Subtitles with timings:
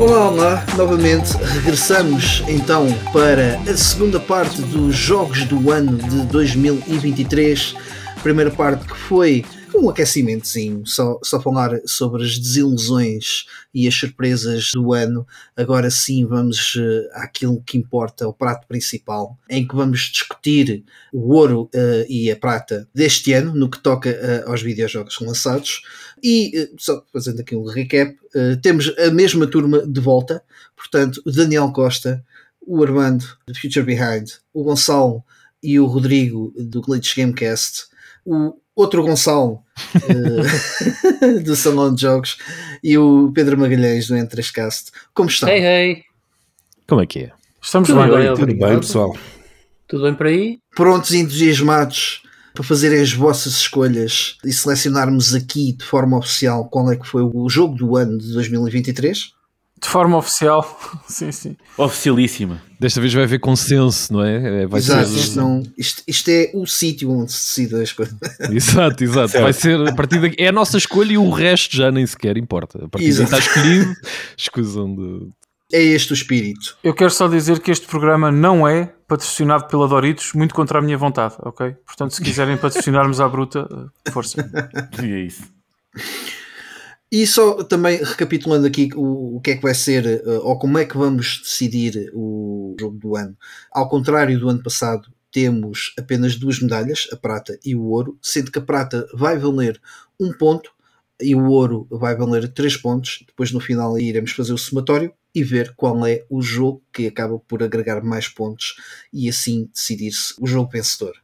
[0.00, 7.74] Olá, olá, novamente regressamos então para a segunda parte dos Jogos do Ano de 2023.
[8.22, 9.44] Primeira parte que foi
[9.80, 15.26] um aquecimentozinho, só, só falar sobre as desilusões e as surpresas do ano.
[15.56, 21.34] Agora sim vamos eh, àquilo que importa, o prato principal, em que vamos discutir o
[21.34, 25.82] ouro eh, e a prata deste ano, no que toca eh, aos videojogos lançados.
[26.22, 28.14] E, só fazendo aqui um recap,
[28.62, 30.42] temos a mesma turma de volta,
[30.76, 32.22] portanto, o Daniel Costa,
[32.60, 35.24] o Armando, do Future Behind, o Gonçalo
[35.62, 37.86] e o Rodrigo, do Glitch Gamecast,
[38.24, 39.60] o outro Gonçalo,
[40.08, 42.36] eh, do Salão de Jogos,
[42.82, 44.90] e o Pedro Magalhães, do Entrescast.
[45.14, 45.48] Como estão?
[45.48, 46.02] Hey, hey,
[46.88, 47.32] Como é que é?
[47.62, 48.10] Estamos Tudo bem.
[48.10, 48.70] bem, Tudo obrigado.
[48.70, 49.16] bem, pessoal.
[49.86, 50.58] tudo bem por aí?
[50.74, 52.22] Prontos e entusiasmados
[52.54, 57.22] para fazerem as vossas escolhas e selecionarmos aqui de forma oficial qual é que foi
[57.22, 59.32] o jogo do ano de 2023?
[59.82, 60.78] De forma oficial.
[61.08, 61.56] sim, sim.
[61.78, 62.60] Oficialíssima.
[62.78, 64.62] Desta vez vai haver consenso, não é?
[64.62, 65.16] É, Vai Exato, ser...
[65.18, 68.14] isto, não- isto- isto é o sítio onde se decide as coisas.
[68.52, 69.28] Exato, exato.
[69.28, 69.42] Certo.
[69.42, 70.36] Vai ser a partir daqui.
[70.38, 72.84] É a nossa escolha e o resto já nem sequer importa.
[72.84, 73.34] A partir Exato.
[73.34, 73.94] está escolhido.
[74.36, 75.28] Escusam de.
[75.72, 76.76] É este o espírito.
[76.82, 80.82] Eu quero só dizer que este programa não é patrocinado pela Doritos, muito contra a
[80.82, 81.74] minha vontade, ok?
[81.86, 83.68] Portanto, se quiserem patrocinarmos à bruta,
[84.04, 84.50] eh, força.
[85.00, 85.42] E é isso.
[87.12, 90.78] E só também recapitulando aqui o, o que é que vai ser, eh, ou como
[90.78, 93.36] é que vamos decidir o jogo do ano.
[93.72, 98.52] Ao contrário do ano passado, temos apenas duas medalhas, a prata e o ouro, sendo
[98.52, 99.80] que a prata vai valer
[100.20, 100.70] um ponto
[101.20, 103.24] e o ouro vai valer três pontos.
[103.26, 107.38] Depois, no final, iremos fazer o somatório e ver qual é o jogo que acaba
[107.40, 108.76] por agregar mais pontos
[109.12, 111.14] e assim decidir-se o jogo vencedor.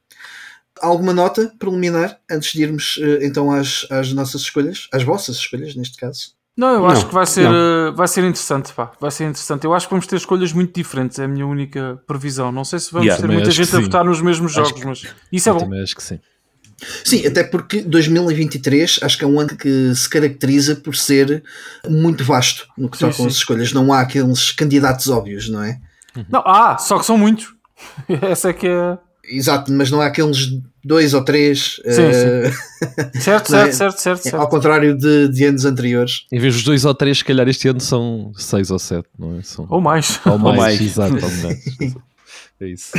[0.82, 5.74] Alguma nota preliminar antes de irmos eh, então às, às nossas escolhas, às vossas escolhas
[5.74, 6.34] neste caso?
[6.56, 7.54] Não, eu Não, acho que vai ser, não.
[7.54, 8.90] eh, vai ser interessante, pá.
[9.00, 9.64] Vai ser interessante.
[9.64, 12.50] Eu acho que vamos ter escolhas muito diferentes, é a minha única previsão.
[12.50, 14.84] Não sei se vamos Yeah, ter muita que gente a votar nos mesmos Acho jogos,
[14.84, 15.60] mas isso é Eu bom.
[15.60, 16.18] também acho que sim.
[17.04, 21.42] Sim, até porque 2023 acho que é um ano que se caracteriza por ser
[21.88, 23.72] muito vasto no que Sim, toca às escolhas.
[23.72, 25.78] Não há aqueles candidatos óbvios, não é?
[26.30, 27.54] Não, ah, só que são muitos.
[28.22, 28.98] Essa é que é.
[29.28, 30.48] Exato, mas não há aqueles
[30.84, 31.80] dois ou três.
[31.84, 32.50] Sim, eh,
[33.20, 33.72] Certo, Não é?
[33.72, 34.22] certo, certo, certo.
[34.22, 34.36] certo.
[34.36, 36.26] Ao contrário de, de anos anteriores.
[36.32, 39.38] Em vez dos dois ou três, se calhar este ano são seis ou sete, não
[39.38, 39.42] é?
[39.42, 39.66] São...
[39.68, 40.20] Ou mais.
[40.26, 40.80] Ou mais, mais.
[40.80, 41.14] exato.
[41.14, 41.64] Ou mais.
[42.60, 42.92] É isso.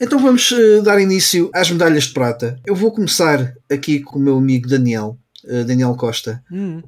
[0.00, 2.58] Então vamos eh, dar início às medalhas de prata.
[2.66, 5.16] Eu vou começar aqui com o meu amigo Daniel,
[5.46, 6.42] eh, Daniel Costa.
[6.50, 6.82] Hum.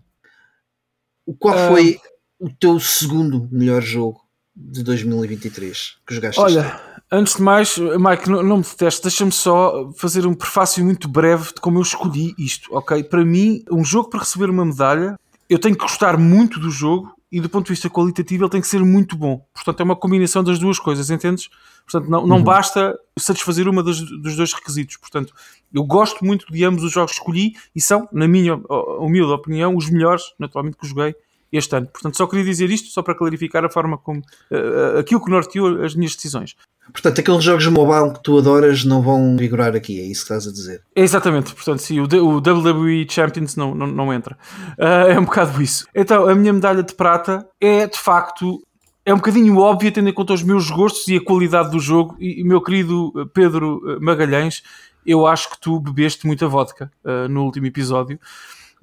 [1.27, 1.69] O Qual Ah.
[1.69, 1.99] foi
[2.39, 4.21] o teu segundo melhor jogo
[4.55, 6.41] de 2023 que jogaste?
[6.41, 6.57] este?
[6.59, 6.81] Olha,
[7.19, 11.47] antes de mais, Mike, não, não me detestes, deixa-me só fazer um prefácio muito breve
[11.55, 13.03] de como eu escolhi isto, ok?
[13.05, 17.13] Para mim, um jogo para receber uma medalha, eu tenho que gostar muito do jogo
[17.31, 19.45] e do ponto de vista qualitativo ele tem que ser muito bom.
[19.53, 21.49] Portanto, é uma combinação das duas coisas, entendes?
[21.85, 24.97] Portanto, não, não basta satisfazer uma das- dos dois requisitos.
[24.97, 25.35] Portanto,
[25.73, 28.55] eu gosto muito de ambos os jogos que escolhi e são, na minha
[29.01, 31.15] humilde opinião, os melhores, naturalmente, que joguei
[31.57, 31.87] este ano.
[31.87, 35.83] Portanto, só queria dizer isto, só para clarificar a forma como eh, aquilo que norteou
[35.83, 36.57] as minhas decisões.
[36.93, 40.47] Portanto, aqueles jogos mobile que tu adoras não vão vigorar aqui, é isso que estás
[40.47, 40.83] a dizer.
[40.95, 44.37] É Exatamente, portanto, sim, o, o WWE Champions não, não, não entra.
[44.79, 45.87] Ah, é um bocado isso.
[45.95, 48.63] Então, a minha medalha de prata é de facto.
[49.07, 52.17] É um bocadinho óbvia, tendo em conta os meus gostos e a qualidade do jogo.
[52.19, 54.63] E, meu querido eh, Pedro Magalhães,
[55.07, 58.19] eu acho que tu bebeste muita vodka ah, no último episódio,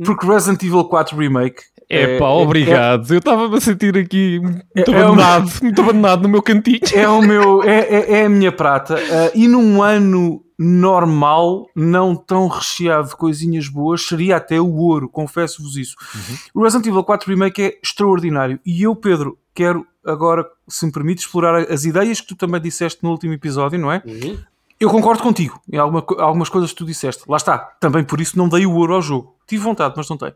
[0.04, 1.64] porque Resident Evil 4 Remake.
[1.92, 3.12] É pá, é- obrigado.
[3.12, 6.80] Eu estava-me a sentir aqui muito É- é abandonado, muito abandonado no meu cantinho.
[6.94, 8.96] é o meu é, é, é a minha prata.
[8.96, 15.10] Ah, e num ano normal não tão recheado de coisinhas boas seria até o ouro
[15.10, 15.96] confesso-vos isso.
[16.54, 18.60] O Resident Evil 4 Remake é extraordinário.
[18.66, 23.04] E eu Pedro quero agora se me permite explorar as ideias que tu também disseste
[23.04, 24.02] no último episódio não é?
[24.80, 27.24] Eu concordo contigo em alguma algumas coisas que tu disseste.
[27.28, 29.36] Lá está também por isso não dei o ouro ao jogo.
[29.48, 30.34] Tive vontade mas não tenho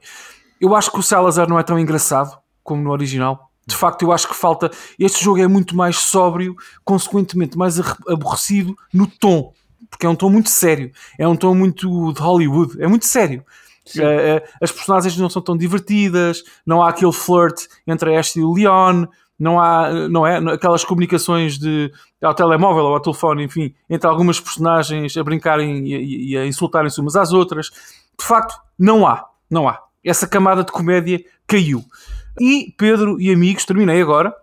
[0.59, 3.49] eu acho que o Salazar não é tão engraçado como no original.
[3.67, 4.69] De facto, eu acho que falta.
[4.99, 9.53] Este jogo é muito mais sóbrio, consequentemente mais aborrecido no tom,
[9.89, 10.91] porque é um tom muito sério.
[11.17, 12.81] É um tom muito de Hollywood.
[12.81, 13.43] É muito sério.
[13.97, 18.45] Eh, as personagens não são tão divertidas, não há aquele flirt entre a Ashley e
[18.45, 19.05] o Leon,
[19.37, 21.91] não há eh, não é, aquelas comunicações de,
[22.21, 26.45] ao telemóvel ou ao telefone, enfim, entre algumas personagens a brincarem e, e- e a
[26.47, 27.67] insultarem-se umas às outras.
[28.19, 29.25] De facto, não há.
[29.51, 29.79] Não há.
[30.05, 31.83] Essa camada de comédia caiu.
[32.39, 34.33] E, Pedro e amigos, terminei agora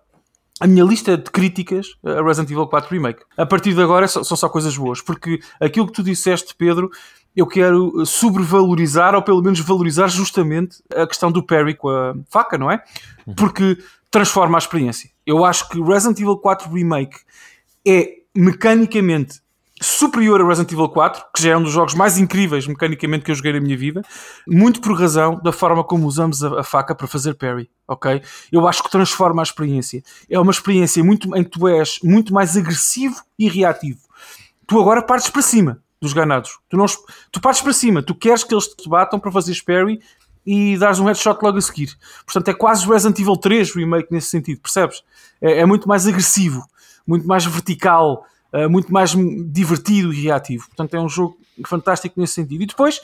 [0.61, 3.23] a minha lista de críticas a Resident Evil 4 Remake.
[3.37, 6.91] A partir de agora são só coisas boas, porque aquilo que tu disseste, Pedro,
[7.35, 12.57] eu quero sobrevalorizar, ou pelo menos valorizar justamente a questão do parry com a faca,
[12.57, 12.83] não é?
[13.37, 13.79] Porque
[14.11, 15.11] transforma a experiência.
[15.27, 17.19] Eu acho que Resident Evil 4 Remake
[17.87, 19.42] é mecanicamente
[19.83, 23.31] superior a Resident Evil 4, que já é um dos jogos mais incríveis mecanicamente que
[23.31, 24.03] eu joguei na minha vida,
[24.47, 28.23] muito por razão da forma como usamos a, a faca para fazer parry, ok?
[28.51, 30.03] Eu acho que transforma a experiência.
[30.31, 34.01] É uma experiência muito, em que tu és muito mais agressivo e reativo.
[34.67, 36.59] Tu agora partes para cima dos ganados.
[36.69, 36.87] Tu, não,
[37.31, 40.01] tu partes para cima, tu queres que eles te batam para fazer parry
[40.45, 41.97] e dares um headshot logo a seguir.
[42.25, 45.03] Portanto, é quase Resident Evil 3 remake nesse sentido, percebes?
[45.41, 46.65] É, é muito mais agressivo,
[47.07, 49.11] muito mais vertical, uh, muito mais
[49.51, 50.67] divertido e reativo.
[50.69, 52.63] Portanto, é um jogo fantástico nesse sentido.
[52.63, 53.01] E depois,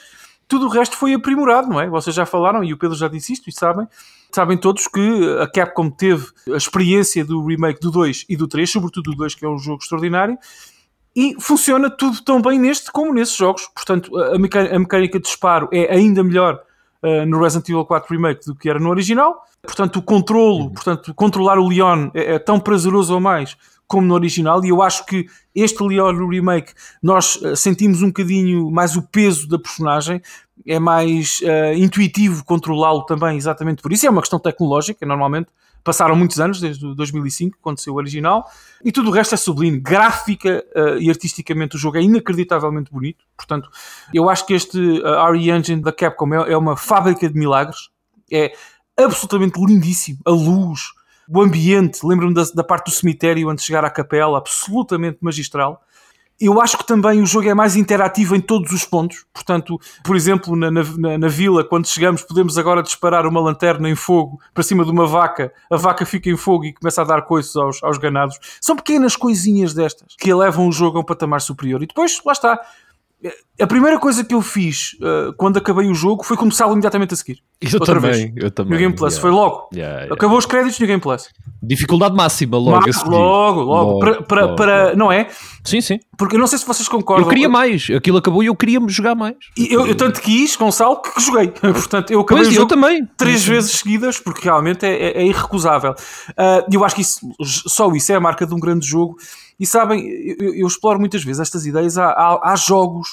[0.47, 1.87] tudo o resto foi aprimorado, não é?
[1.87, 3.87] Vocês já falaram, e o Pedro já disse isto, e sabem,
[4.31, 8.69] sabem todos que a Capcom teve a experiência do remake do 2 e do 3,
[8.69, 10.37] sobretudo do 2, que é um jogo extraordinário,
[11.15, 13.67] e funciona tudo tão bem neste como nesses jogos.
[13.75, 16.61] Portanto, a mecânica, a mecânica de disparo é ainda melhor
[17.03, 19.43] uh, no Resident Evil 4 Remake do que era no original.
[19.61, 23.57] Portanto, o controlo, portanto, controlar o Leon é, é tão prazeroso ou mais
[23.89, 28.07] como no original, e eu acho que este Leon no remake nós uh, sentimos um
[28.07, 30.21] bocadinho mais o peso da personagem,
[30.65, 34.05] é mais uh, intuitivo controlá-lo também, exatamente por isso.
[34.05, 35.49] É uma questão tecnológica, normalmente.
[35.83, 38.45] Passaram muitos anos, desde o 2005, quando saiu o original,
[38.83, 39.79] e tudo o resto é sublime.
[39.79, 43.25] Gráfica uh, e artisticamente o jogo é inacreditavelmente bonito.
[43.35, 43.69] Portanto,
[44.13, 47.89] eu acho que este uh, RE Engine da Capcom é, é uma fábrica de milagres.
[48.31, 48.53] É
[48.95, 50.19] absolutamente lindíssimo.
[50.25, 50.81] A luz,
[51.29, 55.81] o ambiente, lembro-me da, da parte do cemitério antes de chegar à capela, absolutamente magistral.
[56.39, 59.25] Eu acho que também o jogo é mais interativo em todos os pontos.
[59.33, 63.95] Portanto, por exemplo, na, na, na, vila, quando chegamos, podemos agora disparar uma lanterna em
[63.95, 65.51] fogo para cima de uma vaca.
[65.69, 68.39] A vaca fica em fogo e começa a dar coices aos, aos ganados.
[68.61, 71.83] São pequenas coisinhas destas que elevam o jogo a um patamar superior.
[71.83, 72.59] E depois, lá está.
[73.59, 77.17] A primeira coisa que eu fiz uh, quando acabei o jogo foi começá-lo imediatamente a
[77.17, 77.43] seguir.
[77.61, 78.31] Eu Outra também, vez.
[78.37, 78.71] eu também.
[78.73, 79.21] No Game Plus, yeah.
[79.21, 79.69] foi logo.
[79.73, 80.13] Yeah, yeah.
[80.13, 81.27] Acabou os créditos no Game Plus.
[81.61, 82.85] Dificuldade máxima, logo.
[82.87, 84.97] Mas logo, logo, Logo, para, para, logo, para- logo.
[84.97, 85.27] não é?
[85.65, 85.99] Sim, sim.
[86.17, 87.25] Porque eu não sei se vocês concordam.
[87.25, 87.85] Eu queria mais.
[87.93, 89.35] Aquilo acabou e eu queria jogar mais.
[89.57, 91.49] E Eu, eu tanto quis, Gonçalo, que joguei.
[91.59, 93.05] Portanto, eu acabei Pois, eu também.
[93.17, 95.93] três vezes seguidas, porque realmente é, é- é irrecusável.
[96.71, 99.17] E eu acho que isso, só isso é a marca de um grande jogo.
[99.59, 100.07] E sabem,
[100.39, 101.97] eu, eu exploro muitas vezes estas ideias.
[101.97, 103.09] Há, há- há jogos.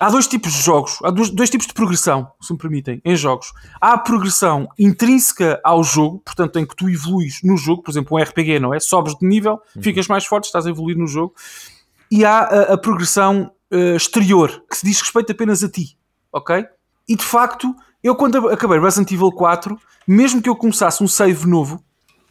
[0.00, 3.14] Há dois tipos de jogos, há dois, dois tipos de progressão, se me permitem, em
[3.14, 3.52] jogos.
[3.80, 8.16] Há a progressão intrínseca ao jogo, portanto, em que tu evoluís no jogo, por exemplo,
[8.16, 8.80] um RPG, não é?
[8.80, 11.34] Sobes de nível, ficas mais forte, estás a evoluir no jogo.
[12.10, 15.96] E há a, a progressão eh, exterior, que se diz respeito apenas a ti,
[16.32, 16.64] ok?
[17.08, 21.46] E de facto, eu quando acabei Resident Evil 4, mesmo que eu começasse um save
[21.46, 21.82] novo,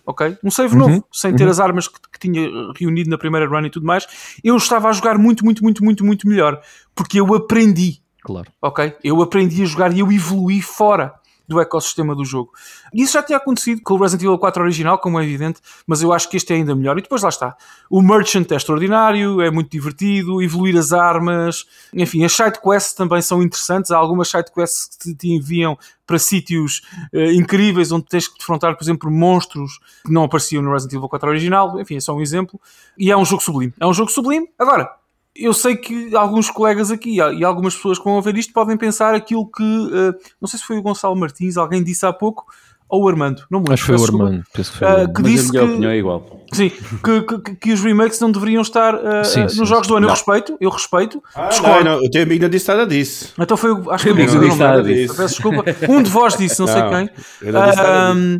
[0.06, 0.38] ok?
[0.44, 3.70] Um save novo, sem ter as armas que, que tinha reunido na primeira run e
[3.70, 4.08] tudo mais,
[4.44, 6.62] eu estava a jogar muito, muito, muito, muito, muito melhor,
[6.96, 8.50] porque eu aprendi Claro.
[8.62, 8.96] ok?
[9.04, 11.14] Eu aprendi a jogar e eu evoluí fora
[11.48, 12.52] do ecossistema do jogo.
[12.94, 16.02] E isso já tinha acontecido com o Resident Evil 4 original, como é evidente, mas
[16.02, 16.98] eu acho que este é ainda melhor.
[16.98, 17.56] E depois lá está.
[17.90, 23.44] O Merchant é extraordinário, é muito divertido, evoluir as armas, enfim, as sidequests também são
[23.44, 23.92] interessantes.
[23.92, 26.82] Há algumas sidequests que te, enviam para sítios
[27.14, 31.10] eh, incríveis onde tens que defrontar, por exemplo, monstros que não apareciam no Resident Evil
[31.10, 31.80] 4 original.
[31.80, 32.60] Enfim, é só um exemplo.
[32.98, 33.74] E é um jogo sublime.
[33.80, 34.48] É um jogo sublime.
[34.58, 34.90] Agora,
[35.36, 39.16] eu sei que alguns colegas aqui e algumas pessoas que vão ver isto podem pensar
[39.16, 42.46] aquilo que, eh, não sei se foi o Gonçalo Martins, alguém disse há pouco,
[42.88, 43.74] ou o Armando, não me lembro.
[43.74, 44.04] Acho que foi o.
[44.06, 44.44] Armando.
[44.54, 45.14] Penso que foi o Armando.
[45.14, 46.40] que Mas disse a minha que, opinião é igual.
[46.54, 49.96] sim, que, que- que os remakes não deveriam estar eh, Sim, sim, nos jogos do
[49.96, 50.06] ano.
[50.06, 50.16] Eu Não.
[50.16, 51.24] respeito, eu respeito.
[51.34, 51.84] Ah, discordo.
[51.86, 53.34] não, não, o teu amigo não disse nada disso.
[53.40, 54.94] Então foi, o- acho que Eu foi o não não disse nada lembro.
[54.94, 55.16] disso.
[55.16, 55.64] Peço desculpa.
[55.90, 57.10] Um de vós disse, não, sei Não, quem.
[57.42, 58.40] eu não disse nada Ahm,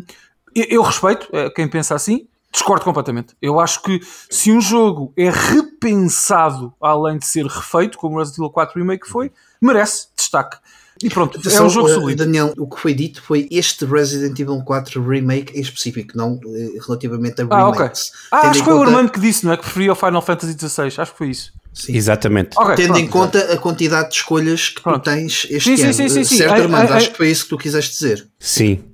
[0.54, 3.34] eu, eu respeito quem pensa assim, discordo completamente.
[3.42, 8.38] Eu acho que se um jogo é repensado além de ser refeito, como o Resident
[8.38, 9.30] Evil 4 Remake foi,
[9.60, 10.56] merece destaque.
[11.02, 12.14] E pronto, é Atenção, um jogo eh, sublime.
[12.14, 16.78] Daniel, o que foi dito foi este Resident Evil 4 Remake em específico, não eh,
[16.86, 17.78] relativamente a Ah, ok.
[17.80, 18.12] remakes.
[18.30, 19.56] Ah, acho em que foi o Armando que disse, não é?
[19.56, 20.86] Que preferia o Final Fantasy XVI.
[21.02, 21.52] Acho que foi isso.
[21.72, 21.96] Sim.
[21.96, 22.56] Exatamente.
[22.56, 23.32] Ok, Tendo em pronto.
[23.32, 25.00] conta a quantidade de escolhas que Pronto.
[25.00, 25.92] tu tens este Sim, sim, ano.
[25.94, 26.36] sim, sim, sim.
[26.36, 26.92] Certo, Ai, Armando?
[26.92, 28.28] Acho que foi isso que tu quiseste dizer.
[28.38, 28.84] Sim.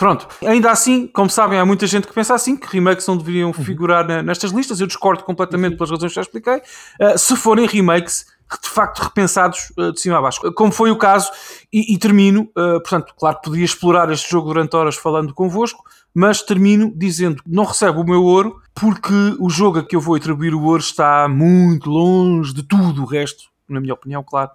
[0.00, 3.52] Pronto, ainda assim, como sabem, há muita gente que pensa assim, que remakes não deveriam
[3.52, 4.80] figurar na- nestas listas.
[4.80, 6.56] Eu discordo completamente pelas razões que já expliquei.
[6.98, 8.24] Uh, se forem remakes,
[8.62, 11.30] de facto repensados uh, de cima a baixo, como foi o caso,
[11.70, 15.84] e, e termino, uh, portanto, claro que poderia explorar este jogo durante horas falando convosco,
[16.14, 20.00] mas termino dizendo que não recebe o meu ouro porque o jogo a que eu
[20.00, 24.50] vou atribuir o ouro está muito longe de tudo o resto, na minha opinião, claro,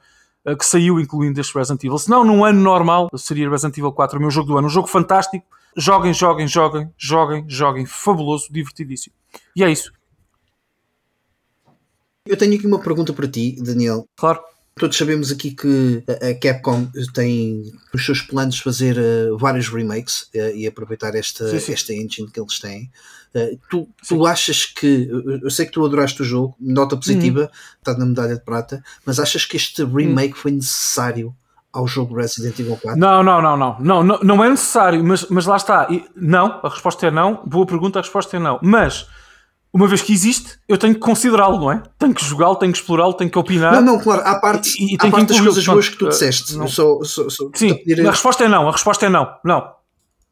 [0.45, 1.97] uh, que saiu, incluindo este Resident Evil.
[1.97, 4.67] Se não, num ano normal, seria Resident Evil 4 o meu jogo do ano.
[4.67, 5.45] Um jogo fantástico.
[5.77, 7.85] Joguem, joguem, joguem, joguem, joguem.
[7.85, 9.13] Fabuloso, divertidíssimo.
[9.55, 9.91] E é isso.
[12.25, 14.07] Eu tenho aqui uma pergunta para ti, Daniel.
[14.15, 14.41] Claro.
[14.77, 20.27] Todos sabemos aqui que a Capcom tem os seus planos de fazer eh, vários remakes
[20.33, 21.71] eh, e aproveitar esta, Sim, sim.
[21.71, 22.91] esta engine que eles têm.
[23.35, 25.09] Eh, tu, tu achas que.
[25.43, 27.47] eu- sei que tu adoraste o jogo, nota positiva, Uhum.
[27.79, 31.35] está na medalha de prata, mas achas que este remake foi necessário
[31.73, 32.97] ao jogo Resident Evil 4?
[32.97, 33.77] Não, não, não, não.
[33.81, 35.85] Não, não, não é necessário, mas, mas lá está.
[35.91, 37.43] E não, a resposta é não.
[37.45, 38.57] Boa pergunta, a resposta é não.
[38.63, 39.05] Mas,
[39.73, 41.83] uma vez que existe, eu tenho que considerá-lo, não é?
[41.99, 43.73] Tenho que jogá-lo, tenho que explorá-lo, tenho que opinar.
[43.73, 46.09] Não, não, claro, há parte, E- e há parte das coisas boas que tu eh,
[46.11, 46.55] disseste.
[46.55, 46.69] não.
[46.69, 47.77] Só, só, só, Sim,
[48.07, 48.69] a resposta é não.
[48.69, 49.27] A resposta é não.
[49.43, 49.73] Não.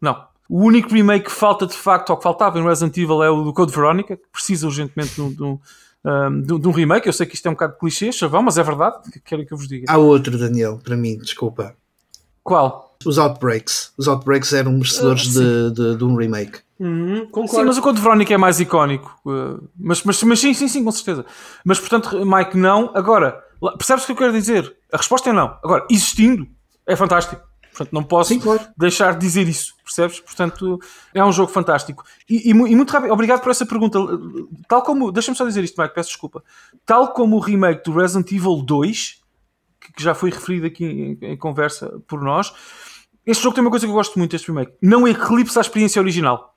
[0.01, 0.31] Não.
[0.55, 3.43] O único remake que falta de facto, ou que faltava em Resident Evil, é o
[3.43, 5.59] do Code Veronica, que precisa urgentemente de um, de um,
[6.05, 7.07] um, de um- remake.
[7.07, 8.97] Eu sei que isto é um bocado de clichê, chavão, mas é verdade.
[9.11, 9.85] que Quero que eu vos diga.
[9.89, 11.75] Há outro, Daniel, para mim, desculpa.
[12.43, 12.95] Qual?
[13.03, 13.93] Os Outbreaks.
[13.97, 16.59] Os Outbreaks eram merecedores Ah, de, de, de um remake.
[16.77, 17.65] Sim, Concordo.
[17.65, 19.11] mas o Code Verónica é mais icónico.
[19.25, 21.25] uh, mas, mas, mas sim, sim, sim, com certeza.
[21.65, 22.91] Mas portanto, Mike, não.
[22.93, 23.43] Agora,
[23.79, 24.71] percebes o que eu quero dizer?
[24.91, 25.57] A resposta é não.
[25.63, 26.45] Agora, existindo,
[26.85, 27.41] é fantástico.
[27.73, 28.61] Portanto, não posso Sim, claro.
[28.77, 30.19] deixar de dizer isso, percebes?
[30.19, 30.79] Portanto,
[31.13, 32.03] é um jogo fantástico.
[32.29, 33.99] E, e e muito rápido, obrigado por essa pergunta.
[34.67, 36.43] Tal como, deixa-me só dizer isto, Mike, peço desculpa.
[36.85, 39.21] Tal como o remake do Resident Evil 2,
[39.81, 42.53] que que já foi referido aqui em, em conversa por nós,
[43.25, 44.73] este jogo tem uma coisa que eu gosto muito deste remake.
[44.81, 46.53] Não eclipsa a experiência original.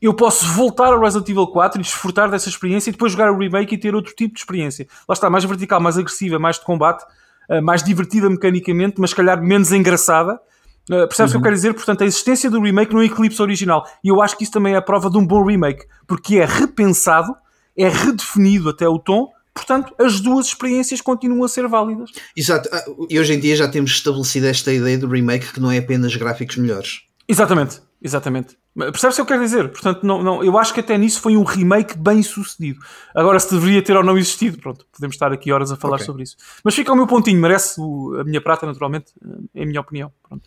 [0.00, 3.38] Eu posso voltar ao Resident Evil 4 e desfrutar dessa experiência e depois jogar o
[3.38, 4.86] remake e ter outro tipo de experiência.
[5.08, 7.04] Lá está, mais vertical, mais agressiva, mais de combate,
[7.48, 10.40] eh, mais divertida mecanicamente, mas se calhar menos engraçada.
[10.88, 11.74] Uh, percebes o que eu quero dizer?
[11.74, 13.86] Portanto, a existência do remake não eclipsa o original.
[14.02, 16.44] E eu acho que isso também é a prova de um bom remake, porque é
[16.44, 17.34] repensado,
[17.76, 22.10] é redefinido até o tom, portanto, as duas experiências continuam a ser válidas.
[22.36, 22.68] Exato.
[22.72, 25.78] Ah, E hoje em dia já temos estabelecido esta ideia do remake que não é
[25.78, 27.02] apenas gráficos melhores.
[27.28, 28.59] Exatamente, exatamente.
[28.74, 29.68] Percebes o que eu quero dizer?
[29.68, 32.78] Portanto, não, não, eu acho que até nisso foi um remake bem sucedido.
[33.14, 36.06] Agora, se deveria ter ou não existido, pronto, podemos estar aqui horas a falar Ok.
[36.06, 36.36] sobre isso.
[36.62, 39.12] Mas fica o meu pontinho, merece o- a minha prata, naturalmente,
[39.54, 40.12] é a minha opinião.
[40.26, 40.44] Pronto.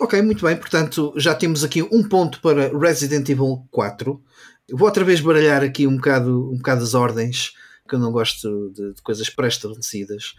[0.00, 0.56] Ok, muito bem.
[0.56, 4.20] Portanto, já temos aqui um ponto para Resident Evil 4.
[4.68, 7.52] Eu Vou outra vez baralhar aqui um bocado, um bocado as ordens,
[7.88, 10.34] que eu não gosto de, de coisas pré-estabelecidas.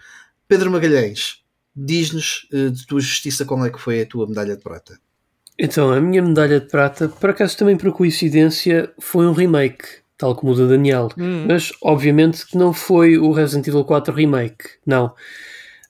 [0.48, 1.44] Pedro Magalhães,
[1.76, 5.00] diz-nos eh, de tua justiça qual é que foi a tua medalha de prata.
[5.58, 9.86] Então, a minha medalha de prata, por acaso também por coincidência, foi um remake,
[10.18, 11.10] tal como o da Daniel.
[11.48, 15.14] Mas, obviamente, que não foi o Resident Evil 4 Remake, não.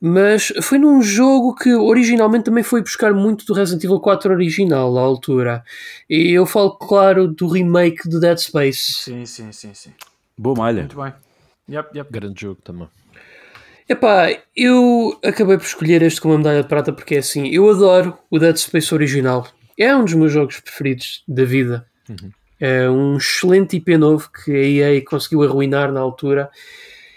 [0.06, 4.98] Mas foi num jogo que originalmente também foi buscar muito do Resident Evil 4 original,
[4.98, 5.64] à altura.
[6.10, 8.96] E eu falo, claro, do remake do Dead Space.
[8.96, 9.94] Sim, sim, sim, sim.
[10.38, 10.82] Boa malha.
[10.82, 11.14] Muito bem.
[11.70, 12.12] Yep, yep.
[12.12, 12.90] Grande jogo também.
[13.88, 17.70] Epá, eu acabei por escolher este como a medalha de prata porque é assim, eu
[17.70, 19.48] adoro o Dead Space original.
[19.78, 21.86] É um dos meus jogos preferidos da vida.
[22.60, 26.50] É um excelente IP novo que a EA conseguiu arruinar na altura.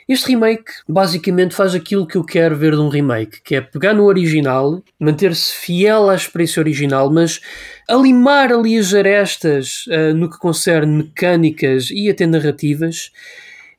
[0.08, 3.92] Este remake basicamente faz aquilo que eu quero ver de um remake, que é pegar
[3.92, 7.40] no original, manter-se fiel à experiência original, mas
[7.88, 13.10] alimar ali as arestas ah, no que concerne mecânicas e até narrativas.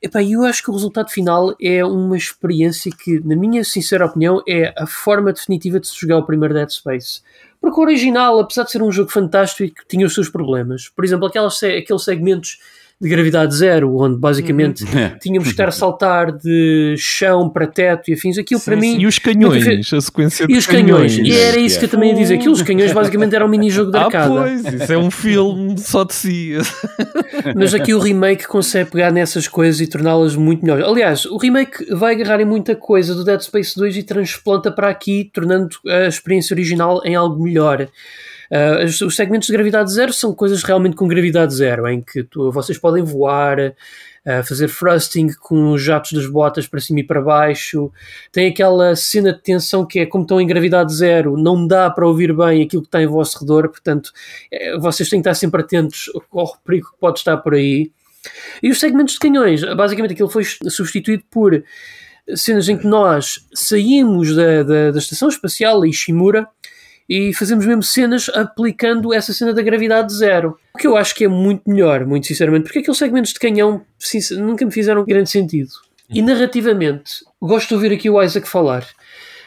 [0.00, 4.40] Epá, eu acho que o resultado final é uma experiência que, na minha sincera opinião,
[4.46, 7.20] é a forma definitiva de se jogar o primeiro Dead Space.
[7.60, 10.88] Porque o original, apesar de ser um jogo fantástico, tinha os seus problemas.
[10.88, 12.60] Por exemplo, aquelas, aqueles segmentos
[13.00, 14.84] de gravidade zero, onde basicamente
[15.22, 18.36] tínhamos que estar a saltar de chão para teto e afins.
[18.38, 18.98] Aquilo para mim.
[18.98, 21.16] E os canhões, a sequência de E os canhões.
[21.16, 22.34] E era isso que eu também ia dizer.
[22.34, 24.28] Aquilo, os canhões basicamente era um mini-jogo de Ah, arcada.
[24.28, 26.54] pois, isso é um filme só de si.
[27.54, 30.84] Mas aqui o remake consegue pegar nessas coisas e torná-las muito melhores.
[30.84, 34.88] Aliás, o remake vai agarrar em muita coisa do Dead Space 2 e transplanta para
[34.88, 37.86] aqui, tornando a experiência original em algo melhor.
[38.50, 42.22] Uh, os, os segmentos de gravidade zero são coisas realmente com gravidade zero, em que
[42.22, 47.04] tu- vocês podem voar, uh, fazer thrusting com os jatos das botas para cima e
[47.04, 47.92] para baixo.
[48.32, 52.06] Tem aquela cena de tensão que é como estão em gravidade zero, não dá para
[52.06, 54.10] ouvir bem aquilo que está em vosso redor, portanto,
[54.50, 57.90] eh, vocês têm que estar sempre atentos ao perigo que pode estar por aí.
[58.62, 61.62] E os segmentos de canhões, basicamente aquilo foi substituído por
[62.34, 66.46] cenas em que nós saímos da, da, da estação espacial Ishimura
[67.08, 70.58] e fazemos mesmo cenas aplicando essa cena da gravidade zero.
[70.74, 73.82] O que eu acho que é muito melhor, muito sinceramente, porque aqueles segmentos de canhão
[74.38, 75.70] nunca me fizeram grande sentido.
[76.10, 78.86] E narrativamente, gosto de ouvir aqui o Isaac falar.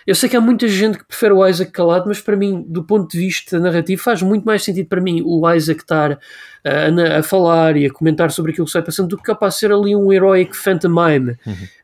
[0.05, 2.83] Eu sei que há muita gente que prefere o Isaac calado, mas para mim, do
[2.83, 6.19] ponto de vista narrativo, faz muito mais sentido para mim o Isaac estar
[6.63, 9.59] a, a falar e a comentar sobre aquilo que sai passando do que capaz de
[9.61, 11.35] ser ali um heroic pantomime.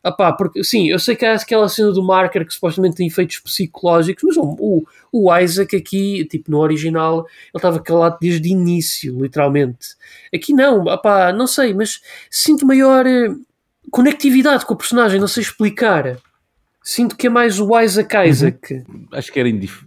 [0.02, 3.06] Ah pá, porque sim, eu sei que há aquela cena do marker que supostamente tem
[3.06, 8.52] efeitos psicológicos, mas o, o, Isaac aqui, tipo no original, ele estava calado desde o
[8.52, 9.96] início, literalmente.
[10.34, 13.34] Aqui não, ah pá, não sei, mas sinto maior eh,
[13.90, 16.18] conectividade com o personagem, não sei explicar.
[16.82, 18.82] Sinto que é mais o Isaac Isaac.
[19.12, 19.84] Acho que era indif...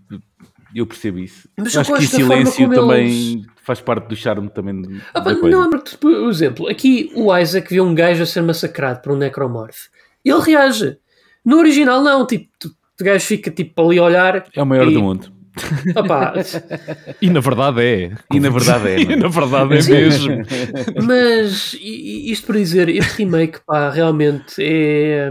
[0.73, 1.49] Eu percebo isso.
[1.57, 4.81] Mas eu Acho que o silêncio como também eles- faz parte do charme também
[5.13, 5.49] Ah, da coisa.
[5.57, 9.17] não, mas, por exemplo, aqui o Isaac vê um gajo a ser massacrado por um
[9.17, 9.87] necromorph.
[10.23, 10.97] Ele reage.
[11.43, 12.25] No original, não.
[12.25, 12.47] Tipo,
[12.99, 14.45] o gajo fica tipo ali a olhar.
[14.55, 15.31] É o maior e- do mundo.
[15.97, 16.33] Opá,
[17.21, 18.11] E na verdade é.
[18.33, 18.95] E na verdade é.
[19.01, 19.15] E não é?
[19.17, 19.91] na verdade é Sim.
[19.91, 20.43] mesmo.
[21.05, 25.29] mas isto para dizer, este remake, pá, realmente é.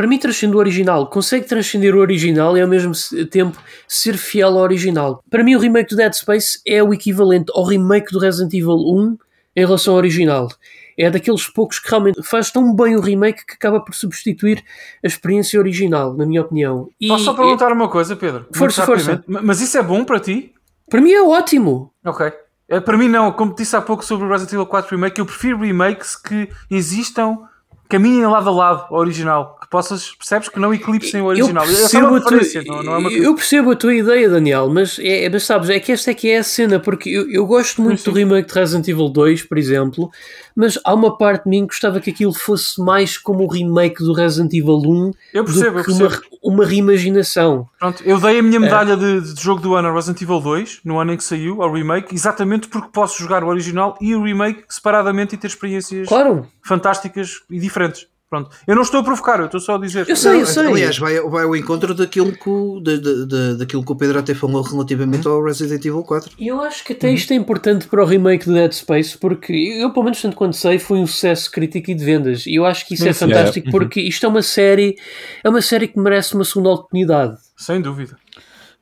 [0.00, 1.10] Para mim, transcende o original.
[1.10, 2.94] Consegue transcender o original e ao mesmo
[3.30, 5.22] tempo ser fiel ao original.
[5.28, 8.78] Para mim, o remake do Dead Space é o equivalente ao remake do Resident Evil
[8.78, 9.18] 1
[9.56, 10.48] em relação ao original.
[10.96, 14.64] É daqueles poucos que realmente faz tão bem o remake que acaba por substituir
[15.04, 16.88] a experiência original, na minha opinião.
[16.98, 18.46] E Posso só perguntar uma coisa, Pedro?
[18.54, 19.22] Força, força.
[19.26, 20.54] Mas isso é bom para ti?
[20.88, 21.92] para mim é ótimo.
[22.02, 22.32] Ok.
[22.70, 25.26] É, para mim não, como disse há pouco sobre o Resident Evil 4 Remake, eu
[25.26, 27.49] prefiro remakes que existam,
[27.90, 29.58] caminhem lado a lado ao original.
[29.60, 31.64] Que possas, percebes que não eclipsem o original.
[31.64, 34.28] Eu É percebo, uma a tua, não, não é uma eu percebo a tua ideia,
[34.30, 37.30] Daniel, mas, é, mas sabes, é que esta é que é a cena, porque eu,
[37.30, 40.10] eu gosto muito Sim, do remake de Resident Evil 2, por exemplo,
[40.56, 44.02] mas há uma parte de mim que gostava que aquilo fosse mais como o remake
[44.02, 46.26] do Resident Evil 1 Eu percebo, eu do que uma, percebo.
[46.42, 47.68] uma reimaginação.
[47.78, 48.42] Pronto, eu dei a É.
[48.42, 51.24] minha medalha de, de jogo do ano ao Resident Evil 2, no ano em que
[51.24, 55.46] saiu, ao remake, exatamente porque posso jogar o original e o remake separadamente e ter
[55.46, 58.06] experiências Claro, fantásticas e diferentes.
[58.30, 58.48] Pronto.
[58.64, 60.08] Eu não estou a provocar, eu estou só a dizer.
[60.08, 60.64] eu sei, eu sei.
[60.68, 64.20] Aliás, vai, vai ao encontro daquilo que, o, de, de- de- daquilo que o Pedro
[64.20, 66.30] até falou relativamente ao Resident Evil 4.
[66.38, 69.52] E eu acho que até isto é importante para o remake do Dead Space, porque
[69.52, 72.46] eu, pelo menos tanto quanto sei, foi um sucesso crítico e de vendas.
[72.46, 74.94] E eu acho que isso é fantástico, porque isto é uma série,
[75.42, 77.36] é uma série que merece uma segunda oportunidade.
[77.56, 78.16] Sem dúvida.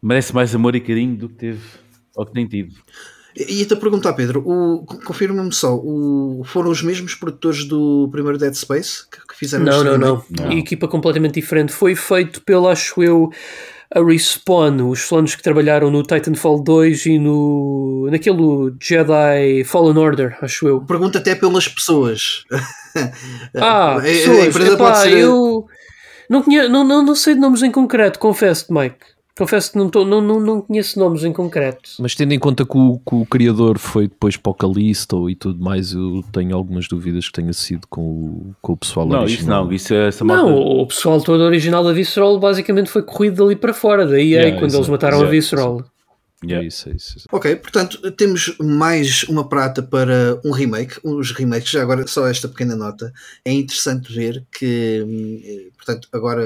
[0.03, 1.61] Merece mais amor e carinho do que teve
[2.15, 2.75] ou que tem tido.
[3.39, 4.43] E ia-te a perguntar, Pedro,
[5.05, 9.73] confirma-me só, o- foram os mesmos produtores do primeiro Dead Space que, que fizeram Não,
[9.75, 10.43] este não, remake?
[10.43, 11.73] não, Equipa completamente diferente.
[11.73, 13.31] Foi feito pelo, acho eu,
[13.95, 20.37] a Respawn, os fulanos que trabalharam no Titanfall 2 e no naquele Jedi Fallen Order,
[20.43, 20.81] acho eu.
[20.81, 22.45] Pergunta até pelas pessoas.
[23.55, 25.65] Ah, A- a pessoas, empresa epá, ser- eu
[26.29, 28.97] não, conhe- não, não, não sei de nomes em concreto, confesso-te, Mike.
[29.39, 31.91] Confesso que não, tô, não, não, não conheço nomes em concreto.
[32.01, 35.63] Mas tendo em conta que o, que o criador foi depois para o e tudo
[35.63, 39.35] mais, eu tenho algumas dúvidas que tenha sido com o, com o pessoal Não, isso
[39.37, 39.65] original.
[39.67, 39.73] não.
[39.73, 40.53] Isso é essa Não, malta.
[40.53, 44.51] o pessoal todo original da Visceral basicamente foi corrido dali para fora, da EA, Yeah,
[44.57, 45.85] quando eles exato, mataram a Visceral.
[46.45, 46.67] É Yeah.
[46.67, 47.15] isso, é isso.
[47.19, 47.27] exato.
[47.33, 50.95] Ok, portanto, temos mais uma prata para um remake.
[51.03, 53.13] Os remakes, já agora só esta pequena nota.
[53.45, 56.45] É interessante ver que, hum, eh, portanto, agora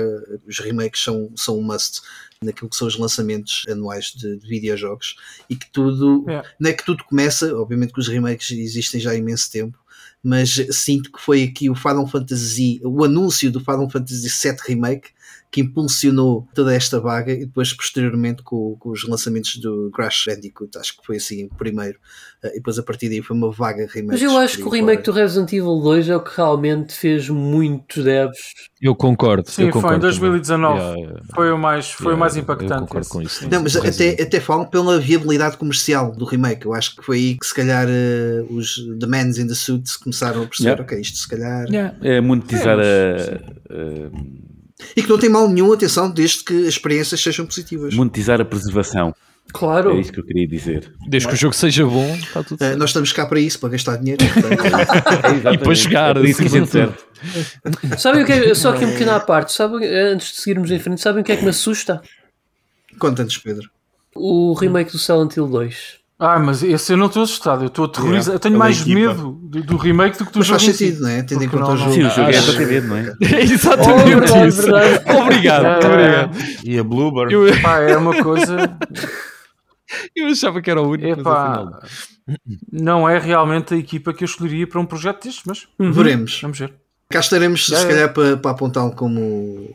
[0.49, 2.01] os remakes são, são um must
[2.45, 5.17] naquilo que são os lançamentos anuais de, de videojogos
[5.49, 6.43] e que tudo, É.
[6.59, 9.79] não é que tudo começa, obviamente que os remakes existem já há imenso tempo,
[10.23, 15.09] mas sinto que foi aqui o Final Fantasy, o anúncio do Final Fantasy VII Remake
[15.53, 20.79] que impulsionou toda esta vaga e depois posteriormente com, com os lançamentos do Crash Bandicoot,
[20.79, 21.99] acho que foi assim o primeiro,
[22.43, 24.07] eh, e depois a partir daí foi uma vaga remake.
[24.13, 27.29] Mas eu acho que o remake do Resident Evil 2 é o que realmente fez
[27.29, 28.39] muitos devs.
[28.81, 29.49] Eu concordo.
[29.51, 30.79] Sim, eu foi em concordo 2019.
[30.79, 30.83] também.
[31.03, 32.81] Yeah, yeah, Foi o mais, foi o yeah, mais eu impactante.
[32.81, 33.11] concordo esse.
[33.11, 33.49] com isso.
[33.51, 36.65] Não, mas O até, até falam pela viabilidade comercial do remake.
[36.65, 39.97] Eu acho que foi aí que se calhar eh, os The Mans in the Suits
[39.99, 40.83] começaram a perceber, Yeah.
[40.83, 41.67] ok, isto se calhar.
[41.69, 41.95] Yeah.
[42.01, 44.52] É monetizar É, a,
[44.97, 47.95] E que não tem mal nenhum, atenção, desde que as experiências sejam positivas.
[47.95, 49.15] monetizar a preservação.
[49.53, 49.91] Claro.
[49.97, 50.93] É isso que eu queria dizer.
[51.09, 52.79] Desde que o jogo seja bom, está tudo Eh, certo.
[52.79, 54.25] nós estamos cá para isso, para gastar dinheiro.
[54.33, 56.95] portanto, E para jogar, É isso que a gente serve.
[57.99, 60.79] Sabem o que é, só aqui um pequeno à parte, sabem, antes de seguirmos em
[60.79, 62.01] frente, sabem o que é que me assusta?
[62.99, 63.69] Conta-nos, Pedro.
[64.15, 66.02] O remake do Silent Hill 2.
[66.25, 68.21] Ah, mas esse eu não estou assustado, eu estou aterrorizado.
[68.27, 68.35] Yeah.
[68.37, 70.61] Eu tenho Pela mais medo do, do remake do que do Mas jogo.
[70.61, 70.79] faz si.
[70.85, 71.23] sentido, não é?
[71.25, 71.93] Tendo em conta o jogo.
[71.93, 73.03] Sim, o jogo é para ter medo, não é?
[73.23, 74.63] É Oh, exatamente verdade, isso.
[74.71, 75.19] verdade.
[75.21, 76.39] Obrigado, obrigado.
[76.65, 77.29] E a Bloober.
[77.33, 78.79] Eu, Pá, é uma coisa.
[80.15, 81.19] eu achava que era o único, mas.
[81.19, 81.81] Epá,
[82.73, 86.39] não é realmente a equipa que eu escolheria para um projeto destes, mas Veremos.
[86.41, 86.73] vamos ver.
[87.11, 87.85] Cá estaremos, se é.
[87.85, 89.75] calhar, para, para apontá-lo como,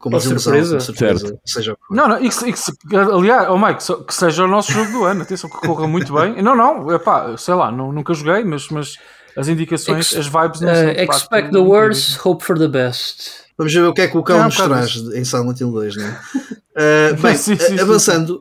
[0.00, 0.80] como desilusão, surpresa.
[0.80, 1.38] surpresa.
[1.44, 1.94] Seja o que for.
[1.94, 4.72] Não, não, e que, e que se- aliás, oh Mike, só- que seja o nosso
[4.72, 6.42] jogo do ano, atenção, que corra muito bem.
[6.42, 8.96] Não, não, epá, sei lá, não- nunca joguei, mas, mas
[9.36, 13.30] as indicações, Ex- as vibes não Uh, são expect the worst, hope for the best.
[13.56, 16.04] Vamos ver o que é que o cão nos traz em Silent Hill 2, não
[16.06, 16.10] é?
[16.10, 18.40] Uh, bem, Sim, sim, sim, avançando,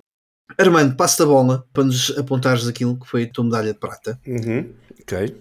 [0.58, 4.19] Armando, passa a bola para nos apontares aquilo que foi a tua medalha de prata.
[4.26, 5.36] Uhum, ok.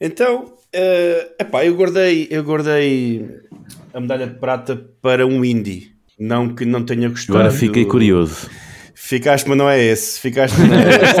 [0.00, 3.40] Então, eh, epá, eu guardei, eu guardei
[3.96, 5.92] a medalha de prata para um indie.
[6.18, 7.38] Não que não tenha gostado.
[7.38, 8.48] Agora fiquei curioso.
[8.94, 10.20] Ficaste, mas não é esse.
[10.20, 11.20] Ficaste, não é esse.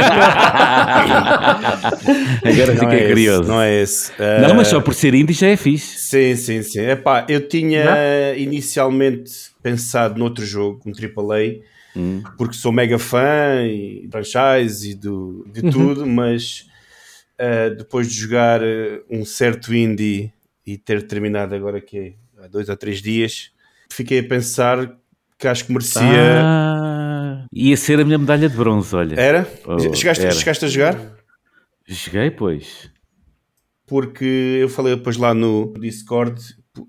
[2.44, 3.48] Agora Não fiquei é esse, curioso.
[3.48, 4.12] Não é esse.
[4.18, 5.98] Não, Eh, mas só por ser indie já é fixe.
[5.98, 6.80] Sim, sim, sim.
[6.80, 9.30] Epá, eu tinha inicialmente
[9.62, 11.60] pensado noutro jogo, um AAA,
[11.98, 12.22] Hum.
[12.36, 16.66] porque sou mega fã e franchise e do, de tudo, mas
[17.40, 20.30] uh, depois de jogar uh, um certo indie
[20.66, 22.12] e ter terminado agora que é
[22.46, 23.50] há dois ou três dias,
[23.90, 24.96] fiquei a pensar
[25.38, 26.42] que acho que merecia.
[26.42, 29.20] Ah, ia ser a minha medalha de bronze, olha.
[29.20, 29.46] Era?
[29.66, 30.34] Oh, chegaste, era.
[30.34, 31.16] chegaste a jogar?
[31.88, 32.90] Cheguei, pois.
[33.86, 36.40] Porque eu falei depois lá no Discord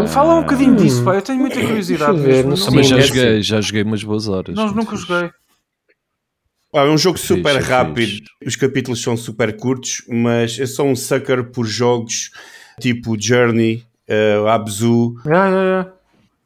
[0.00, 0.76] Ah, fala um bocadinho Hum.
[0.76, 1.14] disso, pá.
[1.14, 4.54] Eu tenho muita curiosidade ver, mas já joguei, já joguei umas boas horas.
[4.56, 5.30] não, Muito nunca joguei.
[6.74, 8.24] É um jogo super é rápido, fixe.
[8.44, 12.30] os capítulos são super curtos, mas eu sou um sucker por jogos
[12.78, 15.92] tipo Journey, uh, Abzu, Yeah, yeah, yeah.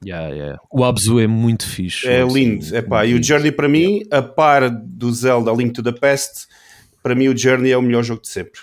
[0.05, 0.59] Yeah, yeah.
[0.71, 2.09] O Abzu é muito fixe.
[2.09, 2.77] é lindo.
[2.77, 3.57] Epá, e o Journey lindo.
[3.57, 6.49] para mim, a par do Zelda Link to the Past,
[7.03, 8.61] para mim o Journey é o melhor jogo de sempre.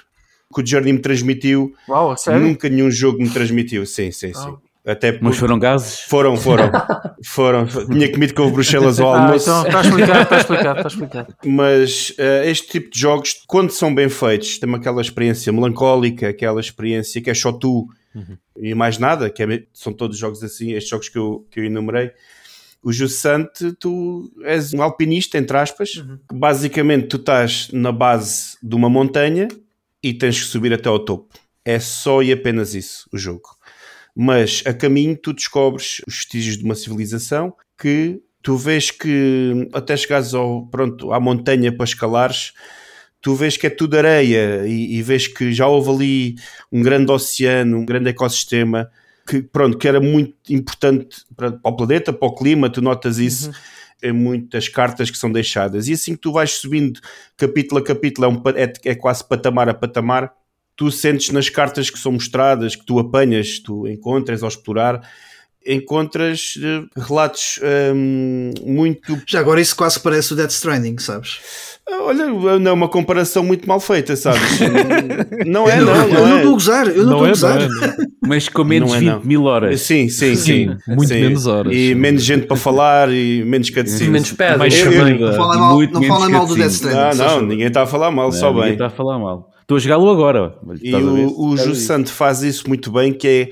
[0.50, 2.41] O que o Journey me transmitiu, Uau, a sério?
[2.41, 3.86] nunca nenhum jogo me transmitiu.
[3.86, 4.58] Sim, sim, sim.
[4.89, 5.99] Até Mas porque foram gases?
[6.02, 6.71] foram, foram,
[7.23, 7.65] foram.
[7.67, 9.49] Tinha comido com Bruxelas ao Ah, almoço.
[9.49, 11.36] então está explicado, está explicado, está explicado.
[11.45, 16.60] Mas eh, este tipo de jogos, quando são bem feitos, tem aquela experiência melancólica, aquela
[16.60, 17.88] experiência que é só tu
[18.58, 21.65] e mais nada, que é- são todos jogos assim, estes jogos que eu, que eu
[21.65, 22.12] enumerei.
[22.82, 28.73] O Jussante, tu és um alpinista, entre aspas, que basicamente tu estás na base de
[28.75, 29.47] uma montanha
[30.02, 31.28] e tens que subir até ao topo.
[31.63, 33.43] É só e apenas isso o jogo.
[34.21, 39.95] Mas a caminho tu descobres os vestígios de uma civilização que tu vês que até
[39.95, 42.51] chegares ao, pronto, à montanha para escalares,
[43.21, 46.36] tu vês que é tudo areia e, e vês que já houve ali
[46.69, 48.91] um grande oceano, um grande ecossistema
[49.25, 53.19] que, pronto, que era muito importante para, para o planeta, para o clima, tu notas
[53.19, 53.49] isso
[54.03, 55.88] em muitas cartas que são deixadas.
[55.88, 56.99] E assim que tu vais subindo
[57.38, 60.34] capítulo a capítulo, é, um é, é quase patamar a patamar,
[60.80, 65.02] tu sentes nas cartas que são mostradas, que tu apanhas, tu encontras ao explorar,
[65.68, 67.60] encontras eh, relatos
[67.94, 71.39] hum, muito Já agora isso quase parece o Death Stranding, sabes?
[71.92, 72.28] Olha,
[72.60, 74.42] não é uma comparação muito mal feita, sabes?
[75.46, 76.36] não é, não, eu não não é.
[76.38, 77.60] estou a gozar, eu não estou Não a é, gozar.
[77.60, 78.06] não é, não.
[78.26, 79.22] Mas com menos Não é, 20 não.
[79.26, 79.82] mil horas.
[79.82, 80.70] Sim, sim, sim.
[80.70, 81.22] Sim, muito Sim.
[81.22, 81.76] menos horas.
[81.76, 84.08] E menos gente para falar e menos cutscenes.
[84.08, 84.74] Menos pedras.
[84.80, 86.72] Eu- eu- Não fala mal, não menos fala mal do Death.
[86.72, 87.18] Stranding.
[87.18, 88.74] Não, não, ninguém está a falar mal, só Ninguém bem.
[88.74, 89.50] está a falar mal.
[89.69, 90.55] Estou a jogá-lo agora.
[90.82, 91.86] E o, o Estás a Ju ver?
[91.86, 93.49] Santo faz isso muito bem, que é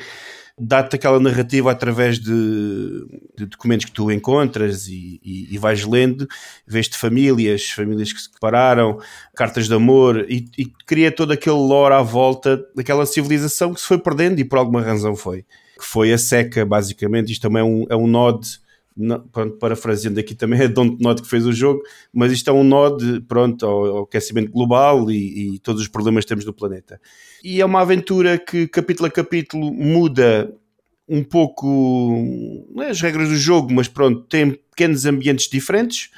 [0.59, 3.05] dá-te aquela narrativa através de,
[3.37, 6.27] de documentos que tu encontras e, e, e vais lendo,
[6.65, 8.99] vês de famílias, famílias que se separaram,
[9.35, 13.85] cartas de amor e, e cria todo aquele lore à volta daquela civilização que se
[13.85, 15.45] foi perdendo e por alguma razão foi.
[15.77, 17.31] Que foi a seca, basicamente.
[17.31, 18.59] Isto também é um, é um nod,
[19.31, 21.81] pronto, parafraseando aqui também é Don't Nod que fez o jogo,
[22.13, 26.25] mas isto é um nod pronto, ao, ao aquecimento global e, e todos os problemas
[26.25, 26.99] que temos no planeta.
[27.43, 30.53] E é uma aventura que capítulo a capítulo muda
[31.07, 36.09] um pouco é as regras do jogo, mas pronto, tem pequenos ambientes diferentes.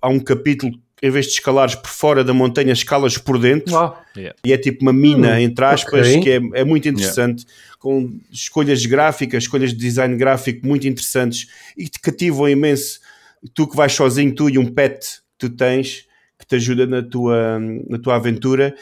[0.00, 0.72] Há um capítulo,
[1.02, 4.02] em vez de escalares por fora da montanha, escalas por dentro Uau.
[4.44, 6.20] e é tipo uma mina, Hum, entre aspas, ok.
[6.20, 7.46] que é, é muito interessante,
[7.78, 13.00] com escolhas gráficas, escolhas de design gráfico muito interessantes e que te cativam imenso.
[13.54, 14.98] Tu que vais sozinho, tu e um pet
[15.38, 16.04] que tu tens,
[16.38, 17.58] que te ajuda na tua,
[17.88, 18.74] na tua aventura.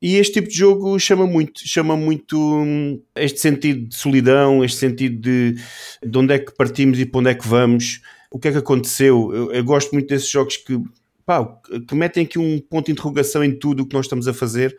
[0.00, 4.78] E este tipo de jogo chama muito, chama muito hum, este sentido de solidão, este
[4.78, 5.56] sentido de,
[6.02, 8.00] de onde é que partimos e para onde é que vamos,
[8.30, 9.30] o que é que aconteceu.
[9.34, 10.80] Eu, eu gosto muito desses jogos que,
[11.28, 11.46] pá,
[11.86, 14.74] que metem aqui um ponto de interrogação em tudo o que nós estamos a fazer.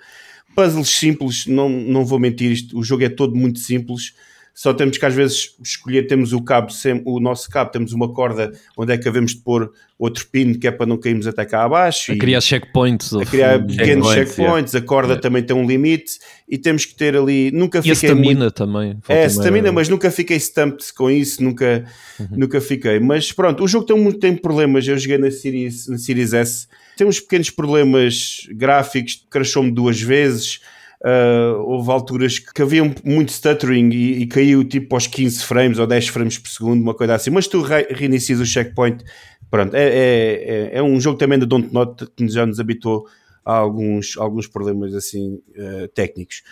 [0.56, 4.16] Puzzles simples, não, não vou mentir, isto, o jogo é todo muito simples.
[4.54, 6.68] Só temos que às vezes escolher, temos o cabo,
[7.06, 10.68] o nosso cabo, temos uma corda onde é que havemos de pôr outro pino que
[10.68, 12.12] é para não cairmos até cá abaixo.
[12.12, 13.14] A e- criar checkpoints.
[13.14, 17.16] a criar pequenos Checkpoints, checkpoints, a corda também tem um limite e temos que ter
[17.16, 17.52] ali.
[17.52, 18.98] Nunca E a fiquei muito stamina também.
[19.08, 19.72] é, e stamina, meia.
[19.74, 21.86] mas nunca fiquei stumped com isso, nunca,
[22.20, 22.28] Uhum.
[22.32, 23.00] nunca fiquei.
[23.00, 24.86] Mas pronto, o jogo tem, tem problemas.
[24.86, 30.60] Eu joguei na Series, na Series S, tem uns pequenos problemas gráficos, crashou-me duas vezes.
[31.04, 35.88] Ah, houve alturas que havia muito stuttering e, e caiu tipo aos 15 frames ou
[35.88, 37.30] 10 frames por segundo, uma coisa assim.
[37.30, 39.04] Mas tu re- reinicias o checkpoint,
[39.50, 43.06] pronto, é, é, é, é um jogo também da Dontnod que já nos habituou
[43.46, 46.44] a alguns, alguns problemas assim eh, técnicos.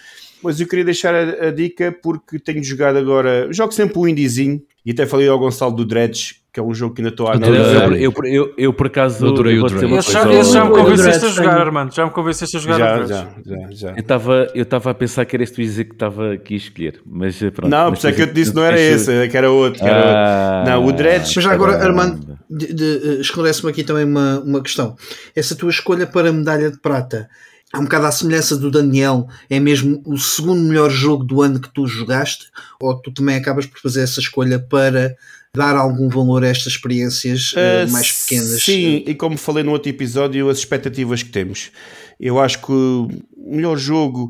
[0.44, 4.62] Mas eu queria deixar a, a dica porque tenho jogado agora, jogo sempre o indiezinho
[4.86, 7.32] e até falei ao Gonçalo do Dredge, que é um jogo que ainda estou a
[7.32, 7.92] Eu, analisar.
[7.92, 10.72] eu, eu, eu, eu, por acaso Eu adorei o uma Esse já, esse já me
[10.72, 11.94] convenceste a jogar, Armando.
[11.94, 12.78] Já me convenceste a jogar.
[12.78, 13.90] Já, já, já, já.
[13.92, 16.58] Eu estava eu estava a pensar que era este o dizer que estava aqui a
[16.58, 17.70] escolher, mas eh, pronto.
[17.70, 19.80] Não, por isso é que eu te disse, não era esse, é que era outro.
[19.80, 20.72] Que era Ah, outro.
[20.72, 21.34] Não, o Dredge.
[21.36, 21.84] Mas já agora.
[21.84, 24.96] Armando, eh, esclarece-me aqui também uma, uma questão.
[25.36, 27.28] Essa tua escolha para a medalha de prata
[27.74, 31.60] é um bocado à semelhança do Daniel, é mesmo o segundo melhor jogo do ano
[31.60, 32.48] que tu jogaste?
[32.80, 35.16] Ou tu também acabas por fazer essa escolha para
[35.56, 38.64] dar algum valor a estas experiências Uh, mais pequenas?
[38.64, 41.72] Sim, e como falei no outro episódio, as expectativas que temos.
[42.20, 44.30] Eu acho que o melhor jogo,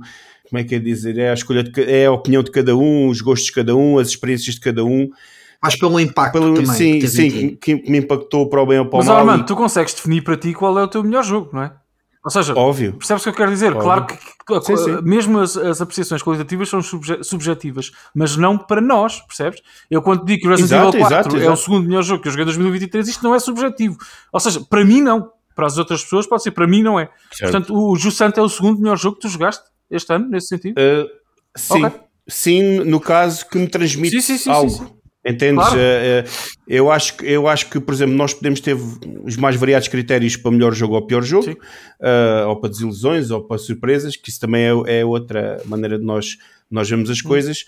[0.49, 3.07] como é que é dizer, é a escolha de, é a opinião de cada um,
[3.07, 5.09] os gostos de cada um, as experiências de cada um.
[5.61, 6.75] Mas pelo impacto Pelo, também.
[6.75, 9.17] sim, que sim, que, que me impactou para o bem ou para o Mas, mal.
[9.17, 11.71] Armando, e- tu consegues definir para ti qual é o teu melhor jogo, não é?
[12.27, 12.93] Ou seja, Óbvio.
[12.97, 13.67] percebes o que eu quero dizer?
[13.67, 13.81] Óbvio.
[13.83, 15.01] Claro que, que- Sim, sim.
[15.01, 19.61] mesmo as, as apreciações qualitativas são subje- subjetivas, mas não para nós, percebes?
[19.89, 21.61] Eu quando digo que o Resident Exato, Evil 4 exato, é o exato.
[21.61, 23.97] segundo melhor jogo que eu joguei em 2023, isto não é subjetivo.
[24.33, 25.31] Ou seja, para mim não.
[25.55, 27.09] Para as outras pessoas pode ser, para mim não é.
[27.31, 27.51] Certo.
[27.51, 30.75] Portanto, o Jussante é o segundo melhor jogo que tu jogaste este ano, nesse sentido?
[30.79, 31.07] Uh,
[31.57, 31.99] sim, Ok.
[32.27, 34.96] sim, no caso que me transmite Sim, sim, sim, algo.
[35.25, 35.67] Entendes?
[35.67, 35.77] Claro.
[35.77, 38.75] Uh, uh, eu, acho que, eu acho que, por exemplo, nós podemos ter
[39.23, 43.43] os mais variados critérios para melhor jogo ou pior jogo, uh, ou para desilusões, ou
[43.43, 46.37] para surpresas, que isso também é, é outra maneira de nós,
[46.71, 47.13] nós vemos Hum.
[47.13, 47.65] as coisas.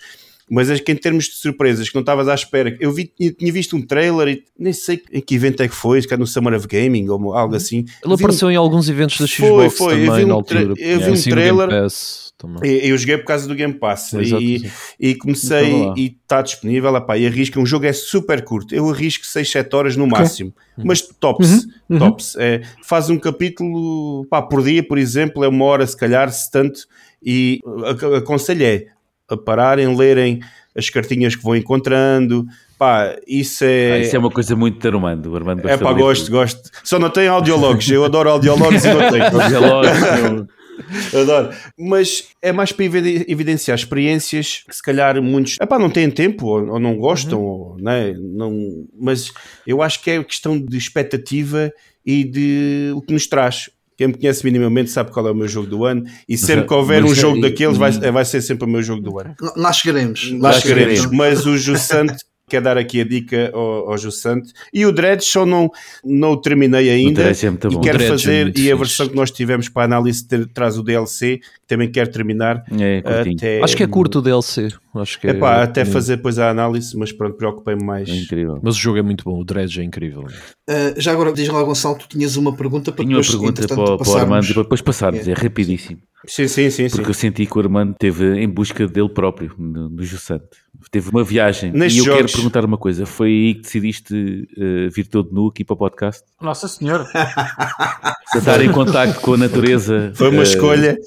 [0.50, 3.32] Mas acho que em termos de surpresas, que não estavas à espera, eu vi, eu
[3.32, 6.18] tinha visto um trailer e nem sei em que evento é que foi, se calhar
[6.18, 7.78] no Summer of Gaming ou algo assim.
[7.78, 10.36] Ele Vi um- apareceu em alguns eventos da Foi, Xbox foi, eu também vi na
[10.36, 10.74] um tra- altura.
[10.80, 12.70] eu vi um Assim, trailer- Game Pass também.
[12.70, 14.70] E- Eu joguei por causa do Game Pass Exato, e, sim.
[14.98, 15.94] e comecei lá.
[15.96, 19.74] e está disponível epá, e arrisco, um jogo é super curto, eu arrisco 6, 7
[19.76, 21.66] horas no máximo, mas tops,
[21.98, 26.30] tops, é, faz um capítulo pá, por dia, por exemplo, é uma hora se calhar,
[26.32, 26.80] se tanto,
[27.22, 28.86] e a- aconselho é
[29.30, 30.40] a pararem, lerem
[30.76, 32.44] as cartinhas que vão encontrando,
[32.78, 34.00] pá, isso Ah, é...
[34.02, 35.34] isso é uma coisa muito de Armando.
[35.34, 36.70] Armando É pá, gosto, gosto.
[36.84, 37.90] Só não tem audiólogos.
[37.90, 40.46] Eu adoro audiólogos e não tenho.
[41.20, 41.50] Adoro.
[41.78, 46.46] Mas é mais para eviden- evidenciar experiências que se calhar muitos epá, não têm tempo
[46.46, 48.14] ou, ou não gostam, ou, né?
[48.18, 49.30] não, mas
[49.66, 51.70] eu acho que é questão de expectativa
[52.04, 53.68] e de o que nos traz.
[54.00, 56.72] Quem me conhece minimamente sabe qual é o meu jogo do ano e sempre que
[56.72, 58.12] houver mas um é- jogo daqueles vai, hum.
[58.12, 59.34] vai ser sempre o meu jogo do ano.
[59.54, 60.32] Lá chegaremos.
[60.40, 61.04] Lá chegaremos.
[61.12, 65.46] Mas o Jussante quer dar aqui a dica ao, ao Jussante e o Dredge só
[65.46, 65.70] não,
[66.04, 67.80] não o terminei ainda Dredge é muito e bom.
[67.80, 68.78] quero Dredge é fazer muito e a fixe.
[68.78, 72.64] versão que nós tivemos para a análise ter- traz o DLC que também quero terminar
[72.78, 73.36] É, curtinho.
[73.36, 74.68] até, Acho que é curto o DLC.
[74.92, 78.08] Acho que é, Epá, até é- fazer depois a análise, mas pronto, preocupei-me mais.
[78.08, 78.58] É incrível.
[78.60, 80.22] Mas o jogo é muito bom, o Dredge é incrível.
[80.68, 83.62] Uh, já agora, diz lá, Gonçalo, tu tinhas uma pergunta para Tinha uma depois, pergunta
[83.62, 85.28] entretanto, para, para o Armando e depois passarmos.
[85.28, 86.00] É rapidíssimo.
[86.26, 86.88] Sim, sim, sim.
[86.88, 86.96] sim.
[86.96, 90.44] Porque eu senti que o Armando esteve em busca dele próprio, no, no Jussante.
[90.90, 91.70] Teve uma viagem.
[91.72, 92.32] Nestes e eu jogos.
[92.32, 95.76] quero perguntar uma coisa: foi aí que decidiste eh, vir todo nu aqui para o
[95.76, 96.22] podcast?
[96.40, 97.06] Nossa Senhora.
[98.34, 100.12] Estar em contacto com a natureza.
[100.14, 100.98] Foi uma eh, escolha.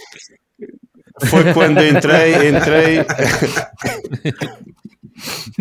[1.26, 3.06] Foi quando entrei, entrei.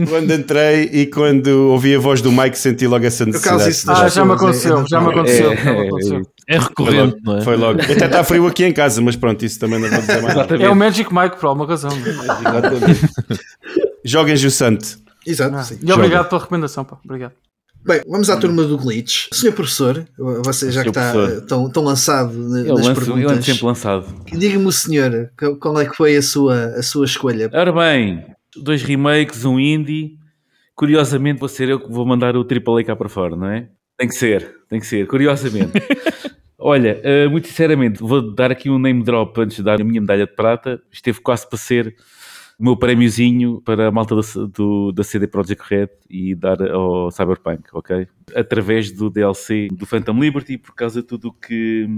[0.08, 3.70] quando entrei e quando ouvi a voz do Mike senti logo essa Por acaso necessidade.
[3.70, 5.52] isso Ah, já me é- aconteceu, é já me aconteceu.
[5.52, 6.22] É, já me é, aconteceu.
[6.48, 7.40] É Foi recorrente, logo, não é?
[7.42, 7.80] foi logo.
[7.82, 10.34] Até está frio aqui em casa, mas pronto, isso também não vou dizer mais.
[10.36, 10.56] nada.
[10.56, 11.90] É o Magic Mike por alguma razão.
[14.04, 14.96] Joguem Jussante.
[15.26, 15.78] Exato, sim.
[15.82, 16.98] E obrigado pela recomendação, pá.
[17.04, 17.32] Obrigado.
[17.84, 19.26] Bem, vamos à turma do Glitch.
[19.32, 20.06] Senhor professor,
[20.44, 23.64] você já que está tão, tão lançado na- Eu, nas lanço, eu ando perguntas, sempre
[23.66, 24.24] lançado.
[24.32, 27.50] diga-me o senhor, qual- qual é que foi a sua, a sua escolha?
[27.52, 28.24] Ora bem,
[28.56, 30.16] dois remakes, um indie.
[30.76, 33.68] Curiosamente, vou ser eu que vou mandar o AAA cá para fora, não é?
[33.98, 35.72] Tem que ser, tem que ser, curiosamente.
[36.58, 40.00] Olha, eh, muito sinceramente, vou dar aqui um name drop antes de dar a minha
[40.00, 40.80] medalha de prata.
[40.92, 41.94] Esteve quase para ser
[42.58, 47.10] o meu prémiozinho para a malta da, do, da CD Projekt Red e dar ao
[47.10, 48.06] Cyberpunk, ok?
[48.34, 51.88] Através do DLC do Phantom Liberty, por causa de tudo que.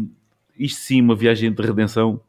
[0.59, 2.21] Isto sim, uma viagem de redenção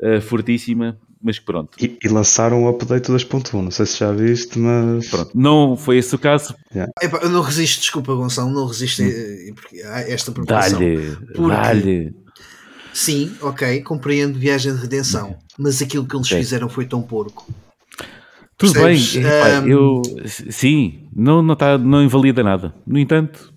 [0.00, 1.76] eh, fortíssima, mas que pronto.
[1.78, 5.98] E, e lançaram o update 2.1, não sei se já viste, mas Pronto, não foi
[5.98, 6.54] esse o caso.
[7.02, 9.02] Epá, eu não resisto, desculpa Gonçalo, não resisto
[9.54, 10.78] porque há esta preocupação.
[10.78, 12.14] Dá-lhe, Porque- dá-lhe.
[12.98, 17.46] Sim, ok, compreendo viagem de redenção, mas aquilo que eles fizeram foi tão porco.
[18.56, 19.12] Tudo Percebes?
[19.14, 20.02] bem, epá, Ahm, eu
[20.50, 22.74] sim, não, não, tá, não invalida nada.
[22.84, 23.54] No entanto,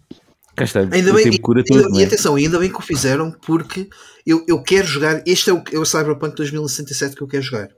[0.56, 0.82] cá está.
[0.82, 2.06] Ainda bem, tempo cura e, tudo, não e é?
[2.06, 3.90] atenção, ainda bem que o fizeram porque
[4.28, 5.24] eu, eu quero jogar.
[5.26, 7.70] Este é o, é o Cyberpunk 2067 que eu quero jogar.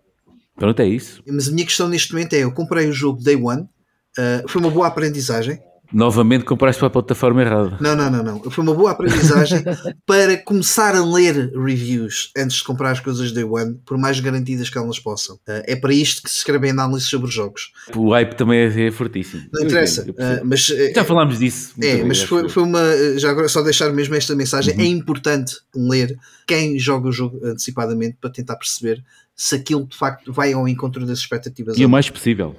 [0.57, 1.23] Pronto, é isso.
[1.25, 4.59] Mas a minha questão neste momento é: eu comprei o jogo Day One, uh, foi
[4.59, 5.61] uma boa aprendizagem.
[5.91, 7.77] Novamente compraste para a plataforma errada.
[7.79, 8.51] Não, não, não, não.
[8.51, 9.63] Foi uma boa aprendizagem
[10.07, 14.69] para começar a ler reviews antes de comprar as coisas Day One, por mais garantidas
[14.69, 15.35] que elas possam.
[15.35, 17.71] Uh, é para isto que se escrevem análises sobre os jogos.
[17.95, 19.43] O hype também é, é fortíssimo.
[19.53, 20.03] Não interessa.
[20.03, 21.73] uh, mas, uh, Já falámos disso.
[21.79, 22.81] É, muita mas foi, foi uma.
[23.17, 24.81] Já agora, só deixar mesmo esta mensagem: Uhum.
[24.81, 26.17] é importante ler
[26.47, 29.03] quem joga o jogo antecipadamente para tentar perceber
[29.35, 31.77] se aquilo de facto vai ao encontro das expectativas.
[31.77, 32.55] E o mais possível.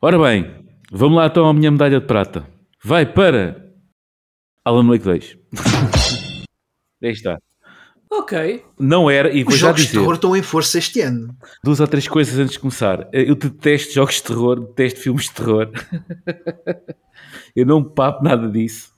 [0.00, 0.63] Ora bem,
[0.94, 2.46] vamos lá então à minha medalha de prata.
[2.82, 3.70] Vai para
[4.64, 5.36] Alan Wake 2.
[7.02, 7.38] Aí está.
[8.10, 8.62] Ok.
[8.78, 11.36] Não era, e vou Os já jogos de dizer, terror estão em força este ano.
[11.62, 13.08] duas ou três coisas antes de começar.
[13.12, 15.70] Eu detesto jogos de terror, detesto filmes de terror.
[17.56, 18.92] Eu não papo nada disso.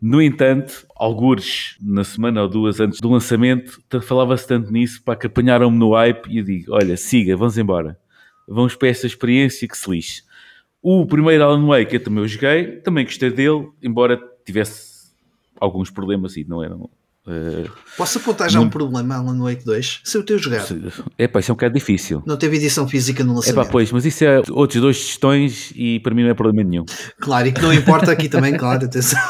[0.00, 5.26] No entanto, algures, na semana ou duas antes do lançamento, falava-se tanto nisso, para que
[5.26, 7.98] apanharam-me no hype e eu digo, olha, siga, vamos embora.
[8.46, 10.22] Vamos para essa experiência que se lixe.
[10.86, 15.14] O primeiro Alan Wake eu também joguei, também gostei dele, embora tivesse
[15.58, 16.90] alguns problemas e não eram...
[17.26, 17.64] eh,
[17.96, 20.00] Posso apontar já um problema, Alan Wake 2?
[20.04, 20.64] Se eu teu jogar,
[21.16, 22.22] é pá, isso é um bocado difícil.
[22.26, 23.64] não teve edição física no É lançamento.
[23.66, 26.84] pá, pois, mas isso é outros dois gestões e para mim não é problema nenhum.
[27.18, 29.20] Claro, e que não importa aqui também, claro, atenção.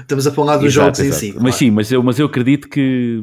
[0.00, 1.20] Estamos a falar dos Exato, jogos em exato.
[1.20, 1.32] si.
[1.34, 1.56] Mas claro.
[1.56, 3.20] sim, mas eu, mas eu acredito que.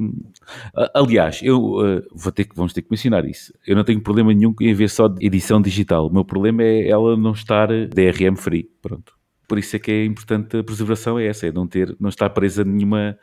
[0.93, 3.51] Aliás, eu eh, vou ter que, vamos ter que mencionar isso.
[3.65, 6.07] Eu não tenho problema nenhum em ver só edição digital.
[6.07, 8.69] O meu problema é ela não estar DRM free.
[8.81, 9.13] Pronto.
[9.47, 12.29] Por isso é que é importante a preservação, é essa, é não ter, não estar
[12.31, 13.15] presa a nenhuma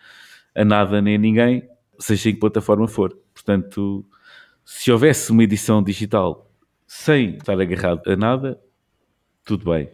[0.54, 3.16] a nada nem a ninguém, seja em que plataforma for.
[3.32, 4.04] Portanto,
[4.64, 6.50] se houvesse uma edição digital
[6.86, 8.60] sem estar agarrado a nada,
[9.44, 9.90] tudo bem.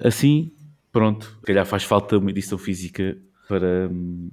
[0.00, 0.52] Assim,
[0.90, 3.16] pronto, se calhar faz falta uma edição física
[3.48, 4.30] para hum,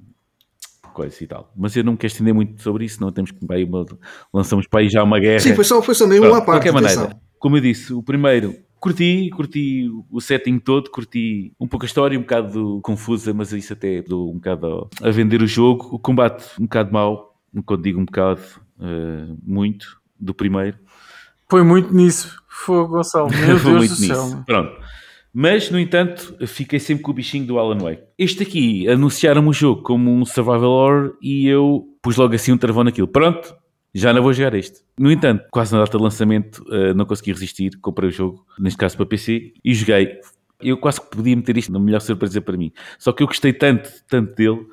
[0.93, 1.51] coisa e tal.
[1.55, 3.85] Mas eu não quero estender muito sobre isso, não temos que uma,
[4.33, 5.39] lançamos para aí já uma guerra.
[5.39, 6.63] Sim, foi só, foi só Pronto, uma de parte.
[6.63, 7.03] qualquer atenção.
[7.03, 11.87] maneira, como eu disse, o primeiro curti, curti o setting todo, curti um pouco a
[11.87, 15.87] história, um bocado confusa, mas isso até dou um bocado a vender o jogo.
[15.89, 17.33] O combate um bocado mau,
[17.65, 18.41] quando digo um bocado,
[18.81, 20.77] eh, muito, do primeiro.
[21.49, 22.35] Foi muito nisso.
[22.49, 23.29] Fogo, Gonçalo.
[23.47, 24.29] Meu Foi Deus muito do nisso.
[24.31, 24.43] céu.
[24.45, 24.81] Pronto.
[25.33, 28.03] Mas, no entanto, fiquei sempre com o bichinho do Alan Wake.
[28.17, 32.57] Este aqui, anunciaram o jogo como um survival horror e eu pus logo assim um
[32.57, 33.07] travão naquilo.
[33.07, 33.55] Pronto,
[33.93, 34.81] já não vou jogar este.
[34.97, 38.77] No entanto, quase na data de lançamento, eh, não consegui resistir, comprei o jogo, neste
[38.77, 40.19] caso para PC, e joguei.
[40.61, 42.71] Eu quase que podia meter isto na melhor surpresa para mim.
[42.97, 44.65] Só que eu gostei tanto, tanto dele,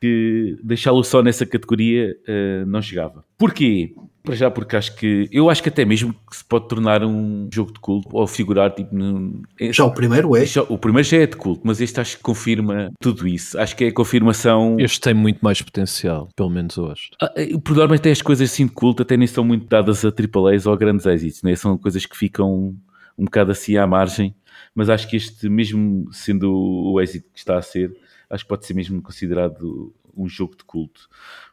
[0.00, 3.24] que deixá-lo só nessa categoria eh, não chegava.
[3.36, 3.94] Porquê?
[4.28, 7.48] Para já porque acho que, eu acho que até mesmo que se pode tornar um
[7.52, 8.94] jogo de culto, ou figurar tipo...
[8.94, 9.40] num-
[9.72, 10.44] Já o primeiro é.
[10.44, 13.58] já- O primeiro já é de culto, mas este acho que confirma tudo isso.
[13.58, 14.76] Acho que é a confirmação.
[14.78, 17.10] Este tem muito mais potencial, pelo menos acho.
[17.22, 20.04] Ah, eh, Por norma, até as coisas assim de culto até nem são muito dadas
[20.04, 21.56] a AAAs ou a grandes êxitos, né?
[21.56, 22.76] são coisas que ficam
[23.16, 24.34] um bocado assim à margem.
[24.74, 27.96] Mas acho que este, mesmo sendo o êxito que está a ser,
[28.28, 31.08] acho que pode ser mesmo considerado um jogo de culto.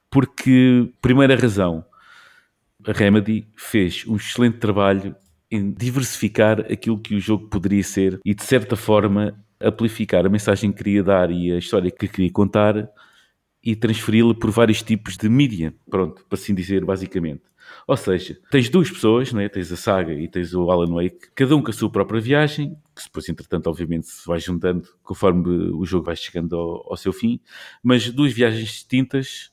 [0.10, 1.84] Porque, primeira razão,
[2.88, 5.16] a Remedy fez um excelente trabalho
[5.50, 10.72] em diversificar aquilo que o jogo poderia ser e, de certa forma, amplificar a mensagem
[10.72, 12.90] que queria dar e a história que queria contar
[13.64, 17.42] e transferi-la por vários tipos de mídia, pronto, para assim dizer, basicamente.
[17.88, 19.50] Ou seja, tens duas pessoas, né?
[19.50, 22.78] tens a Saga e tens o Alan Wake, cada um com a sua própria viagem,
[22.96, 27.12] que depois, entretanto, obviamente, se vai juntando conforme o jogo vai chegando ao, ao seu
[27.12, 27.40] fim,
[27.82, 29.52] mas duas viagens distintas,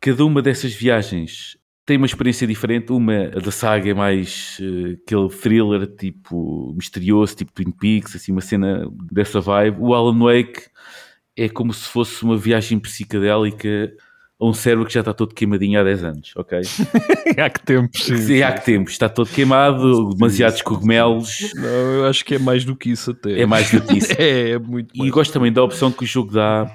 [0.00, 1.58] cada uma dessas viagens
[1.88, 2.92] tem uma experiência diferente.
[2.92, 8.42] Uma, da saga, é mais eh, aquele thriller tipo misterioso, tipo Twin Peaks, assim, uma
[8.42, 9.78] cena dessa vibe.
[9.80, 10.66] O Alan Wake
[11.34, 13.90] é como se fosse uma viagem psicadélica
[14.38, 16.60] a um cérebro que já está todo queimadinho há 10 anos, ok?
[17.42, 18.16] há que tempos, sim.
[18.18, 18.90] Sim, há que tempo.
[18.90, 21.54] Está todo queimado, demasiados cogumelos.
[21.54, 23.40] Não, eu acho que é mais do que isso até.
[23.40, 24.12] É mais do que isso.
[24.20, 26.70] é, é muito E gosto também da opção que o jogo dá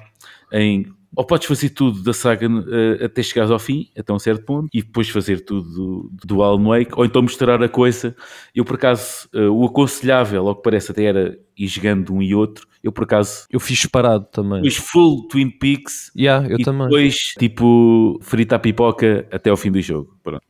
[0.52, 4.44] em ou podes fazer tudo da saga eh, até chegares ao fim, até um certo
[4.44, 8.14] ponto, e depois fazer tudo do, do Alan Wake, ou então misturar a coisa.
[8.54, 12.34] Eu, por acaso, eh, o aconselhável, ao que parece, até era ir jogando um e
[12.34, 12.66] outro.
[12.82, 14.62] Eu, por acaso, Eu fiz parado também.
[14.62, 16.84] fiz full Twin Peaks Yeah, eu e também.
[16.86, 20.14] depois, tipo, frita a pipoca até ao fim do jogo.
[20.22, 20.42] Pronto.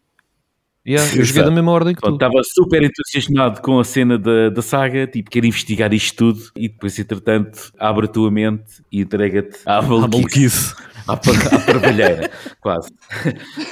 [0.86, 2.12] Yeah, eu joguei da mesma ordem que tu.
[2.12, 6.68] Estava super entusiasmado com a cena da, da saga, tipo, quero investigar isto tudo e
[6.68, 10.74] depois, entretanto, abre a tua mente e entrega-te à maluquice.
[11.06, 11.16] À, à
[11.60, 12.90] parvalheira, quase.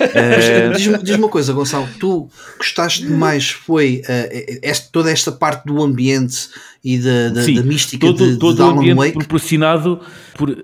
[0.00, 2.28] Eh, Diz-me diz uma coisa, Gonçalo, tu
[2.58, 6.48] gostaste mais foi eh, este- toda esta parte do ambiente
[6.84, 9.12] e da, da, Sim, da mística todo, de, de todo o Alan ambiente Wake?
[9.18, 10.00] proporcionado
[10.36, 10.54] por,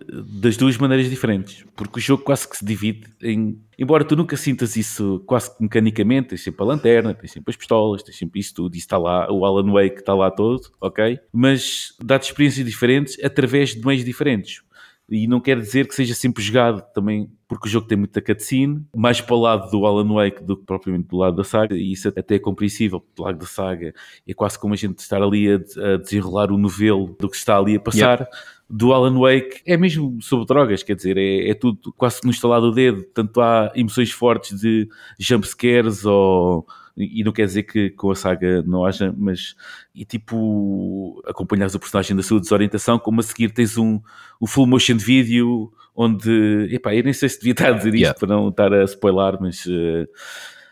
[0.40, 3.58] das duas maneiras diferentes, porque o jogo quase que se divide em.
[3.78, 7.56] Embora tu nunca sintas isso quase que mecanicamente, tens sempre a lanterna, tens sempre as
[7.56, 11.20] pistolas, tens sempre isso tudo, isso está lá, o Alan Wake está lá todo, ok?
[11.32, 14.62] Mas dá-te experiências diferentes através de meios diferentes.
[15.10, 18.84] E não quer dizer que seja sempre jogado também, porque o jogo tem muita cutscene,
[18.94, 21.92] mais para o lado do Alan Wake do que propriamente do lado da saga, e
[21.92, 23.94] isso até é compreensível, porque do lado da saga
[24.26, 27.76] é quase como a gente estar ali a, desenrolar o novelo do que está ali
[27.76, 28.28] a passar.
[28.68, 32.60] Do Alan Wake é mesmo sobre drogas, quer dizer, é, é tudo quase no instalar
[32.60, 34.86] do dedo, tanto há emoções fortes de
[35.18, 36.66] jumpscares ou.
[36.98, 39.54] E não quer dizer que com a saga não haja, mas
[39.94, 44.00] e tipo acompanhares o personagem da sua desorientação, como a seguir tens um,
[44.40, 47.98] o full motion video onde, epá, eu nem sei se devia estar a dizer isto
[48.02, 48.18] Yeah.
[48.18, 50.06] para não estar a spoiler, mas eh,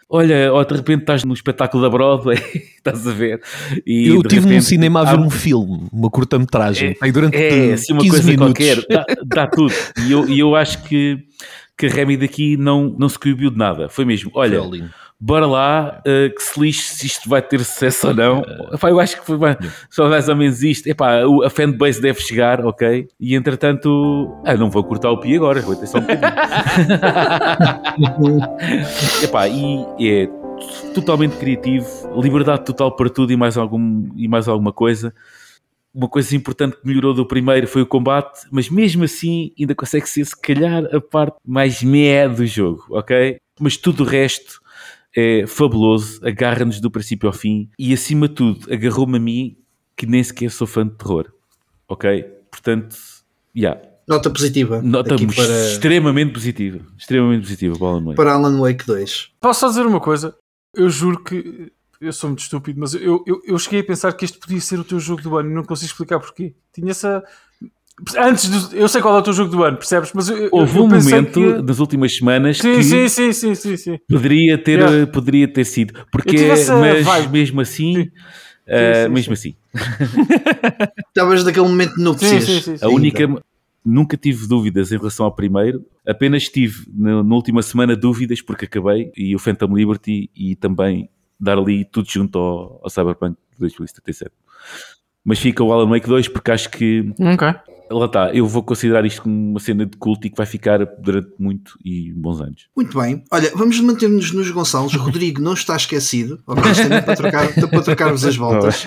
[0.08, 2.36] olha, ou de repente estás no espetáculo da Broadway,
[2.78, 3.40] estás a ver,
[3.84, 7.36] e Eu de estive num cinema a ver há- um filme, uma curta-metragem, aí durante
[7.36, 8.66] é, assim, uma 15 coisa minutos.
[8.66, 9.74] qualquer, dá, dá tudo.
[10.06, 11.18] E eu, eu acho que,
[11.76, 13.88] que a Remy daqui não, não se coibiu de nada.
[13.88, 14.60] Foi mesmo, olha.
[15.18, 18.42] Bora lá, uh, que se lixe se isto vai ter sucesso ou não.
[18.72, 19.56] Epá, eu acho que foi bem,
[19.90, 20.86] só mais ou menos isto.
[20.86, 23.08] Epá, a fanbase deve chegar, ok?
[23.18, 26.26] E entretanto, ah, não vou cortar o pi agora, vou ter só um bocadinho.
[29.24, 30.28] Epá, e é
[30.94, 31.86] totalmente criativo,
[32.20, 35.14] liberdade total para tudo e mais, algum, e mais alguma coisa.
[35.94, 40.06] Uma coisa importante que melhorou do primeiro foi o combate, mas mesmo assim ainda consegue
[40.06, 43.38] ser, se calhar, a parte mais meh do jogo, ok?
[43.58, 44.60] Mas tudo o resto
[45.16, 49.56] é fabuloso, agarra-nos do princípio ao fim e, acima de tudo, agarrou-me a mim
[49.96, 51.32] que nem sequer sou fã de terror,
[51.88, 52.22] ok?
[52.50, 52.96] Portanto,
[53.56, 58.16] yeah, Nota positiva nota aqui para, extremamente positiva, extremamente positiva para o Alan Wake.
[58.16, 59.30] para Alan Wake 2.
[59.40, 60.36] Posso só dizer uma coisa?
[60.72, 64.24] Eu juro que eu sou muito estúpido, mas eu, eu, eu cheguei a pensar que
[64.24, 66.54] este podia ser o teu jogo do ano e não consigo explicar porquê.
[66.72, 67.24] Tinha essa.
[68.18, 70.12] Antes do, eu sei qual é o teu jogo do ano, percebes?
[70.14, 73.54] Mas eu, Houve eu um momento que- das últimas semanas Sim, que sim, sim, sim,
[73.54, 73.98] sim, sim.
[74.08, 74.96] poderia ter, Yeah.
[75.02, 77.32] eh, poderia ter sido, porque essa mas vibe.
[77.32, 78.10] mesmo assim, Sim.
[78.68, 79.54] Sim, sim, mesmo assim,
[81.08, 83.28] Estavas naquele momento de a única
[83.84, 88.64] nunca tive dúvidas em relação ao primeiro, apenas tive na, na última semana dúvidas porque
[88.64, 94.32] acabei e o Phantom Liberty e também dar ali tudo junto ao, ao Cyberpunk 2077.
[95.24, 97.54] Mas fica o Alan Wake 2 porque acho que Ok.
[97.90, 100.84] Lá está, eu vou considerar isto como uma cena de culto e que vai ficar
[100.98, 102.68] durante muito e bons anos.
[102.76, 103.22] Muito bem.
[103.30, 104.94] Olha, vamos manter-nos nos Gonçalos.
[104.96, 106.42] Rodrigo não está esquecido.
[106.70, 108.86] Isto é para, trocar, para trocarmos as voltas.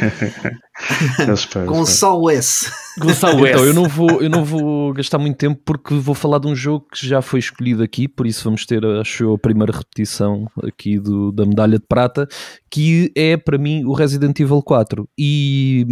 [1.33, 1.65] Espero.
[1.67, 2.71] Gonçalo S.
[2.99, 3.67] Gonçalo Então, S.
[3.67, 6.85] eu não, vou, eu não vou gastar muito tempo porque vou falar de um jogo
[6.91, 10.99] que já foi escolhido aqui, por isso vamos ter, acho eu, a primeira repetição aqui
[10.99, 12.27] do, da medalha de prata,
[12.69, 15.07] que é para mim o Resident Evil 4.
[15.17, 15.85] E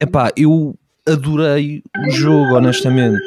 [0.00, 0.76] epá, eu
[1.12, 3.18] adorei o jogo, honestamente.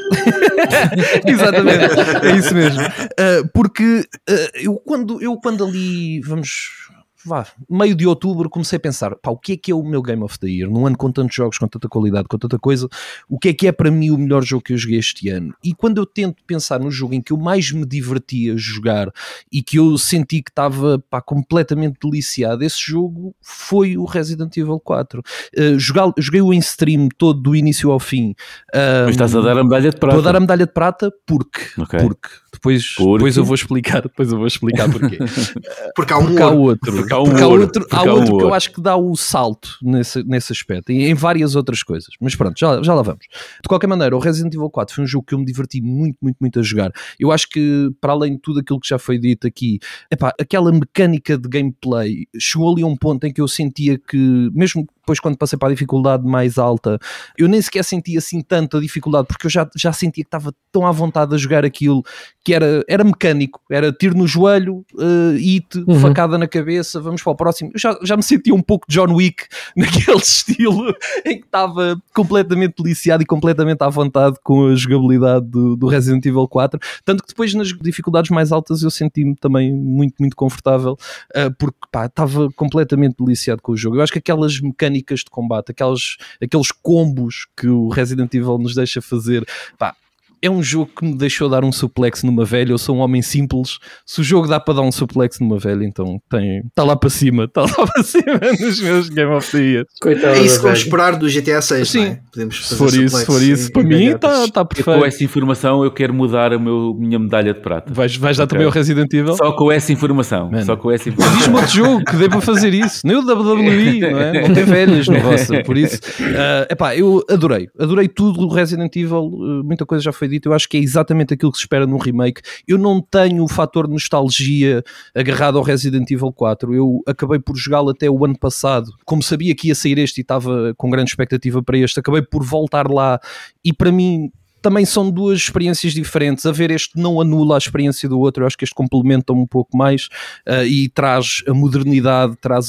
[1.26, 2.82] Exatamente, é isso mesmo.
[2.82, 6.90] Uh, porque uh, eu, quando, eu quando ali, vamos.
[7.26, 10.02] Vá, meio de outubro comecei a pensar, pá, o que é que é o meu
[10.02, 10.70] Game of the Year?
[10.70, 12.88] Num ano com tantos jogos, com tanta qualidade, com tanta coisa,
[13.30, 15.54] o que é que é para mim o melhor jogo que eu joguei este ano?
[15.64, 19.12] E quando eu tento pensar no jogo em que eu mais me divertia a jogar
[19.52, 24.80] e que eu senti que estava pá, completamente deliciado, esse jogo foi o Resident Evil
[24.80, 25.22] 4.
[25.58, 28.34] Uh, jogar- Joguei-o em stream todo, do início ao fim.
[28.74, 30.18] Mas Um, estás a dar a medalha de prata.
[30.18, 32.00] Estou a dar a medalha de prata porque, Ok.
[32.00, 33.14] porque depois, Porque?
[33.14, 35.18] depois eu vou explicar, depois eu vou explicar porquê.
[35.96, 38.04] Porque há um Porque há outro, Porque há um porque há outro, porque há há
[38.04, 41.56] um outro que eu acho que dá o salto nesse, nesse aspecto e em várias
[41.56, 42.10] outras coisas.
[42.20, 43.26] Mas pronto, já, já lá vamos.
[43.62, 46.18] De qualquer maneira, o Resident Evil 4 foi um jogo que eu me diverti muito,
[46.22, 46.92] muito, muito a jogar.
[47.20, 49.80] Eu acho que, para além de tudo aquilo que já foi dito aqui,
[50.12, 54.18] epá, aquela mecânica de gameplay chegou ali a um ponto em que eu sentia que,
[54.54, 57.00] mesmo depois quando passei para a dificuldade mais alta,
[57.38, 60.86] eu nem sequer sentia assim tanta dificuldade, porque eu já, já sentia que estava tão
[60.86, 62.04] à vontade a jogar aquilo
[62.44, 66.00] que era, era mecânico, era tiro no joelho, uh, hit, Uhum.
[66.00, 67.72] facada na cabeça, vamos para o próximo.
[67.74, 69.46] Eu já, já me sentia um pouco John Wick
[69.76, 70.94] naquele estilo
[71.26, 76.26] em que estava completamente deliciado e completamente à vontade com a jogabilidade do, do Resident
[76.26, 76.80] Evil 4.
[77.04, 80.94] Tanto que depois nas dificuldades mais altas eu senti-me também muito, muito confortável
[81.36, 83.98] uh, porque pá, estava completamente deliciado com o jogo.
[83.98, 84.91] Eu acho que aquelas mecânicas
[85.24, 89.46] de combate, aquelas, aqueles combos que o Resident Evil nos deixa fazer,
[89.78, 89.96] pá,
[90.42, 92.72] é um jogo que me deixou dar um suplex numa velha.
[92.72, 93.78] Eu sou um homem simples.
[94.06, 97.10] Se o jogo dá para dar um suplex numa velha, então tem, está lá para
[97.10, 99.86] cima, está lá para cima nos meus Game of the Year.
[100.02, 102.00] Coitado É isso que vamos esperar do GTA 6, Sim.
[102.00, 102.20] não é?
[102.34, 104.52] Podemos Se fazer for isso, se for isso, para mim está todos.
[104.52, 105.06] tá Eu, com perfeito.
[105.06, 107.94] essa informação eu quero mudar a meu, minha medalha de prata.
[107.94, 108.56] Vais, vais dar Ok.
[108.56, 109.36] também o Resident Evil?
[109.36, 110.50] Só com essa informação.
[110.50, 110.66] Mano.
[110.66, 111.54] Só com essa Diz-me informação.
[111.56, 113.02] outro jogo que dê para fazer isso.
[113.06, 114.48] Nem o WWE, não é?
[114.48, 115.66] Não tem velhas no roster.
[115.66, 116.00] Por isso,
[116.38, 117.68] ah, epá, eu adorei.
[117.80, 119.26] Adorei tudo do Resident Evil.
[119.26, 120.50] uh, muita coisa já foi dita.
[120.50, 122.42] Eu acho que é exatamente aquilo que se espera num remake.
[122.68, 124.84] Eu não tenho o fator nostalgia
[125.16, 126.74] agarrado ao Resident Evil 4.
[126.74, 128.92] Eu acabei por jogá-lo até o ano passado.
[129.06, 132.44] Como sabia que ia sair este e estava com grande expectativa para este, acabei por
[132.44, 133.20] voltar lá
[133.64, 136.46] e para mim também são duas experiências diferentes.
[136.46, 139.48] A ver, este não anula a experiência do outro, eu acho que este complementa um
[139.48, 140.08] pouco mais
[140.48, 142.68] uh, e traz a modernidade, traz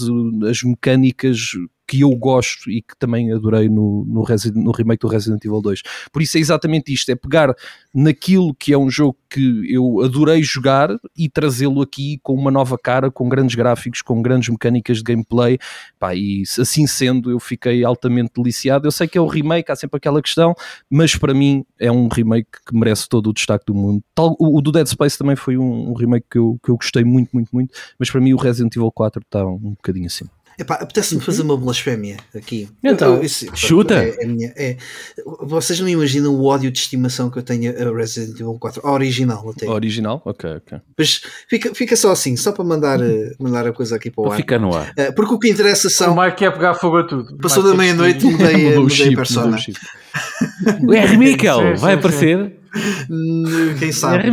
[0.49, 1.53] as mecânicas
[1.87, 5.61] que eu gosto e que também adorei no, no, Resident- no remake do Resident Evil
[5.61, 5.83] 2.
[6.12, 7.55] Por isso é exatamente isto: é pegar
[7.95, 12.78] naquilo que é um jogo que eu adorei jogar e trazê-lo aqui com uma nova
[12.78, 15.59] cara, com grandes gráficos, com grandes mecânicas de gameplay.
[15.99, 18.87] Pá, e assim sendo, eu fiquei altamente deliciado.
[18.87, 20.55] Eu sei que é o remake, há sempre aquela questão,
[20.91, 24.03] mas para mim é um remake que merece todo o destaque do mundo.
[24.14, 26.76] Tal, o, o do Dead Space também foi um, um remake que eu, que eu
[26.76, 30.26] gostei muito, muito, muito, mas para mim o Resident Evil 4 está um bocadinho assim.
[30.59, 32.68] Epá, apetece-me fazer uma blasfémia aqui.
[32.84, 33.94] Então, Eu- isso- chuta.
[34.05, 34.76] É, é minha- é-
[35.40, 38.92] vocês não imaginam o ódio de estimação que eu tenho a Resident Evil 4, a
[38.92, 39.68] original até.
[39.68, 40.20] Original?
[40.24, 40.78] Ok, ok.
[40.98, 44.24] Mas fica, fica só assim, só para mandar, eh, mandar a coisa aqui para o
[44.24, 44.36] Para ar.
[44.36, 44.92] ficar no ar.
[44.96, 46.14] Eh, porque o que interessa O são.
[46.14, 47.36] Mike quer pegar fogo a tudo.
[47.38, 49.57] Passou Mike da meia-noite, mudei, a- Mudou o mudei a chip, mudou persona.
[49.57, 49.78] o chip.
[50.86, 51.16] O R.
[51.16, 52.53] Mikkel Sim, vai aparecer.
[53.11, 54.16] Hum, Quem sabe?
[54.16, 54.22] R.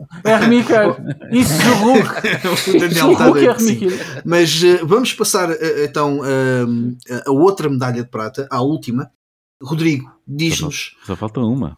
[0.00, 0.22] Mikkel.
[0.22, 0.44] sabe?
[0.44, 0.48] R.
[0.48, 0.96] Mikkel.
[1.30, 2.70] Isso do Hulk.
[2.76, 3.98] o Daniel está Hulk doido.
[4.24, 9.10] Mas eh, vamos passar eh, então eh, a outra medalha de prata, à última.
[9.62, 10.96] Rodrigo, diz-nos.
[11.04, 11.76] Só falta uma.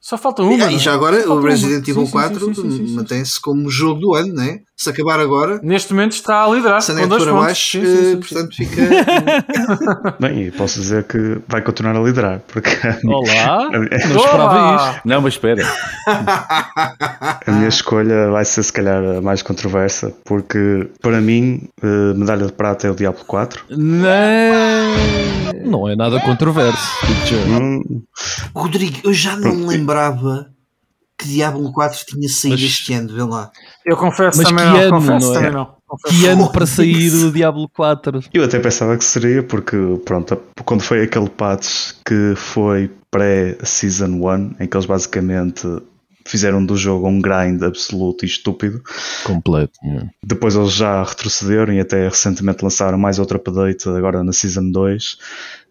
[0.00, 0.56] Só falta uma.
[0.56, 0.78] Não e é?
[0.78, 1.40] já agora o.
[1.40, 2.94] Resident Evil sim, 4 sim, sim, sim, sim.
[2.94, 4.60] mantém-se como jogo do ano, né?
[4.80, 6.80] Se acabar agora, Neste momento está a liderar.
[6.80, 7.46] se com é dois para pontos.
[7.46, 8.16] baixo, Sim, sim, eh, sim, sim.
[8.16, 10.16] portanto fica.
[10.18, 12.70] Bem, e posso dizer que vai continuar a liderar, porque
[13.04, 13.68] Olá!
[13.72, 13.82] Não
[14.16, 15.00] esperava isto.
[15.04, 15.62] Não, mas espera.
[16.08, 22.46] a minha escolha vai ser se calhar a mais controversa, porque para mim, eh, medalha
[22.46, 23.62] de prata é o Diablo 4.
[23.68, 24.10] Não.
[25.62, 26.88] Não é nada controverso.
[27.48, 28.02] Hum,
[28.54, 30.46] Rodrigo, eu já não me lembrava
[31.20, 33.50] que Diablo 4 tinha saído Mas- este ano, vê lá.
[33.84, 34.80] Eu confesso Mas também que não.
[34.80, 35.34] ano, confesso não é?
[35.36, 35.74] também não.
[35.86, 36.14] Confesso.
[36.20, 38.20] Que ano para sair o Diablo 4?
[38.32, 44.54] Eu até pensava que seria, porque pronto, quando foi aquele patch que foi pré-Season 1,
[44.60, 45.66] em que eles basicamente
[46.30, 48.80] fizeram do jogo um grind absoluto e estúpido,
[49.24, 49.72] Completo.
[49.84, 50.08] yeah.
[50.22, 55.18] Depois eles já retrocederam e até recentemente lançaram mais outro update agora na Season 2,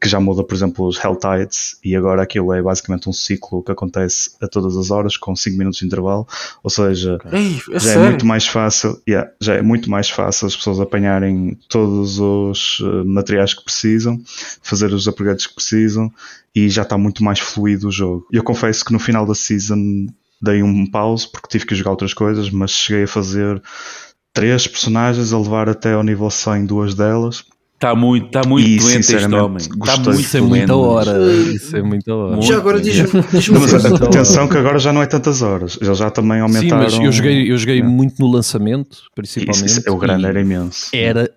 [0.02, 3.64] que já muda, por exemplo, os Hell Tides, e agora aquilo é basicamente um ciclo
[3.64, 6.28] que acontece a todas as horas, com 5 minutos de intervalo,
[6.62, 8.10] ou seja, Ei, é já é sério?
[8.10, 13.04] muito mais fácil, yeah, já é muito mais fácil as pessoas apanharem todos os eh,
[13.06, 14.22] materiais que precisam,
[14.62, 16.12] fazer os upgrades que precisam,
[16.56, 18.26] e já está muito mais fluido o jogo.
[18.32, 20.08] Eu confesso que no final da season
[20.42, 23.62] dei um pause porque tive que jogar outras coisas, mas cheguei a fazer
[24.34, 27.44] três personagens, a levar até ao nível 100 duas delas.
[27.76, 29.58] Está muito, está muito E, doente este sinceramente, homem.
[29.58, 31.32] Está muito Isso é muita hora.
[31.34, 32.32] Isso é muita hora.
[32.36, 32.46] Muito.
[32.46, 33.50] Já agora diz-me diz
[34.02, 36.84] atenção que agora já não é tantas horas, eles já também Sim, aumentaram.
[36.84, 37.96] mas eu joguei, eu joguei Yeah.
[37.96, 39.66] muito no lançamento, Isso, principalmente.
[39.66, 40.90] isso, é o grande era imenso.
[40.94, 41.32] Era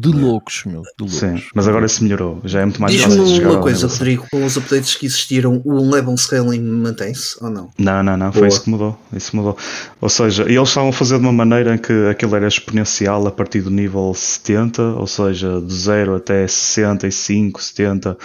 [0.00, 0.82] de loucos, meu.
[0.82, 1.18] De loucos.
[1.18, 4.44] Sim, mas agora se melhorou, já é muito mais fácil Diz-me uma coisa, Rodrigo, com
[4.44, 7.70] os updates que existiram, o level scaling mantém-se ou não?
[7.78, 8.48] Não, não, não, foi Boa.
[8.48, 8.98] isso que mudou.
[9.12, 9.56] Isso mudou.
[10.00, 13.30] Ou seja, eles estavam a fazer de uma maneira em que aquilo era exponencial a
[13.30, 18.16] partir do nível 70, ou seja, de 0 até 65, 70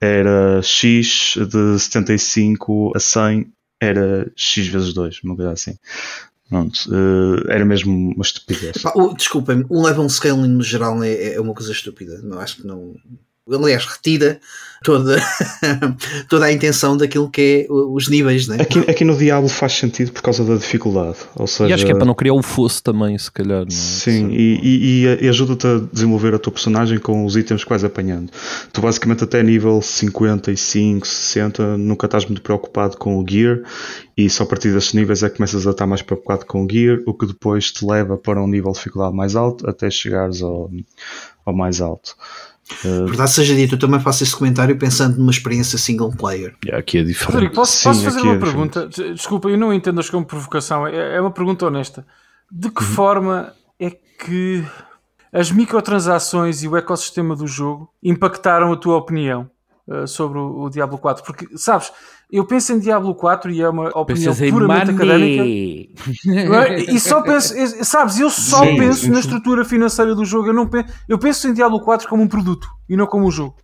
[0.00, 3.46] era X, de 75 a 100
[3.80, 5.76] era X vezes 2, uma coisa assim.
[6.48, 8.76] Pronto, eh, era mesmo uma estupidez.
[9.16, 12.20] Desculpem-me, um level scaling no geral é, é uma coisa estúpida.
[12.22, 12.94] Não acho que não.
[13.48, 14.40] Aliás, retira
[14.82, 15.22] toda,
[16.28, 18.56] toda a intenção daquilo que é os níveis, né?
[18.60, 21.16] Aqui, aqui no Diablo faz sentido por causa da dificuldade.
[21.36, 23.60] Ou seja, E acho que é para não criar o fosso também, se calhar.
[23.60, 23.70] Não é?
[23.70, 24.60] Sim, e,
[25.04, 28.30] e- e ajuda-te a desenvolver a tua personagem com os itens que vais apanhando.
[28.72, 33.60] Tu basicamente até nível 55, 60 nunca estás muito preocupado com o gear
[34.16, 36.68] e só a partir desses níveis é que começas a estar mais preocupado com o
[36.70, 40.42] gear, o que depois te leva para um nível de dificuldade mais alto até chegares
[40.42, 40.70] ao,
[41.44, 42.16] ao mais alto.
[42.82, 46.54] Verdade seja dito, eu também faço esse comentário pensando numa experiência single player.
[46.64, 47.32] Yeah, aqui é diferente.
[47.34, 48.88] Rodrigo, posso, Sim, posso fazer aqui uma é pergunta?
[48.88, 52.06] Des- Desculpa, eu não entendo as como provocação, é, é uma pergunta honesta.
[52.50, 52.74] De Uhum.
[52.74, 54.64] que forma é que
[55.32, 59.48] as microtransações e o ecossistema do jogo impactaram a tua opinião?
[59.88, 61.92] uh, sobre o, o Diablo 4, porque, sabes,
[62.30, 65.42] eu penso em Diablo 4 e é uma opinião Pensas puramente académica.
[66.26, 66.86] money.
[66.88, 66.90] É?
[66.90, 67.54] E só penso,
[67.84, 68.76] sabes, eu só Sim.
[68.76, 70.48] penso na estrutura financeira do jogo.
[70.48, 73.30] Eu, não penso, eu penso em Diablo 4 como um produto e não como um
[73.30, 73.56] jogo.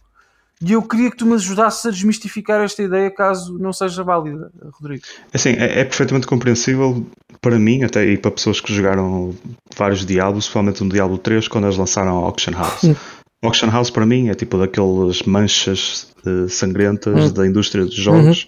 [0.64, 4.52] E eu queria que tu me ajudasses a desmistificar esta ideia caso não seja válida,
[4.74, 5.02] Rodrigo.
[5.34, 7.04] Assim, é, é perfeitamente compreensível
[7.40, 9.34] para mim, até e para pessoas que jogaram
[9.76, 12.82] vários Diablos, principalmente no Diablo 3, quando eles lançaram a Auction House.
[13.42, 18.46] Auction House para mim é tipo daqueles manchas eh, sangrentas da indústria dos jogos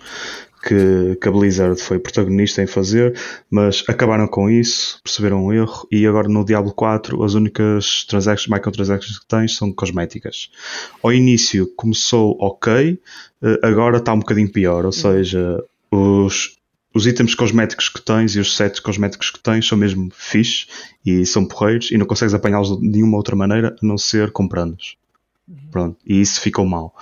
[0.67, 3.15] que, que a Blizzard foi protagonista em fazer,
[3.51, 8.49] mas acabaram com isso, perceberam um erro e agora no Diablo 4 as únicas transactions,
[8.49, 10.51] microtransactions que tens são cosméticas.
[11.03, 12.99] Ao início começou ok,
[13.43, 16.57] eh, agora está um bocadinho pior, ou seja, os,
[16.95, 20.67] os itens cosméticos que tens e os sets cosméticos que tens são mesmo fixe
[21.05, 24.97] e são porreiros e não consegues apanhá-los de nenhuma outra maneira a não ser comprando-os.
[25.71, 26.95] Pronto, e isso ficou mal.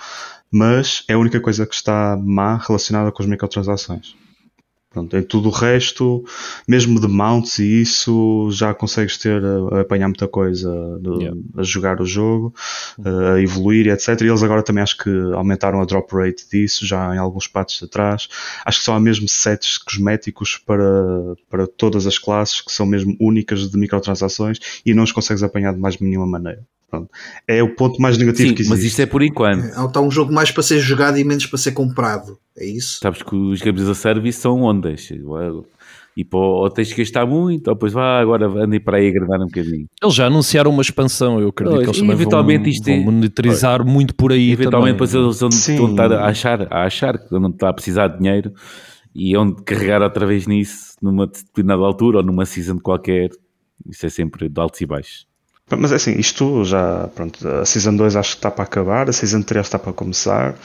[0.51, 4.15] Mas é a única coisa que está má relacionada com as microtransações.
[4.93, 6.23] Pronto, em tudo o resto,
[6.67, 10.69] mesmo de mounts e isso, já consegues ter a, a apanhar muita coisa
[11.01, 11.39] de- Yeah.
[11.57, 12.53] a jogar o jogo,
[13.03, 14.21] a evoluir e etc.
[14.21, 17.81] E eles agora também acho que aumentaram a drop rate disso, já em alguns patches
[17.81, 18.27] atrás.
[18.63, 20.83] Acho que só há mesmo sets cosméticos para,
[21.49, 25.73] para todas as classes que são mesmo únicas de microtransações e não os consegues apanhar
[25.73, 26.63] de mais nenhuma maneira.
[26.93, 27.09] Pronto.
[27.47, 28.69] É o ponto mais negativo Sim, que existe.
[28.69, 29.65] mas isto é por enquanto.
[29.65, 32.37] Está um jogo mais para ser jogado e menos para ser comprado.
[32.55, 32.99] É isso?
[33.01, 35.09] Sabes que os games a service são ondas.
[36.15, 39.09] E pô, ou tens que gastar muito, ou depois vá, agora andem para aí a
[39.09, 39.87] agradar um bocadinho.
[39.99, 42.95] Eles já anunciaram uma expansão, eu acredito Pois, que eles também eventualmente vão, isto é-
[42.97, 45.09] vão monitorizar muito por aí Eventualmente também.
[45.09, 48.19] depois eles vão, vão estar a achar, a achar que não está a precisar de
[48.19, 48.53] dinheiro
[49.15, 53.31] e onde carregar outra vez nisso numa determinada altura ou numa season qualquer.
[53.89, 55.25] Isso é sempre de altos e baixos.
[55.77, 59.13] Mas é assim, isto já, pronto, a Season 2 acho que está para acabar, a
[59.13, 60.55] Season 3 está para começar,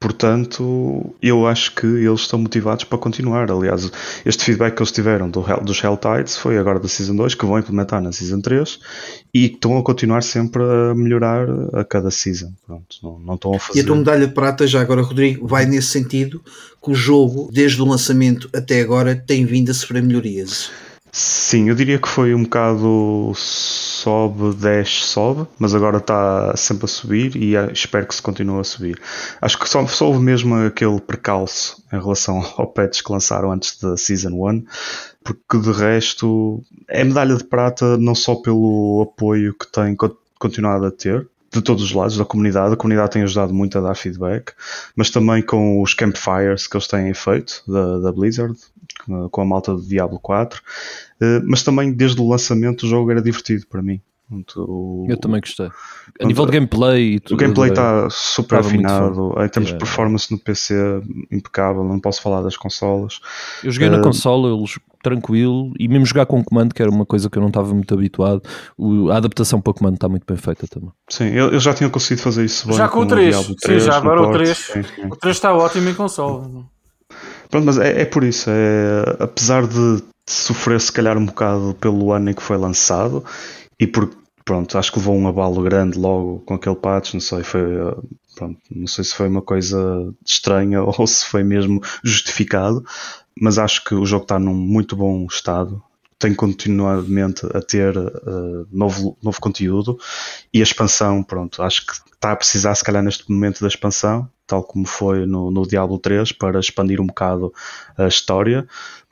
[0.00, 3.50] portanto, eu acho que eles estão motivados para continuar.
[3.50, 3.90] Aliás,
[4.24, 7.44] este feedback que eles tiveram do Hell, dos Helltides foi agora da Season 2, que
[7.46, 8.78] vão implementar na Season 3
[9.34, 12.52] e estão a continuar sempre a melhorar a cada Season.
[12.66, 13.80] Pronto, não, não estão a E fazer.
[13.80, 16.40] a tua medalha de prata, já agora, Rodrigo, vai nesse sentido
[16.82, 20.70] que o jogo, desde o lançamento até agora, tem vindo a sofrer melhorias.
[21.12, 23.32] Sim, eu diria que foi um bocado
[24.06, 28.60] sobe, desce, sobe, mas agora está sempre a subir e eh, espero que se continue
[28.60, 29.00] a subir.
[29.40, 33.80] Acho que só, só houve mesmo aquele precalço em relação ao patch que lançaram antes
[33.80, 34.64] da Season 1,
[35.24, 40.86] porque de resto é medalha de prata não só pelo apoio que tem co- continuado
[40.86, 43.94] a ter, de todos os lados da comunidade, a comunidade tem ajudado muito a dar
[43.96, 44.52] feedback,
[44.94, 48.54] mas também com os campfires que eles têm feito da, da Blizzard,
[49.30, 51.05] com a- malta do Diablo 4, eh,
[51.44, 54.00] mas também desde o lançamento o jogo era divertido para mim.
[54.56, 55.68] O- Eu também gostei.
[56.20, 59.68] A nível de gameplay e o gameplay é- está super estava muito afinado, em termos
[59.70, 59.72] Yeah.
[59.72, 60.74] de performance no PC,
[61.30, 61.84] impecável.
[61.84, 63.20] Não posso falar das consolas.
[63.62, 67.06] Eu joguei na Eh, consola, eles tranquilo, e mesmo jogar com comando, que era uma
[67.06, 68.42] coisa que eu não estava muito habituado,
[68.76, 70.90] o- a adaptação para comando está muito bem feita também.
[71.08, 73.28] Sim, eu, eu já tinha conseguido fazer isso bem Já com o o 3.
[73.32, 74.34] Diablo Sim, 3 já agora o port.
[74.38, 74.58] 3.
[74.58, 75.06] Sim, sim.
[75.06, 76.64] O 3 está ótimo em console.
[77.50, 78.50] Pronto, mas é, é por isso.
[78.50, 83.24] É, apesar de sofrer se calhar um bocado pelo ano em que foi lançado
[83.78, 84.10] e por
[84.44, 87.96] pronto, acho que levou um abalo grande logo com aquele patch, não sei, foi eh,
[88.36, 89.78] pronto, não sei se foi uma coisa
[90.24, 92.84] estranha ou se foi mesmo justificado,
[93.40, 95.82] mas acho que o jogo está num muito bom estado.
[96.18, 99.98] Tem continuadamente a ter eh, novo, novo conteúdo
[100.54, 104.30] e a expansão, pronto, acho que está a precisar, se calhar, neste momento da expansão,
[104.46, 107.52] tal como foi no, no Diablo 3, para expandir um bocado
[107.96, 108.66] a história.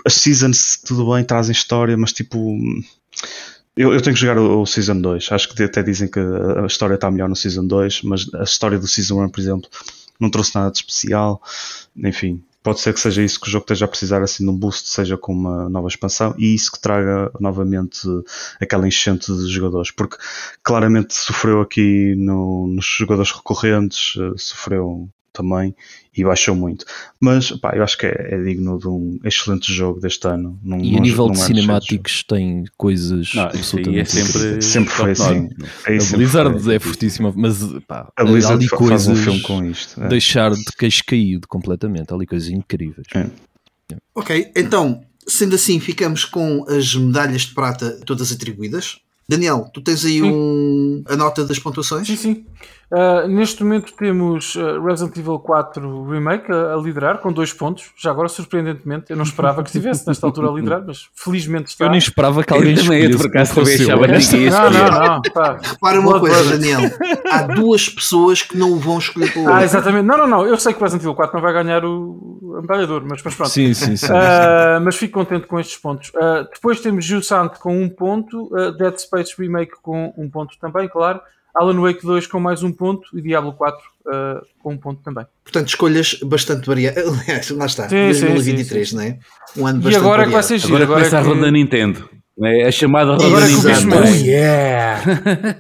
[0.06, 2.56] As Seasons, tudo bem, trazem história, mas tipo.
[3.76, 5.32] Eu, eu tenho que jogar o, o Season 2.
[5.32, 8.78] Acho que até dizem que a história está melhor no Season 2, mas a história
[8.78, 9.68] do Season 1, por exemplo,
[10.20, 11.42] não trouxe nada de especial.
[11.96, 14.56] Enfim, pode ser que seja isso que o jogo esteja a precisar assim de um
[14.56, 18.06] boost, seja com uma nova expansão, e isso que traga novamente
[18.60, 20.16] aquela enchente de jogadores, porque
[20.62, 25.74] claramente sofreu aqui no- nos jogadores recorrentes, eh, sofreu também
[26.16, 26.86] e baixou muito.
[27.20, 30.58] Mas pá, eu acho que é, é digno de um excelente jogo deste ano.
[30.62, 34.64] Num, E a nível de cinemáticos tem coisas Não, é absolutamente sempre, incríveis.
[34.64, 35.48] Sempre foi assim.
[35.86, 39.22] É A sempre Blizzard é fortíssima, mas pá, A há Blizzard ali coisas faz um
[39.22, 40.02] filme com isto.
[40.02, 40.08] é.
[40.08, 43.06] deixar de queixo caído completamente, há ali coisas incríveis.
[43.14, 43.26] É.
[44.14, 48.98] Ok, então, sendo assim, ficamos com as medalhas de prata todas atribuídas.
[49.28, 50.30] Daniel, tu tens aí Sim.
[50.30, 52.06] um, a nota das pontuações?
[52.06, 52.44] Sim, sim.
[52.92, 57.90] Uh, neste momento temos uh, Resident Evil 4 Remake a, a liderar com dois pontos.
[57.96, 61.86] Já agora, surpreendentemente, eu não esperava que estivesse nesta altura a liderar, mas felizmente está.
[61.86, 64.70] Eu nem esperava que alguém Eu também, eu, escolhesse por acaso, também achava ninguém Não,
[64.70, 65.22] não, não.
[65.62, 66.50] Repara uma Blood coisa.
[66.58, 66.80] Daniel.
[67.32, 69.64] Há duas pessoas que não vão escolher pelo Ah, outro.
[69.64, 70.04] exatamente.
[70.04, 70.46] Não, não, não.
[70.46, 73.50] Eu sei que o Resident Evil 4 não vai ganhar o embalhador, mas, mas pronto.
[73.50, 74.06] Sim, sim, sim.
[74.06, 76.10] Uh, mas fico contente com estes pontos.
[76.10, 80.88] Uh, depois temos Jusant com um ponto, uh, Dead Space Remake com um ponto também,
[80.88, 81.20] claro.
[81.54, 85.24] Alan Wake 2 com mais um ponto e Diablo 4 uh, com um ponto também.
[85.44, 87.06] Portanto, escolhas bastante variadas.
[87.20, 87.88] Aliás, lá está.
[87.88, 89.18] Sim, sim, 2023, não é?
[89.56, 90.46] Um ano E bastante agora é que vai variado.
[90.48, 90.74] ser giro.
[90.82, 92.08] Agora começa é a que- ronda Nintendo.
[92.42, 93.68] É a chamada ronda Agora é Nintendo.
[93.70, 94.24] Exatamente.
[94.26, 95.02] Yeah!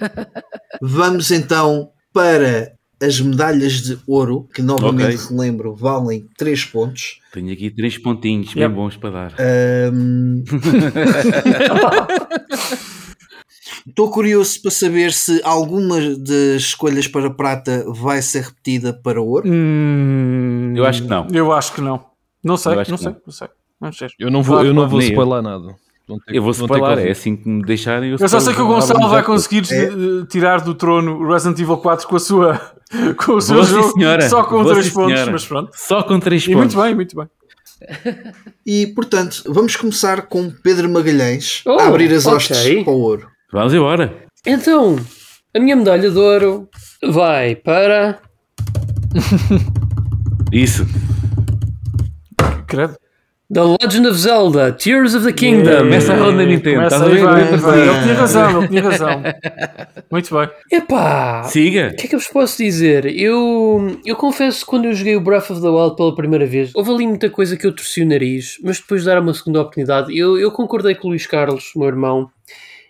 [0.82, 5.28] Vamos então para as medalhas de ouro, que novamente Ok.
[5.36, 7.20] relembro, valem 3 pontos.
[7.32, 8.74] Tenho aqui três pontinhos bem Yep.
[8.74, 9.34] bons para dar.
[9.38, 10.42] Ahm,
[13.86, 19.46] Estou curioso para saber se alguma das escolhas para prata vai ser repetida para ouro.
[19.48, 21.26] Hum, Eu acho que não.
[21.32, 22.02] Eu acho que não.
[22.42, 23.16] Não sei, Eu não que sei, não.
[23.26, 23.48] não sei.
[23.80, 24.10] Vamos ver.
[24.18, 25.12] Eu não vou, Claro, eu não vou Nem eu.
[25.12, 25.74] spoiler nada.
[26.26, 28.10] Ter- Eu vou spoiler, é assim que me deixarem.
[28.10, 29.84] Eu só sei que o Gonçalo vai conseguir É.
[29.84, 29.90] eh,
[30.30, 32.60] tirar do trono o Resident Evil 4 com a sua
[33.24, 34.28] com o seu jogo senhora.
[34.28, 35.32] só com Vou, 3 sim, pontos, senhora.
[35.32, 35.70] mas pronto.
[35.74, 36.74] Só com três E pontos.
[36.74, 37.26] muito bem, muito bem.
[38.66, 42.36] E portanto, vamos começar com Pedro Magalhães Oh, a abrir as ok.
[42.36, 43.28] hostes para o ouro.
[43.54, 44.12] Vamos embora.
[44.44, 44.96] Então,
[45.54, 46.68] a minha medalha de ouro
[47.04, 48.18] vai para.
[50.50, 50.84] Isso.
[52.66, 52.96] Credo.
[53.52, 55.70] The Legend of Zelda Tears of the Kingdom.
[55.70, 55.84] Yeah.
[55.84, 57.24] Começa a ronda Nintendo, Começa estás a aí, ver?
[57.24, 57.80] vai, Vai.
[57.88, 59.22] Ele tinha razão, ele tinha razão.
[60.10, 60.48] Muito bem.
[60.72, 61.42] Epá!
[61.44, 61.90] Siga.
[61.92, 63.06] O que é que eu vos posso dizer?
[63.06, 66.72] Eu, eu confesso que quando eu joguei o Breath of the Wild pela primeira vez,
[66.74, 69.60] houve ali muita coisa que eu torci o nariz, mas depois de dar uma segunda
[69.60, 72.28] oportunidade, eu, eu concordei com o Luís Carlos, meu irmão.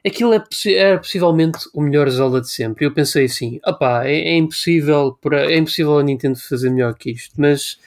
[0.07, 2.85] Aquilo é, possi- era possivelmente o melhor Zelda de sempre.
[2.85, 6.95] Eu pensei assim: opá, é, é impossível por a- é impossível a Nintendo fazer melhor
[6.95, 7.35] que isto.
[7.41, 7.79] Mas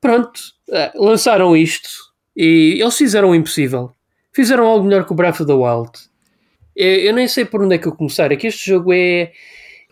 [0.00, 0.38] pronto,
[0.70, 1.88] eh, lançaram isto
[2.36, 3.90] e eles fizeram o impossível.
[4.32, 5.92] Fizeram algo melhor que o Breath of the Wild.
[6.76, 8.30] Eu, eu nem sei por onde é que eu começar.
[8.30, 9.32] É que este jogo é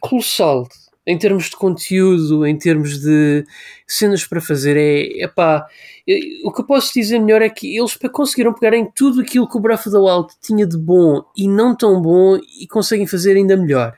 [0.00, 0.68] colossal
[1.06, 3.44] em termos de conteúdo, em termos de
[3.86, 4.76] cenas para fazer.
[4.76, 9.20] É, eh, o que eu posso dizer melhor é que eles conseguiram pegar em tudo
[9.20, 12.66] aquilo que o Breath of the Wild tinha de bom e não tão bom e
[12.66, 13.96] conseguem fazer ainda melhor.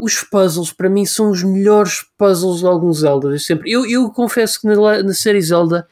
[0.00, 3.38] Os puzzles, para mim, são os melhores puzzles de alguns Zelda.
[3.38, 3.70] sempre.
[3.70, 5.86] Eu, eu confesso que na, na série Zelda,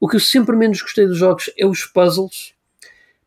[0.00, 2.52] o que eu sempre menos gostei dos jogos é os puzzles,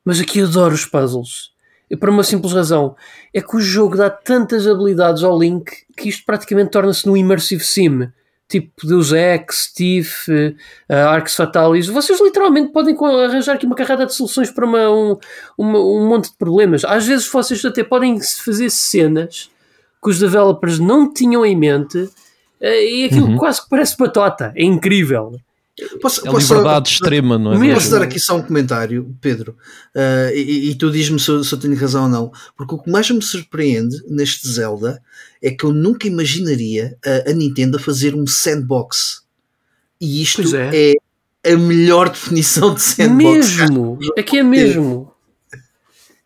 [0.05, 1.50] mas aqui adoro os puzzles.
[1.97, 2.95] Por uma simples razão,
[3.33, 7.63] é que o jogo dá tantas habilidades ao Link que isto praticamente torna-se num immersive
[7.63, 8.07] sim.
[8.47, 11.87] Tipo Deus Ex, Thief, uh, Arx Fatalis.
[11.87, 15.17] Vocês literalmente podem arranjar aqui uma carrada de soluções para uma- um,
[15.57, 16.83] uma- um monte de problemas.
[16.83, 19.49] Às vezes vocês até podem fazer cenas
[20.03, 22.09] que os developers não tinham em mente
[22.59, 24.51] eh, e aquilo quase que parece batota.
[24.55, 25.31] É incrível.
[26.01, 27.57] Posso, É posso- liberdade extrema, não é?
[27.57, 27.75] Mesmo.
[27.75, 29.55] Posso dar aqui só um comentário, Pedro?
[29.95, 32.31] Ah, e, e tu diz-me se, eu- se eu tenho razão ou não.
[32.57, 35.01] Porque o que mais me surpreende neste Zelda
[35.41, 39.21] é que eu nunca imaginaria a, a Nintendo fazer um sandbox.
[39.99, 40.93] E isto é.
[41.45, 41.53] é.
[41.53, 43.55] a melhor definição de sandbox.
[43.57, 45.10] Mesmo, é que é mesmo.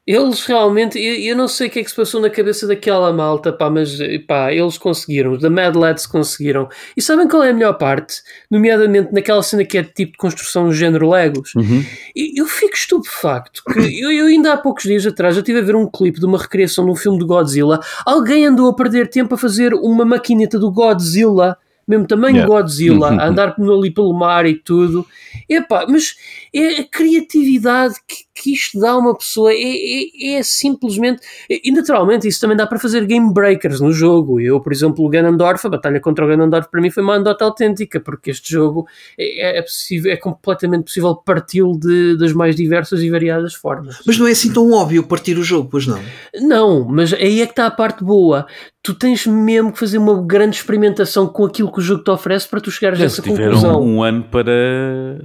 [0.07, 3.11] Eles realmente, eu, eu não sei o que é que se passou na cabeça daquela
[3.11, 3.97] malta, pá, mas
[4.27, 6.69] pá, eles conseguiram, os da Mad Lads conseguiram.
[6.95, 8.21] E sabem qual é a melhor parte?
[8.49, 11.55] Nomeadamente naquela cena que é de tipo de construção género Legos.
[11.55, 11.83] Uhum.
[12.15, 15.63] E eu fico estupefacto que eu, eu ainda há poucos dias atrás já estive a
[15.63, 17.79] ver um clipe de uma recriação de um filme do Godzilla.
[18.05, 22.53] Alguém andou a perder tempo a fazer uma maquineta do Godzilla, mesmo tamanho Yeah.
[22.53, 25.05] Godzilla, a andar ali pelo mar e tudo.
[25.49, 26.15] Epá, mas
[26.53, 31.21] é a criatividade que, que isto dá a uma pessoa, é, é, é simplesmente.
[31.49, 34.41] E naturalmente isso também dá para fazer game breakers no jogo.
[34.41, 37.45] Eu, por exemplo, o Ganondorf, a batalha contra o Ganondorf para mim foi uma anedota
[37.45, 38.85] autêntica, porque este jogo
[39.17, 43.99] é, é, possível, é completamente possível parti-lo de- das mais diversas e variadas formas.
[44.05, 45.99] Mas não é assim tão óbvio partir o jogo, pois não?
[46.41, 48.45] Não, mas aí é que está a parte boa.
[48.83, 52.47] Tu tens mesmo que fazer uma grande experimentação com aquilo que o jogo te oferece
[52.47, 53.81] para tu chegares a essa conclusão.
[53.81, 54.51] um ano para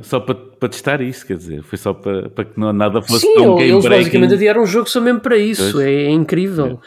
[0.01, 3.27] só para, para testar isso, quer dizer, foi só para, para que não, nada fosse
[3.27, 4.05] Sim, tão game eles breaking.
[4.05, 5.81] basicamente adiaram o jogo só mesmo para isso.
[5.81, 6.79] É, é incrível.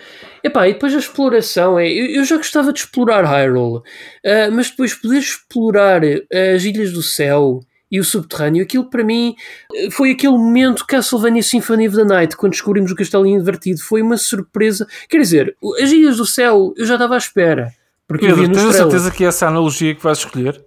[0.43, 1.79] Epá, e depois a exploração.
[1.79, 3.81] É, eu, eu já gostava de explorar Hyrule,
[4.23, 7.61] ah, mas depois poder explorar as Ilhas do Céu
[7.91, 9.35] e o subterrâneo, aquilo para mim
[9.75, 13.79] eh, foi aquele momento Castlevania Symphony of the Night, quando descobrimos o castelo invertido.
[13.81, 14.87] Foi uma surpresa.
[15.07, 17.71] Quer dizer, as Ilhas do Céu eu já estava à espera.
[18.07, 20.63] Porque eu Pedro, tens a certeza que é essa analogia que vais escolher?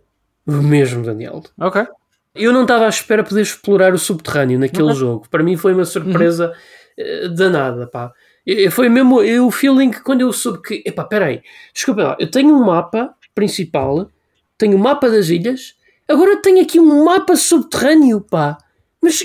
[0.47, 1.43] O mesmo, Daniel.
[1.59, 1.85] Ok.
[2.37, 4.95] Eu não estava à espera poder explorar o subterrâneo naquele Ok.
[4.97, 5.27] jogo.
[5.31, 6.53] Para mim foi uma surpresa
[6.99, 8.13] eh, danada, pá.
[8.47, 11.43] E- Foi mesmo o feeling que quando eu soube que, epá, peraí,
[11.75, 14.09] desculpa lá, eu tenho um mapa principal,
[14.57, 15.75] tenho o mapa das ilhas,
[16.09, 18.57] agora tenho aqui um mapa subterrâneo, pá.
[19.03, 19.25] Mas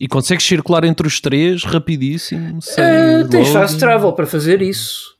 [0.00, 2.60] E consegues circular entre os três rapidíssimo.
[2.62, 5.12] sem eh, tens fast travel para fazer isso.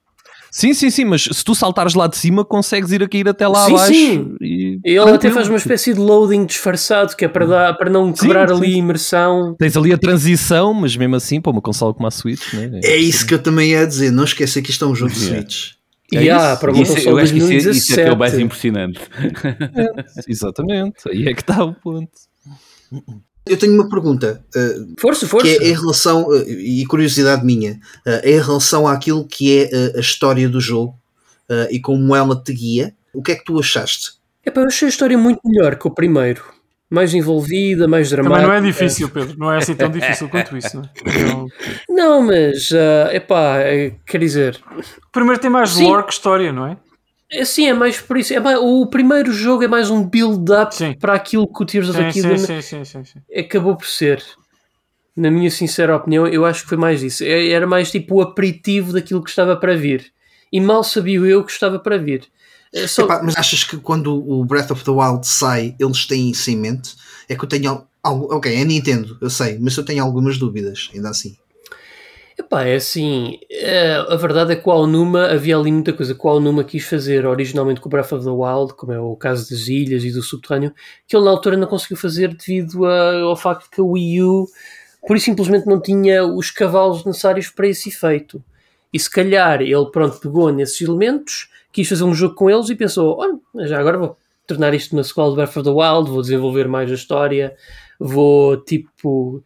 [0.54, 3.48] Sim, sim, sim, mas se tu saltares lá de cima, consegues ir a cair até
[3.48, 3.94] lá Sim, abaixo.
[3.94, 4.36] sim.
[4.42, 8.14] E ele até faz uma espécie de loading disfarçado que é para, dar, para não
[8.14, 8.54] Sim, quebrar sim.
[8.56, 9.56] ali a imersão.
[9.58, 12.80] Tens ali a transição, mas mesmo assim, para uma consola como a Switch, né?
[12.84, 14.12] É isso que eu também ia dizer.
[14.12, 15.40] Não esqueça que isto é um jogo de Yeah.
[15.40, 15.70] Switch.
[16.12, 16.60] E É há, isso.
[16.60, 17.78] para uma Isso, console eu acho que isso, é- 2017.
[17.78, 19.00] isso é que é o mais impressionante.
[20.28, 22.10] Exatamente, aí é que está o ponto.
[23.46, 25.46] Eu tenho uma pergunta, eh, Força, força.
[25.46, 30.00] que é em relação, eh, e curiosidade minha, eh, em relação àquilo que é a
[30.00, 30.94] história do jogo
[31.70, 32.94] e como ela te guia.
[33.12, 34.12] O que é que tu achaste?
[34.46, 36.42] Epá, eu achei a história muito melhor que o primeiro.
[36.88, 38.40] Mais envolvida, mais dramática.
[38.42, 39.34] Também não é difícil, Pedro.
[39.38, 40.76] Não é assim tão difícil quanto isso.
[40.76, 41.24] Não, é?
[41.24, 41.48] Não-
[41.90, 42.70] Não, mas,
[43.12, 45.84] epá, é, quer dizer, O primeiro tem mais Sim.
[45.88, 46.76] lore que história, não é?
[47.40, 48.32] Assim é mais por isso.
[48.34, 50.94] É mais- o primeiro jogo é mais um build-up Sim.
[50.98, 53.20] para aquilo que o Tears of Sim, the sim, Kingdom sim, sim, sim, sim.
[53.40, 54.22] acabou por ser.
[55.16, 57.22] Na minha sincera opinião, eu acho que foi mais isso.
[57.22, 60.12] É- Era mais tipo o aperitivo daquilo que estava para vir.
[60.50, 62.24] E mal sabia eu que estava para vir.
[62.74, 66.30] É Só, Epá, mas achas que quando o Breath of the Wild sai, eles têm
[66.30, 66.94] isso em mente?
[67.28, 68.34] É que eu tenho algo.
[68.34, 71.36] Ok, é Nintendo, eu sei, mas eu tenho algumas dúvidas, ainda assim.
[72.38, 76.26] Epá, é assim, é, a verdade é que o Aonuma, havia ali muita coisa que
[76.26, 79.50] o Aonuma quis fazer originalmente com o Breath of the Wild, como é o caso
[79.50, 80.72] das ilhas e do subterrâneo,
[81.06, 84.46] que ele na altura não conseguiu fazer devido ao facto que a Wii U,
[85.06, 88.42] por isso simplesmente não tinha os cavalos necessários para esse efeito.
[88.92, 92.74] E se calhar ele, pronto, pegou nesses elementos, quis fazer um jogo com eles e
[92.74, 94.16] pensou, olha, já agora vou
[94.46, 97.54] tornar isto uma sequela de Breath of the Wild, vou desenvolver mais a história,
[97.98, 99.42] vou tipo...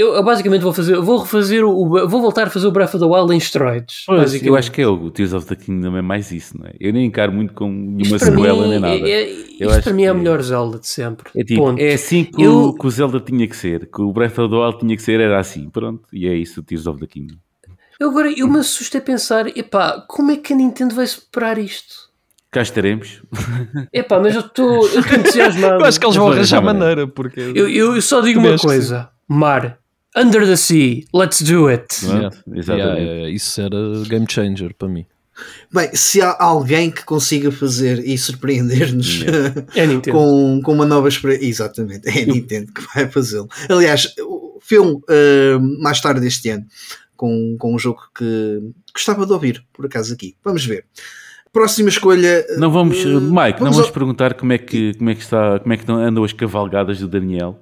[0.00, 2.94] Eu, eu basicamente vou fazer, vou refazer o, o- vou voltar a fazer o Breath
[2.94, 4.04] of the Wild em esteroides.
[4.06, 6.72] Pois, eu acho que é o Tears of the Kingdom é mais isso, não é?
[6.80, 8.94] Eu nem encaro muito com nenhuma para sequela mim, nem nada.
[9.08, 9.30] É, é-
[9.60, 11.30] Eu isto para mim é a que- melhor Zelda de sempre.
[11.36, 14.10] É tipo, é assim que, Eu- o, que o Zelda tinha que ser, que o
[14.12, 16.86] Breath of the Wild tinha que ser, era assim, pronto, e é isso o Tears
[16.86, 17.36] of the Kingdom.
[17.98, 21.58] Eu agora eu me assustei a pensar, epá, como é que a Nintendo vai superar
[21.58, 22.08] isto?
[22.50, 23.22] Cá estaremos.
[23.92, 25.82] Epá, mas eu estou entusiasmado.
[25.82, 27.38] Eu acho que eles vão arranjar maneira, porque.
[27.38, 29.78] eu, eu- eu só digo uma coisa: Mar,
[30.16, 31.86] Under the Sea, let's do it.
[32.04, 32.16] Não é?
[32.18, 32.36] Yeah.
[32.54, 32.70] Exatamente.
[32.70, 33.76] Yeah, yeah, isso era
[34.08, 35.06] game changer para mim.
[35.72, 39.22] Bem, se há alguém que consiga fazer e surpreender-nos
[39.74, 43.48] É com, com uma nova experiência, exatamente, é a Nintendo que vai fazê-lo.
[43.68, 46.66] Aliás, o filme uh, mais tarde deste ano,
[47.16, 48.60] com, com um jogo que
[48.92, 50.36] gostava de ouvir, por acaso aqui.
[50.44, 50.84] Vamos ver.
[51.52, 52.44] Próxima escolha.
[52.58, 55.22] Não vamos, uh, Mike, não vamos vamos ao- perguntar como é que como é que
[55.22, 57.58] está, como é que andam as cavalgadas do Daniel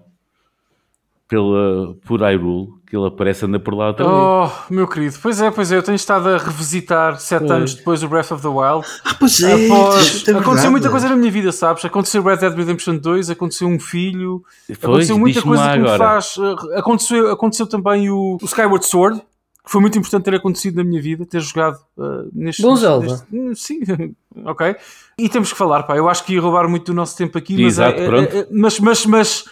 [1.29, 4.11] pela por Hyrule, que ele aparece anda por lá também.
[4.12, 7.51] Oh, meu querido, pois é, pois é, eu tenho estado a revisitar sete Pois.
[7.53, 8.87] anos depois do Breath of the Wild.
[9.05, 11.85] Ah, pois é, Após- é aconteceu muita coisa na minha vida, sabes?
[11.85, 15.99] Aconteceu Red Dead Redemption 2, aconteceu um filho, Pois, aconteceu muita coisa que me agora.
[15.99, 16.37] faz.
[16.39, 20.85] uh, Aconteceu, aconteceu também o, o Skyward Sword, que foi muito importante ter acontecido na
[20.85, 22.62] minha vida, ter jogado uh, neste.
[22.62, 23.07] Bom Zelda.
[23.07, 23.81] neste- hum, sim,
[24.47, 24.74] ok.
[25.18, 25.95] E temos que falar, pá.
[25.95, 28.35] Eu acho que ia roubar muito do nosso tempo aqui, mas, Exato, é- é- pronto.
[28.37, 29.45] é- mas, mas, mas,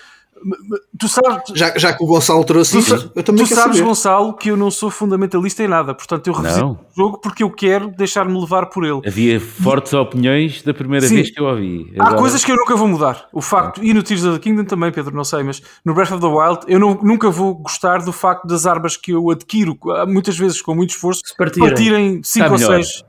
[0.98, 1.42] tu sabes.
[1.54, 3.88] Já, já que o Gonçalo trouxe Tu, isso, sa- eu também tu quero sabes, saber.
[3.88, 6.72] Gonçalo, que eu não sou fundamentalista em nada, portanto eu revisito Não.
[6.72, 9.00] o jogo porque eu quero deixar-me levar por ele.
[9.06, 11.16] Havia fortes opiniões da primeira Sim.
[11.16, 11.92] vez que eu ouvi.
[11.98, 13.26] Há Agora- coisas que eu nunca vou mudar.
[13.32, 16.12] O facto, e no Tears of the Kingdom também, Pedro, não sei, mas no Breath
[16.12, 19.76] of the Wild eu não- nunca vou gostar do facto das armas que eu adquiro,
[19.96, 21.68] ah, muitas vezes com muito esforço, Se partirem.
[21.68, 22.82] partirem 5 Está ou melhor.
[22.84, 23.04] 6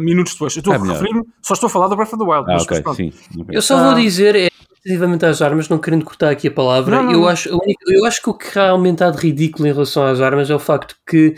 [0.00, 0.54] minutos depois.
[0.54, 2.44] Eu estou Está a referir-me, só estou a falar do Breath of the Wild.
[2.46, 2.96] Ah, mas, ok, pronto.
[2.96, 3.12] sim.
[3.40, 3.56] ok.
[3.56, 3.84] Eu só Ah.
[3.84, 4.48] vou dizer, é,
[4.84, 7.28] relativamente às armas, não querendo cortar aqui a palavra, Não, não, eu.
[7.28, 7.48] Acho,
[7.86, 10.58] eu acho que o que realmente há de ridículo em relação às armas é o
[10.58, 11.34] facto que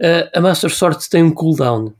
[0.00, 1.92] ah, a Master Sword tem um cooldown.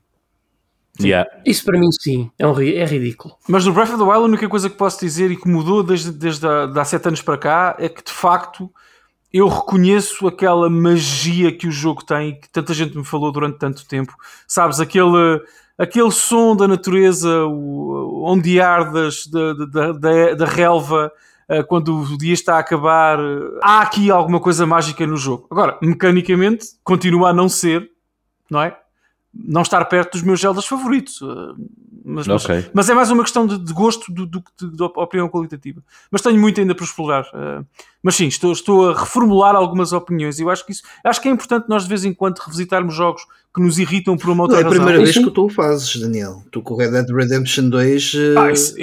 [1.01, 1.29] Yeah.
[1.45, 3.35] Isso para mim sim, é, um, é ridículo.
[3.49, 5.83] Mas no Breath of the Wild a única coisa que posso dizer e que mudou
[5.83, 8.71] desde, desde há, de há 7 anos para cá é que de facto
[9.33, 13.57] eu reconheço aquela magia que o jogo tem e que tanta gente me falou durante
[13.57, 14.15] tanto tempo.
[14.47, 15.41] Sabes, aquele,
[15.77, 21.11] aquele som da natureza, o ondear das, da, da, da, da relva
[21.49, 23.19] eh, quando o dia está a acabar.
[23.61, 25.47] Há aqui alguma coisa mágica no jogo.
[25.51, 27.89] Agora, mecanicamente, continua a não ser,
[28.49, 28.77] não é?
[29.33, 31.19] Não estar perto dos meus Zeldas favoritos.
[31.21, 31.53] eh,
[32.07, 32.69] Mas, mas- Ok.
[32.73, 35.81] mas é mais uma questão de, de gosto do, do que de, de opinião qualitativa.
[36.11, 37.25] Mas tenho muito ainda para explorar.
[37.33, 37.63] eh,
[38.01, 40.39] mas sim, estou, estou a reformular algumas opiniões.
[40.39, 42.93] E eu acho que isso acho que é importante nós de vez em quando revisitarmos
[42.95, 43.25] jogos
[43.55, 44.75] que nos irritam por uma Não outra é a razão.
[44.77, 45.23] primeira vez Sim.
[45.23, 46.43] que tu o fazes, Daniel.
[46.51, 48.11] Tu com o Red Dead Redemption 2.
[48.13, 48.75] eh, Ah, esse,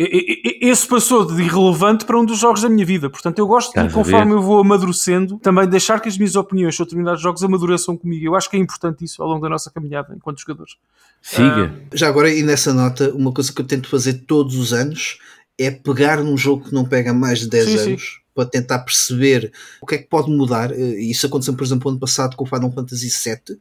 [0.61, 3.11] esse passou de irrelevante para um dos jogos da minha vida.
[3.11, 6.75] Portanto, eu gosto Estás de, conforme eu vou amadurecendo, também deixar que as minhas opiniões
[6.75, 8.25] sobre determinados jogos amadureçam comigo.
[8.25, 10.73] Eu acho que é importante isso ao longo da nossa caminhada enquanto jogadores.
[11.21, 11.75] Siga.
[11.93, 15.19] Já agora, e nessa nota, uma coisa que eu tento fazer todos os anos
[15.59, 17.89] é pegar num jogo que não pega há mais de 10 Sim, sim.
[17.91, 19.53] anos para tentar perceber
[19.83, 20.73] o que é que pode mudar.
[20.73, 23.59] Eh, isso aconteceu, por exemplo, ano passado com o Final Fantasy VII.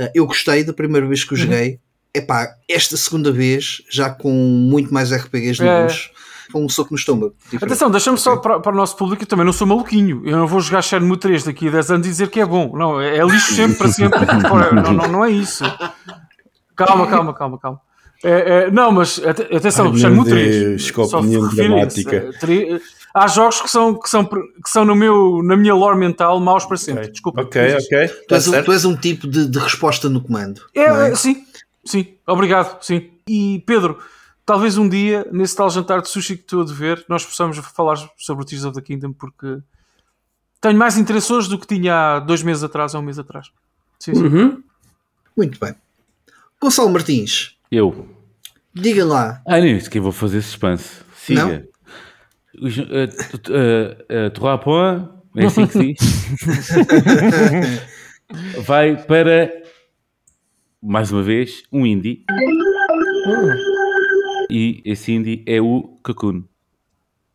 [0.00, 1.42] Eh, Eu gostei da primeira vez que o Uhum.
[1.42, 1.78] joguei.
[2.14, 5.64] Epá, esta segunda vez, já com muito mais RPGs É.
[5.82, 6.10] novos,
[6.52, 7.34] com um soco no estômago.
[7.44, 7.64] diferente.
[7.64, 10.22] Atenção, deixa-me só para, para o nosso público, eu também não sou maluquinho.
[10.26, 12.76] Eu não vou jogar Shenmue 3 daqui a 10 anos e dizer que é bom.
[12.76, 14.18] Não, é, é lixo sempre para sempre.
[14.48, 14.74] Forever.
[14.82, 15.62] não, não, não é isso.
[16.74, 17.80] Calma, calma, calma, calma.
[18.24, 20.90] É, é, não, mas ate- atenção, Ai, Shenmue Deus, 3.
[20.90, 22.16] que só dramática.
[22.16, 22.80] eh, tri-
[23.12, 26.64] Há jogos que são, que são, que são no meu, na minha lore mental maus
[26.64, 27.10] para sempre.
[27.10, 27.42] Desculpa.
[27.42, 28.08] Ok, ok.
[28.08, 30.62] tu, Tá és um, tu és um tipo de, de resposta no comando.
[30.74, 31.10] É, não é?
[31.10, 31.44] é, sim,
[31.84, 33.10] sim, obrigado, sim.
[33.28, 33.98] E Pedro,
[34.46, 37.96] talvez um dia, nesse tal jantar de sushi que estou a dever, nós possamos falar
[38.16, 39.58] sobre o Tears of the Kingdom, porque
[40.60, 43.50] tenho mais interesse hoje do que tinha há dois meses atrás ou um mês atrás.
[43.98, 44.22] Sim, sim.
[44.24, 44.62] Uhum.
[45.36, 45.74] Muito bem.
[46.60, 48.06] Gonçalo Martins, Eu.
[48.74, 49.40] diga lá.
[49.46, 51.00] Ah, nem isso que eu vou fazer suspense.
[51.16, 51.66] Siga.
[52.60, 56.26] Os, uh, uh, uh, Trois Points, é assim que se diz.
[58.64, 59.50] Vai para,
[60.82, 62.24] mais uma vez, um indie.
[64.50, 66.42] E esse indie é o Cocoon.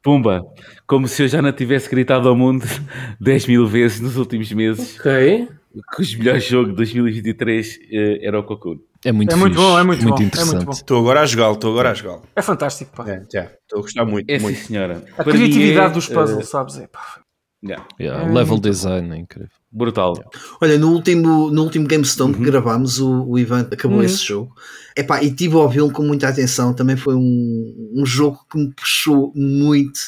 [0.03, 0.45] Pumba!
[0.85, 2.63] Como se eu já não tivesse gritado ao mundo
[3.19, 5.47] 10 mil vezes nos últimos meses Ok.
[5.95, 8.77] que o melhor jogo de 2023 eh, era o Cocoon.
[9.05, 10.65] É muito É muito fixe, bom, é muito bom, é muito interessante.
[10.65, 10.71] bom.
[10.71, 12.23] Estou agora a jogá-lo, estou agora a jogá-lo.
[12.35, 13.07] É fantástico, pá.
[13.09, 14.29] É, já, estou a gostar muito.
[14.29, 14.59] É muito.
[14.59, 15.03] senhora.
[15.17, 16.77] A Para criatividade é, dos puzzles, eh, sabes?
[16.77, 17.19] É, pá.
[17.63, 19.49] yeah, Yeah, level design é incrível.
[19.71, 20.15] brutal.
[20.61, 24.53] Olha, no último, no último GameStone que gravámos, o, o Ivan acabou esse jogo.
[24.97, 26.73] Epá, e tive a ouvi-lo com muita atenção.
[26.73, 29.99] Também foi um, um jogo que me puxou muito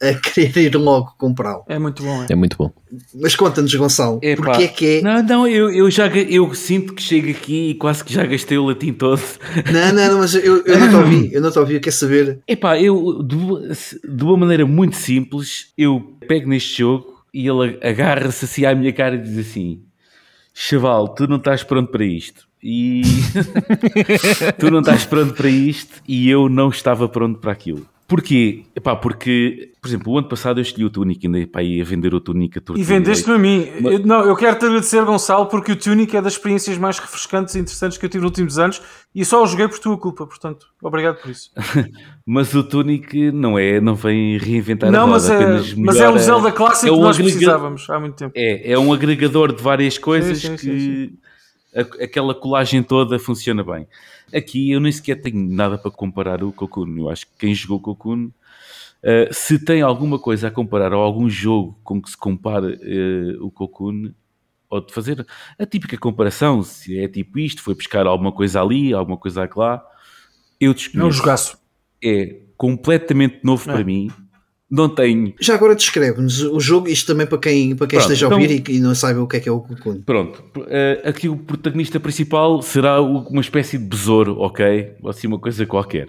[0.00, 1.64] a querer ir logo comprá-lo.
[1.68, 2.22] É muito bom.
[2.22, 2.26] É.
[2.30, 2.70] É muito bom.
[3.14, 5.02] Mas conta-nos, Gonçalo, Epá, porque é que é.
[5.02, 8.56] Não, não, eu, eu já eu sinto que chego aqui e quase que já gastei
[8.58, 9.20] o latim todo.
[9.72, 11.94] Não, não, não, mas eu, eu não te ouvi, eu não te ouvi, eu quero
[11.96, 12.38] saber.
[12.46, 17.78] Epá, eu de, uma- de uma maneira muito simples, eu pego neste jogo e ele
[17.82, 19.82] agarra-se assim à minha cara e diz assim:
[20.54, 22.46] Chaval, tu não estás pronto para isto.
[22.62, 23.02] E
[24.58, 27.86] tu não estás pronto para isto e eu não estava pronto para aquilo.
[28.08, 28.64] Porquê?
[28.74, 32.14] Epá, porque, por exemplo, o ano passado eu escolhi o Tunic, ainda epá, ia vender
[32.14, 33.68] o Tunic a torto E vendeste-me a mim.
[33.84, 37.54] Eu, não, eu quero te agradecer, Gonçalo, porque o Tunic é das experiências mais refrescantes
[37.54, 38.80] e interessantes que eu tive nos últimos anos
[39.14, 41.50] e só o joguei por tua culpa, portanto, obrigado por isso.
[42.24, 46.08] Mas o Tunic não é, não vem reinventar a não, roda, mas é, mas é
[46.08, 48.32] um Zelda clássico é que nós agrega- precisávamos há muito tempo.
[48.34, 51.12] É, é um agregador de várias coisas sim, sim, que
[51.76, 53.86] a- aquela colagem toda funciona bem.
[54.34, 56.96] Aqui eu nem sequer tenho nada para comparar o Cocoon.
[56.98, 58.30] Eu acho que quem jogou Cocoon,
[59.02, 63.36] eh, se tem alguma coisa a comparar ou algum jogo com que se compare eh,
[63.40, 64.12] o Cocoon,
[64.70, 65.26] ou de fazer
[65.58, 69.82] a típica comparação, se é tipo isto, foi buscar alguma coisa ali, alguma coisa lá,
[70.60, 71.10] eu Não desconheço.
[71.16, 71.58] jogaço.
[72.04, 73.72] É completamente novo É.
[73.72, 74.10] para mim.
[74.70, 78.26] Não tenho Já agora descreve-nos o jogo, isto também para quem, para quem Pronto, esteja
[78.26, 80.02] a então- ouvir e, e não saiba o que é que é o Cocoon.
[80.02, 84.92] Pronto, eh, aqui o protagonista principal será uma espécie de besouro, ok?
[85.02, 86.08] Ou assim uma coisa qualquer.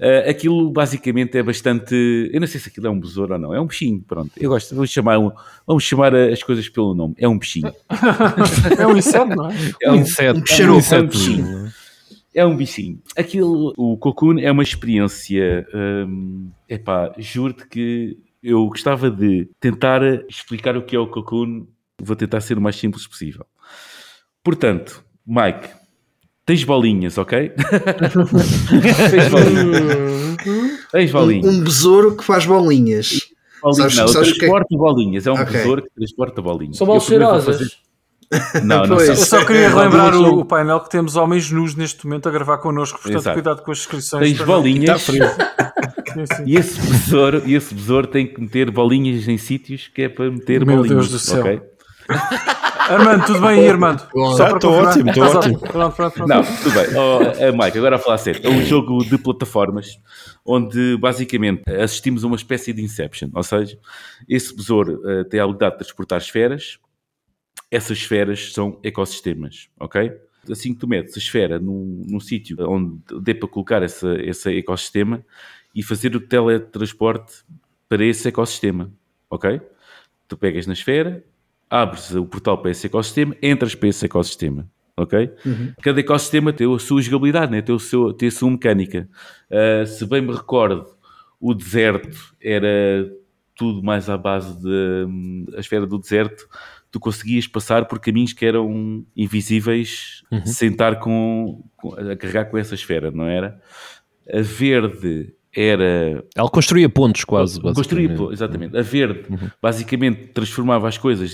[0.00, 1.94] Eh, aquilo basicamente é bastante.
[2.32, 4.30] Eu não sei se aquilo é um besouro ou não, é um bichinho, pronto.
[4.38, 5.32] Eu gosto, vamos chamar, um-
[5.66, 7.72] vamos chamar as coisas pelo nome, é um bichinho.
[8.78, 9.54] É um inseto, não é?
[9.82, 10.40] É Um inseto.
[10.40, 11.18] um é um inseto.
[12.38, 13.00] É um bichinho.
[13.16, 15.66] Aquilo, o Cocoon é uma experiência.
[15.74, 21.66] hum, epá, juro-te que eu gostava de tentar explicar o que é o Cocoon.
[22.00, 23.44] Vou tentar ser o mais simples possível.
[24.44, 25.68] Portanto, Mike,
[26.46, 27.50] tens bolinhas, ok?
[29.10, 30.36] tens bolinhas.
[30.92, 31.46] tens bolinhas.
[31.54, 33.28] Um, um besouro que faz bolinhas.
[33.60, 33.76] bolinhas.
[33.76, 35.26] sabes- não, sabes o que é- transporta bolinhas.
[35.26, 35.46] É um Ok.
[35.46, 36.76] besouro que transporta bolinhas.
[36.76, 37.78] São Eu bolas primeiro vou cheirosas.
[38.62, 39.06] Não, não são.
[39.06, 42.32] Eu só queria relembrar algumas o, o painel que temos homens nus neste momento a
[42.32, 43.34] gravar connosco, portanto, Exato.
[43.34, 44.22] cuidado com as inscrições.
[44.36, 45.06] Tens bolinhas.
[46.12, 46.42] Sim, sim.
[46.46, 50.30] E esse besouro, e esse besouro tem que meter bolinhas em sítios que é para
[50.30, 51.08] meter Meu bolinhas.
[51.08, 51.40] Deus do céu.
[51.40, 51.60] ok?
[52.88, 53.98] Armando, tudo bem aí, Armando?
[53.98, 54.86] Tá, confirmar.
[54.86, 55.58] ótimo, tô Estás ótimo.
[55.60, 56.28] Pronto, pronto, pronto.
[56.28, 56.86] Não, tudo bem.
[56.96, 58.40] Oh, eh, Mike, agora a falar sério.
[58.42, 59.98] É um jogo de plataformas
[60.44, 63.28] onde basicamente assistimos a uma espécie de Inception.
[63.34, 63.76] Ou seja,
[64.26, 66.78] esse besouro eh, tem a habilidade de transportar esferas.
[67.70, 70.12] Essas esferas são ecossistemas, ok?
[70.50, 74.56] Assim que tu metes a esfera num, num sítio onde dê para colocar essa, esse
[74.56, 75.22] ecossistema
[75.74, 77.44] e fazer o teletransporte
[77.88, 78.90] para esse ecossistema,
[79.30, 79.60] ok?
[80.26, 81.24] Tu pegas na esfera,
[81.68, 85.30] abres o portal para esse ecossistema, entras para esse ecossistema, ok?
[85.44, 85.72] Uhum.
[85.82, 87.62] Cada ecossistema tem a sua jogabilidade, né?
[87.62, 89.08] tem, o seu, tem a sua mecânica.
[89.50, 90.86] Uh, se bem me recordo,
[91.40, 93.10] o deserto era
[93.54, 96.48] tudo mais à base de hum, esfera do deserto.
[96.90, 100.46] Tu conseguias passar por caminhos que eram invisíveis Uhum.
[100.46, 103.60] sem estar com, com- a carregar com essa esfera, não era?
[104.32, 107.60] A verde era Ela construía pontos quase.
[107.60, 108.76] Construía, exatamente.
[108.76, 109.24] A verde,
[109.60, 111.32] basicamente, transformava as coisas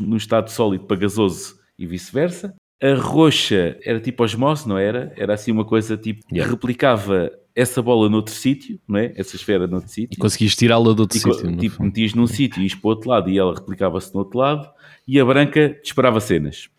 [0.00, 2.54] no estado sólido para gasoso e vice-versa.
[2.82, 5.12] A roxa era tipo osmose, não era?
[5.16, 6.50] Era assim uma coisa tipo, Yeah.
[6.50, 9.12] replicava essa bola noutro sítio, não é?
[9.16, 10.18] Essa esfera noutro E sítio.
[10.18, 11.56] conseguias tirá-la de outro E sítio.
[11.58, 14.38] tipo, metias num sítio e ias para o outro lado e ela replicava-se no outro
[14.38, 14.70] lado
[15.06, 16.70] e a branca disparava cenas.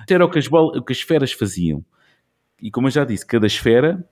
[0.00, 1.84] Isto Era o que, as bol- o que as esferas faziam.
[2.62, 4.04] E como eu já disse, cada esfera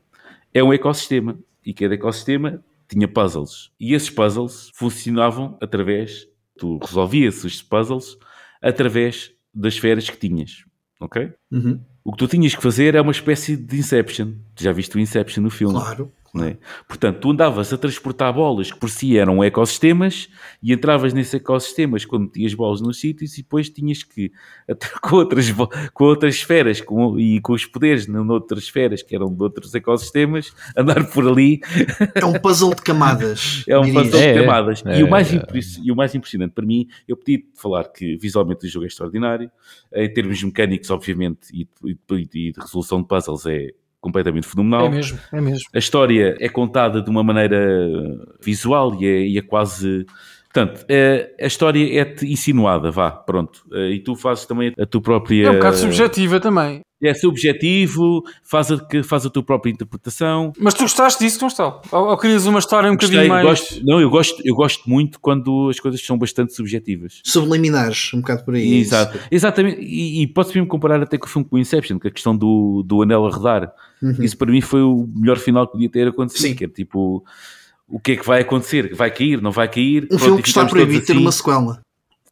[0.55, 3.71] é um ecossistema e cada ecossistema tinha puzzles.
[3.79, 6.27] E esses puzzles funcionavam através,
[6.59, 8.17] tu resolvias os puzzles
[8.63, 10.65] através das esferas que tinhas.
[11.01, 11.33] Ok?
[11.51, 11.81] Uhum.
[12.05, 14.33] O que tu tinhas que fazer é uma espécie de Inception.
[14.59, 15.75] Já viste o Inception no filme?
[15.75, 16.13] Claro.
[16.37, 16.57] Não é?
[16.87, 20.29] Portanto, tu andavas a transportar bolas que por si eram ecossistemas
[20.63, 24.31] e entravas nesses ecossistemas quando metias bolas nos sítios e depois tinhas que,
[25.03, 25.47] com outras,
[25.93, 30.53] com outras esferas com, e com os poderes noutras esferas que eram de outros ecossistemas,
[30.77, 31.61] andar por ali
[32.15, 33.65] É um puzzle de camadas.
[33.69, 34.05] é um dirias.
[34.05, 34.43] puzzle É, de é.
[34.45, 34.83] camadas.
[34.87, 35.43] É, e, o mais é.
[35.83, 39.51] e o mais impressionante para mim, eu podia falar que visualmente o jogo é extraordinário,
[39.95, 43.71] em termos mecânicos, obviamente, e, e- e de resolução de puzzles é
[44.01, 44.87] completamente fenomenal.
[44.87, 45.65] É mesmo, é mesmo.
[45.75, 47.59] A história é contada de uma maneira
[48.43, 50.07] visual e é, e é quase.
[50.53, 53.63] Portanto, é- a história é-te insinuada, vá, pronto.
[53.75, 55.47] Eh, E tu fazes também a tua própria.
[55.49, 56.81] É um bocado subjetiva também.
[57.03, 60.53] É subjetivo, faz a, faz a tua própria interpretação.
[60.59, 61.83] Mas tu gostaste disso, Gonçalo?
[61.93, 63.47] Ou, ou querias uma história um Gostei, bocadinho mais.
[63.47, 67.21] gosto, não, eu gosto, eu gosto muito quando as coisas são bastante subjetivas.
[67.23, 68.79] Subliminares, um bocado por aí.
[68.79, 69.19] Exato.
[69.31, 69.81] Exatamente.
[69.83, 72.35] E, e pode-se mesmo comparar até com o filme com o Inception, que a questão
[72.35, 73.73] do, do anel a rodar.
[74.03, 74.17] Uhum.
[74.21, 76.49] Isso para mim foi o melhor final que podia ter acontecido.
[76.49, 76.55] Sim.
[76.55, 77.23] Que é tipo,
[77.89, 78.95] o que é que vai acontecer?
[78.95, 79.41] Vai cair?
[79.41, 80.05] Não vai cair?
[80.05, 81.21] Um Pronto, filme que está proibido de ter assim.
[81.23, 81.86] uma sequela.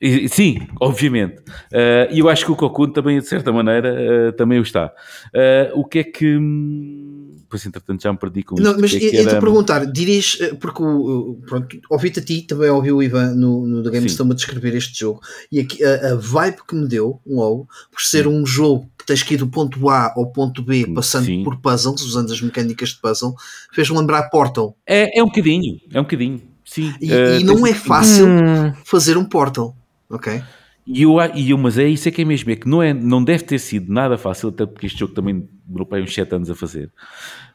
[0.06, 1.38] E- Sim, obviamente.
[1.72, 4.92] Uh, E eu acho que o Cocoon também, de certa maneira, uh, também o está.
[5.34, 6.36] Uh, o que é que.
[6.36, 8.80] hum, Pois, entretanto, já me perdi com Não, isto.
[8.80, 12.22] mas que é que eu te era- perguntar, dirias, eh, porque o, pronto, ouvi-te a
[12.24, 14.14] ti, também ouvi o Ivan no, no The Game Sim.
[14.16, 15.20] Stone a descrever este jogo,
[15.52, 19.22] e aqui, a, a vibe que me deu logo, por ser um jogo que tens
[19.22, 21.44] que ir do ponto A ao ponto B, passando Sim.
[21.44, 23.34] por puzzles, usando as mecânicas de puzzle,
[23.72, 24.76] fez-me lembrar Portal.
[24.84, 26.42] É, é um bocadinho, é um bocadinho.
[26.64, 26.92] Sim.
[27.00, 29.76] E, Uh, e não é fácil Hum, fazer um Portal,
[30.10, 30.42] ok?
[30.86, 32.92] E eu, e eu, mas é isso é que é mesmo, é que não, é,
[32.92, 36.34] não deve ter sido nada fácil, até porque este jogo também demorou para uns 7
[36.34, 36.92] anos a fazer.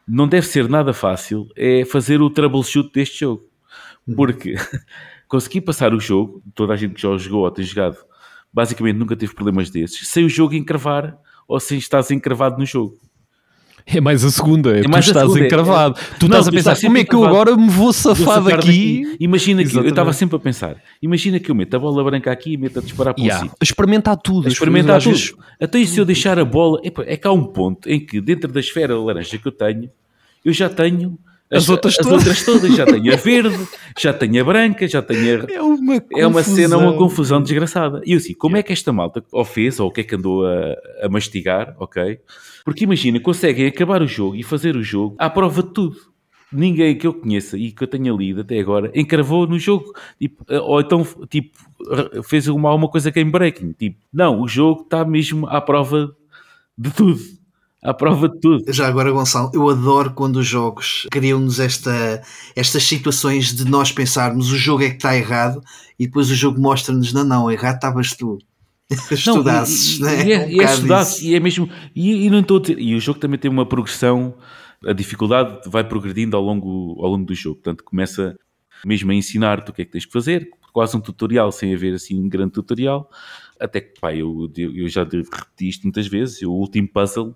[0.07, 3.47] Não deve ser nada fácil é fazer o troubleshoot deste jogo.
[4.15, 4.55] Porque
[5.27, 7.97] consegui passar o jogo, toda a gente que já jogou ou tem jogado,
[8.51, 11.15] basicamente nunca teve problemas desses, sem o jogo encravar
[11.47, 12.97] ou sem estás encravado no jogo.
[13.85, 15.95] É mais a segunda, é, É tu mais a estás segunda, é- encravado.
[16.19, 18.15] Tu Não, estás a tu pensar, estás como é que eu agora me vou safar
[18.25, 19.15] Vou safar daqui?
[19.19, 19.89] Imagina que eu Exatamente.
[19.91, 22.81] estava sempre a pensar, imagina que eu meto a bola branca aqui e meto a
[22.81, 23.45] disparar para Yeah.
[23.45, 23.57] um sítio.
[23.61, 24.47] Experimentar tudo.
[24.47, 25.11] as experimentar tudo.
[25.13, 28.51] vezes- Até se eu deixar a bola, é que há um ponto em que dentro
[28.51, 29.89] da esfera laranja que eu tenho,
[30.45, 31.17] eu já tenho
[31.51, 32.13] As outras todas.
[32.13, 32.75] outras todas.
[32.75, 33.67] Já tenho a verde,
[33.99, 35.51] já tenho a branca, já tenho a...
[35.51, 36.97] É uma É uma cena, uma confusão.
[37.07, 38.01] confusão desgraçada.
[38.05, 40.13] E eu assim, como é que esta malta ou fez, ou o que é que
[40.15, 42.19] andou a, a mastigar, ok?
[42.63, 45.97] Porque imagina, conseguem acabar o jogo e fazer o jogo à prova de tudo.
[46.51, 49.93] Ninguém que eu conheça e que eu tenha lido até agora encravou no jogo.
[50.19, 51.57] Tipo, ou então, tipo,
[52.23, 53.73] fez uma, uma coisa game breaking.
[53.73, 56.15] Tipo, não, o jogo está mesmo à prova
[56.77, 57.19] de tudo.
[57.81, 58.73] À prova de tudo.
[58.73, 62.21] Já agora, Gonçalo, eu adoro quando os jogos criam-nos esta,
[62.53, 65.61] estas situações de nós pensarmos o jogo é que está errado
[65.97, 68.37] e depois o jogo mostra-nos, não, não, errado estavas tu.
[69.11, 70.25] Estudasses, Não, né?
[70.25, 71.25] e, e, Um é, e é isso.
[71.25, 71.69] e é mesmo.
[71.95, 74.33] E, e não estou a dizer- e o jogo também tem uma progressão,
[74.85, 77.55] a dificuldade vai progredindo ao longo, ao longo do jogo.
[77.57, 78.35] Portanto, começa
[78.85, 81.93] mesmo a ensinar-te o que é que tens que fazer, quase um tutorial, sem haver
[81.93, 83.09] assim um grande tutorial.
[83.59, 86.41] Até que, pá, eu, eu já repeti isto muitas vezes.
[86.43, 87.35] O último puzzle,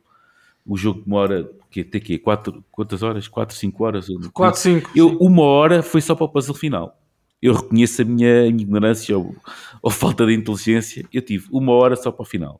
[0.66, 2.18] o jogo demora que, até quê?
[2.18, 3.28] Quatro, quantas horas?
[3.28, 4.08] 4, 5 horas?
[4.34, 4.92] 4, 5.
[4.96, 6.98] Eu, uma hora foi só para o puzzle final.
[7.42, 9.36] Eu reconheço a minha ignorância ou,
[9.84, 11.06] ou falta de inteligência.
[11.14, 12.60] Eu tive uma hora só para o final.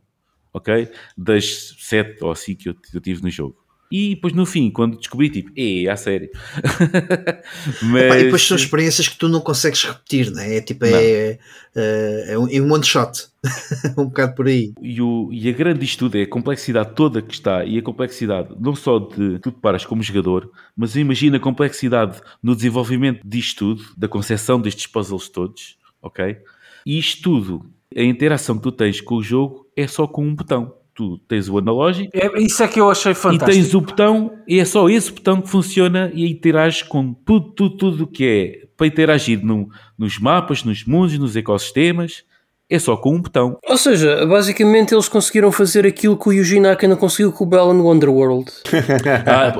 [0.54, 0.88] Ok?
[1.18, 3.56] Das sete ou cinco que eu, que eu tive no jogo.
[3.92, 6.30] E depois no fim, quando descobri, tipo, é, a sério.
[7.84, 10.56] Mas, Epá, e depois são experiências que tu não consegues repetir, né?
[10.58, 11.38] é tipo, é,
[11.76, 13.28] é, é um, é um one shot,
[13.98, 14.74] um bocado por aí.
[14.82, 17.82] E, o- e a grande disto tudo é a complexidade toda que está e a
[17.84, 23.22] complexidade não só de tu te paras como jogador, mas imagina a complexidade no desenvolvimento
[23.24, 26.38] disto tudo, da concepção destes puzzles todos, ok?
[26.86, 27.66] E isto tudo,
[27.96, 30.74] a interação que tu tens com o jogo é só com um botão.
[30.96, 33.52] tu tens o analógico É, isso é que eu achei e fantástico.
[33.52, 37.78] tens o botão, e é só esse botão que funciona e interages com tudo, tudo,
[37.78, 42.24] tudo que é para interagir no- nos mapas, nos mundos, nos ecossistemas.
[42.70, 43.58] É só com um botão.
[43.68, 47.48] Ou seja, basicamente eles conseguiram fazer aquilo que o Yuji Naka não conseguiu com o
[47.48, 48.52] Balan Wonderworld.
[49.28, 49.54] Ah,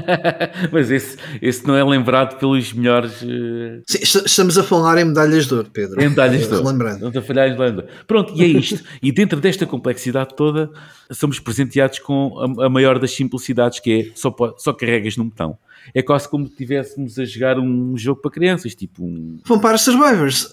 [0.72, 5.04] mas esse, esse não é lembrado pelos melhores eh, Sim, est- estamos a falar em
[5.04, 6.00] medalhas de ouro, Pedro.
[6.02, 6.64] em medalhas de ouro.
[6.64, 7.00] Relembrando.
[7.00, 7.86] Não estou a falhar em Irlanda.
[8.06, 8.82] Pronto, e é isto.
[9.02, 10.70] E dentro desta complexidade toda,
[11.10, 15.58] somos presenteados com a, a maior das simplicidades, que é só, só carregas num botão.
[15.94, 19.38] É quase como se estivéssemos a jogar um jogo para crianças, tipo um.
[19.46, 20.48] Vampire Survivors.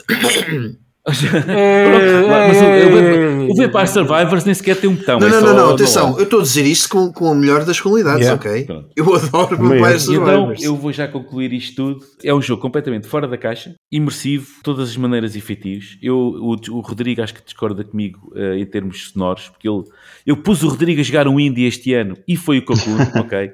[1.06, 5.20] É, mas o, é, o, o Vampire Survivors nem sequer tem um botão.
[5.20, 6.18] Não, é não, só não, não, atenção.
[6.18, 8.40] Eu estou a dizer isto com, com a melhor das qualidades, Yeah.
[8.42, 8.64] ok?
[8.66, 8.90] Pronto.
[8.96, 10.60] Eu adoro Vampire Survivors.
[10.62, 12.06] então eu vou já concluir isto tudo.
[12.24, 15.98] É um jogo completamente fora da caixa, imersivo, de todas as maneiras efetivos.
[16.02, 19.84] Eu, o, o Rodrigo acho que discorda comigo eh, em termos sonoros, porque ele,
[20.26, 23.52] eu pus o Rodrigo a jogar um indie este ano e foi o Cocoon, ok?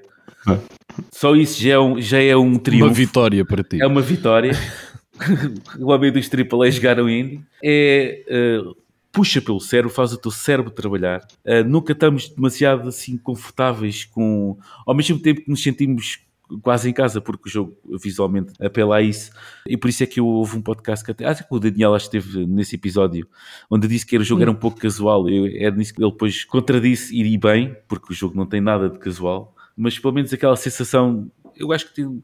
[1.13, 2.93] Só isso já é um, já é um Uma triunfo.
[2.93, 3.81] vitória para ti.
[3.81, 4.51] É uma vitória.
[5.79, 7.41] o homem dos AAA jogar um indie.
[7.63, 8.61] É, eh,
[9.11, 11.25] puxa pelo cérebro, faz o teu cérebro trabalhar.
[11.43, 14.57] Eh, nunca estamos demasiado assim confortáveis com.
[14.85, 16.19] Ao mesmo tempo que nos sentimos
[16.63, 19.31] quase em casa, porque o jogo visualmente apela a isso.
[19.67, 21.25] E por isso é que eu houve um podcast que até.
[21.25, 23.27] Acho que o Daniel acho que esteve nesse episódio,
[23.69, 25.29] onde disse que o jogo era um pouco casual.
[25.29, 28.89] Eu, é nisso que ele depois contradisse e bem, porque o jogo não tem nada
[28.89, 29.55] de casual.
[29.75, 32.23] Mas pelo menos aquela sensação, eu acho que tem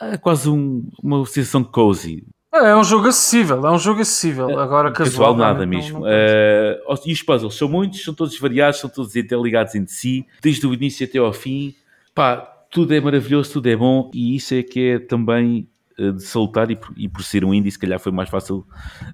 [0.00, 2.24] é quase um- uma sensação cozy.
[2.52, 4.58] é um jogo acessível, é um jogo acessível.
[4.58, 6.00] Agora casual, Casual nada mesmo.
[6.00, 6.08] não- não.
[6.08, 10.64] Eh, e os puzzles são muitos, são todos variados, são todos interligados entre si, desde
[10.66, 11.74] o início até ao fim.
[12.14, 12.36] Pá,
[12.70, 15.66] tudo é maravilhoso, tudo é bom e isso é que é também
[15.98, 18.64] eh, de salutar e por, e por ser um indie, se calhar foi mais fácil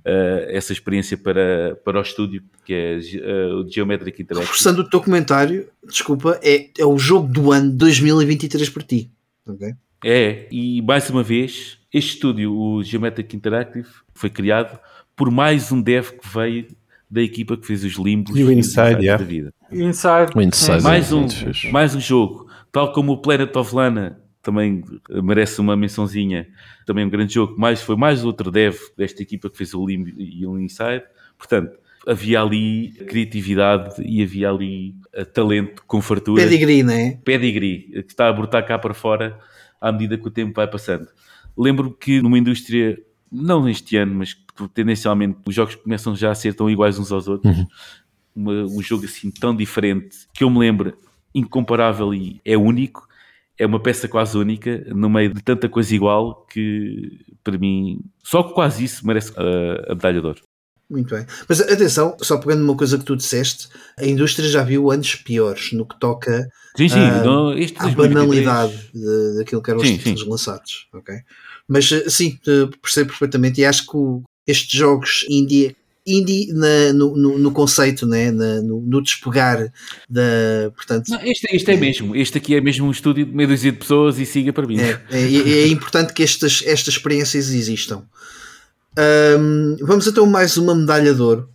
[0.04, 4.46] eh, essa experiência para, para o estúdio, que é eh, o Geometric Interactive.
[4.50, 9.10] Reforçando o teu comentário, desculpa, é, é o jogo do ano 2023 para ti.
[9.46, 9.72] ok?
[10.04, 14.78] É, e mais uma vez, este estúdio, o Geometric Interactive, foi criado
[15.14, 16.66] por mais um dev que veio
[17.10, 19.22] da equipa que fez os Limbos E o Inside, yeah.
[19.22, 19.52] da vida.
[19.70, 20.32] Inside.
[20.34, 20.82] O Inside.
[20.82, 21.26] Mais é um,
[21.72, 24.82] mais um jogo, tal como o Planet of Lana também
[25.22, 26.46] merece uma mençãozinha,
[26.86, 30.08] também um grande jogo, mas foi mais outro dev desta equipa que fez o Limbo
[30.16, 31.02] e o Inside.
[31.36, 37.18] Portanto, havia ali criatividade e havia ali eh, talento com fartura Pedigree, não é?
[37.22, 39.38] pedigree que está a brotar cá para fora
[39.80, 41.08] à medida que o tempo vai passando.
[41.56, 43.00] Lembro-me que numa indústria,
[43.30, 47.10] não este ano, mas que tendencialmente os jogos começam já a ser tão iguais uns
[47.12, 47.56] aos outros.
[48.34, 50.96] Uma- um jogo assim tão diferente que eu me lembro,
[51.34, 53.08] incomparável e é único.
[53.58, 58.42] É uma peça quase única, no meio de tanta coisa igual que, para mim, só
[58.42, 60.40] quase isso merece a, a medalha de ouro.
[60.90, 61.24] Muito bem.
[61.48, 65.72] Mas atenção, só pegando uma coisa que tu disseste, a indústria já viu anos piores
[65.72, 69.86] no que toca Sim, sim, Ah, não, à 2023 banalidade de- daquilo que eram os
[69.88, 70.28] Sim, títulos sim.
[70.28, 70.88] lançados.
[70.92, 71.14] ok?
[71.68, 75.76] Mas eh, sim, eh, percebo perfeitamente e acho que o- estes jogos indie,
[76.06, 78.30] indie na- no, no- no conceito, né?
[78.32, 79.72] na- no, no despegar
[80.08, 80.70] da.
[80.74, 83.70] Portanto, Não, este, este é mesmo, este aqui é mesmo um estúdio de meia dúzia
[83.70, 84.78] de pessoas e siga para mim.
[84.80, 85.22] É, é,
[85.62, 88.02] é importante que estas, estas experiências existam.
[88.98, 91.48] Ahm, vamos então mais uma medalha de ouro.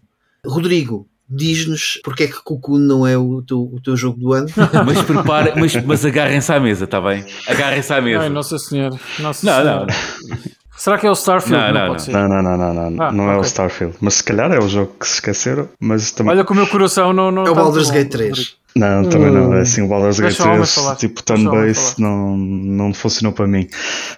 [0.45, 4.47] Rodrigo, diz-nos porque é que Cocoon não é o teu, o teu jogo do ano.
[4.85, 7.25] Mas prepara, mas, mas agarrem-se à mesa, está bem?
[7.47, 8.23] Agarrem-se à mesa.
[8.23, 8.95] Ai, Nossa Senhora.
[9.19, 9.85] Nossa não, Senhora.
[9.85, 10.37] não.
[10.77, 11.73] Será que é o Starfield?
[11.73, 11.99] Não, não, não.
[11.99, 12.11] ser.
[12.11, 13.41] Não, não, não, não, não, Ah, não é o.
[13.41, 13.95] Starfield.
[14.01, 16.33] Mas se calhar é o jogo que se esqueceram, mas também.
[16.33, 17.31] Olha que o meu coração não.
[17.31, 18.55] não É o tá Baldur's Gate bom, 3.
[18.75, 19.53] Não, também não.
[19.53, 20.95] É assim, o Baldur's Gate Deixa o homem 3, falar.
[20.97, 23.67] tipo homem turn-based, não, não funcionou para mim.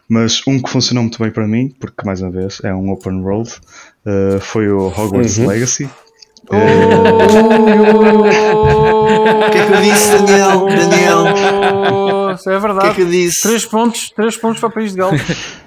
[0.09, 3.21] Mas um que funcionou muito bem para mim, porque mais uma vez é um open
[3.21, 3.51] world,
[4.05, 5.47] eh, foi o Hogwarts Uhum.
[5.47, 5.87] Legacy.
[6.49, 6.49] O
[9.51, 10.65] que é que eu disse, Daniel?
[10.89, 11.23] Daniel,
[11.93, 12.95] Oh, isso é o que é verdade.
[12.95, 13.41] que eu disse?
[13.41, 15.13] Três pontos, três pontos para o país de Galo.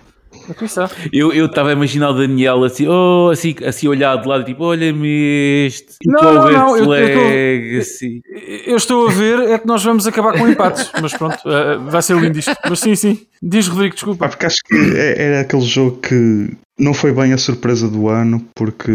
[0.51, 0.90] Aqui está.
[1.12, 4.64] Eu eu estava a imaginar o Daniel assim, oh, assim, assim olhado de lado, tipo,
[4.64, 5.94] olha-me este.
[6.05, 8.22] Não, não, não, eu- eu tô- Legacy.
[8.66, 12.02] Eu estou a ver é que nós vamos acabar com empates, mas pronto, eh, vai
[12.02, 12.52] ser lindo isto.
[12.68, 13.20] Mas sim, sim.
[13.43, 14.28] Diz Rodrigo, desculpa.
[14.28, 16.51] porque acho que é- era aquele jogo que
[16.81, 18.90] não foi bem a surpresa do ano, porque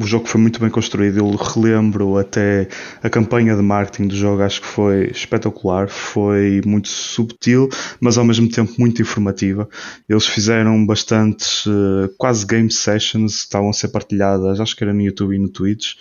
[0.00, 1.18] o jogo foi muito bem construído.
[1.18, 2.68] Eu relembro até
[3.02, 7.68] a campanha de marketing do jogo, acho que foi espetacular, foi muito subtil,
[8.00, 9.68] mas ao mesmo tempo muito informativa.
[10.08, 15.02] Eles fizeram bastantes, eh, quase game sessions, estavam a ser partilhadas, acho que era no
[15.02, 15.94] YouTube e no Twitch,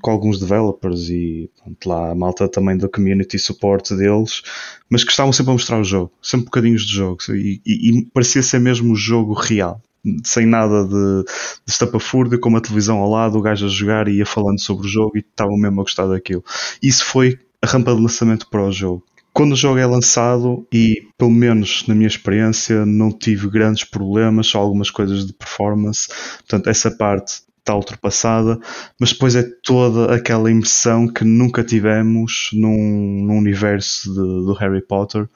[0.00, 4.42] com alguns developers e pronto, lá a malta também da community support deles,
[4.90, 8.04] mas que estavam sempre a mostrar o jogo, sempre bocadinhos de jogo, e, e- e
[8.12, 9.80] parecia ser mesmo o jogo real.
[10.24, 14.18] Sem nada de, de estapafúrdio, com uma televisão ao lado, o gajo a jogar e
[14.18, 16.44] ia falando sobre o jogo e estavam mesmo a gostar daquilo.
[16.82, 19.04] Isso foi a rampa de lançamento para o jogo.
[19.32, 24.46] Quando o jogo é lançado, e pelo menos na minha experiência, não tive grandes problemas,
[24.46, 26.08] só algumas coisas de performance,
[26.38, 28.60] portanto, essa parte está ultrapassada,
[29.00, 34.82] mas depois é toda aquela imersão que nunca tivemos num, num universo de, do Harry
[34.82, 35.26] Potter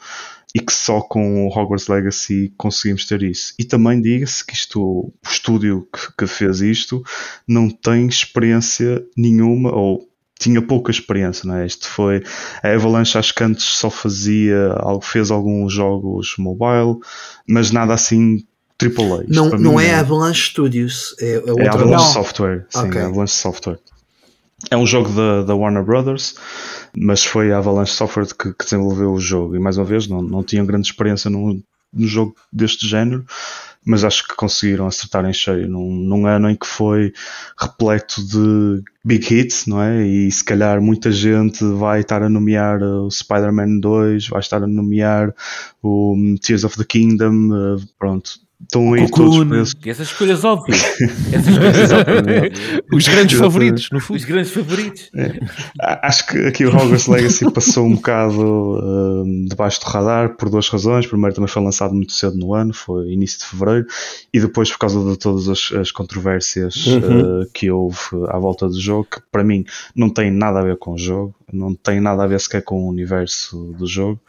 [0.55, 3.55] e que só com o Hogwarts Legacy conseguimos ter isso.
[3.59, 7.02] E também diga-se que isto, o estúdio que, que fez isto
[7.46, 11.66] não tem experiência nenhuma, ou tinha pouca experiência, não é?
[11.66, 12.22] Isto foi
[12.62, 16.98] a Avalanche, acho que antes só fazia, fez alguns jogos mobile,
[17.46, 18.46] mas nada assim
[18.80, 19.24] AAA.
[19.28, 22.12] Não, não mim é Avalanche Studios, é, é é outra Avalanche Não.
[22.12, 23.00] Software, sim, Ok.
[23.00, 23.78] é Avalanche Software.
[24.70, 26.34] É um jogo da, da Warner Brothers,
[26.96, 29.56] mas foi a Avalanche Software que, que desenvolveu o jogo.
[29.56, 33.24] E mais uma vez, não, não tinham grande experiência num, num jogo deste género,
[33.84, 37.12] mas acho que conseguiram acertar em cheio num, num ano em que foi
[37.59, 40.06] repleto de big hits, não é?
[40.06, 44.62] E se calhar muita gente vai estar a nomear uh, o Spider-Man 2, vai estar
[44.62, 45.34] a nomear
[45.82, 48.40] o Tears of the Kingdom, uh, pronto.
[48.60, 49.48] Estão aí todos Cocoon.
[49.48, 49.74] presos.
[49.86, 50.82] Essas escolhas óbvias.
[51.32, 52.52] Essas escolhas óbvias.
[52.93, 54.16] Os grandes favoritos, no fundo.
[54.16, 55.10] Os grandes favoritos.
[55.80, 58.43] A- Acho que aqui o Hogwarts Legacy passou um bocado
[59.24, 61.06] hum, debaixo do radar por duas razões.
[61.06, 63.86] Primeiro, também foi lançado muito cedo no ano, foi início de fevereiro,
[64.35, 67.43] e depois por causa de todas as, as controvérsias Uhum.
[67.43, 67.98] uh, que houve
[68.28, 69.64] à volta do jogo, que para mim
[69.94, 72.82] não tem nada a ver com o jogo, não tem nada a ver sequer com
[72.85, 74.20] o universo do jogo.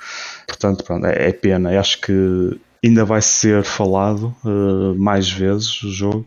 [0.48, 1.74] Portanto, pronto, é, é pena.
[1.74, 6.26] Eu acho que ainda vai ser falado uh, mais vezes o jogo.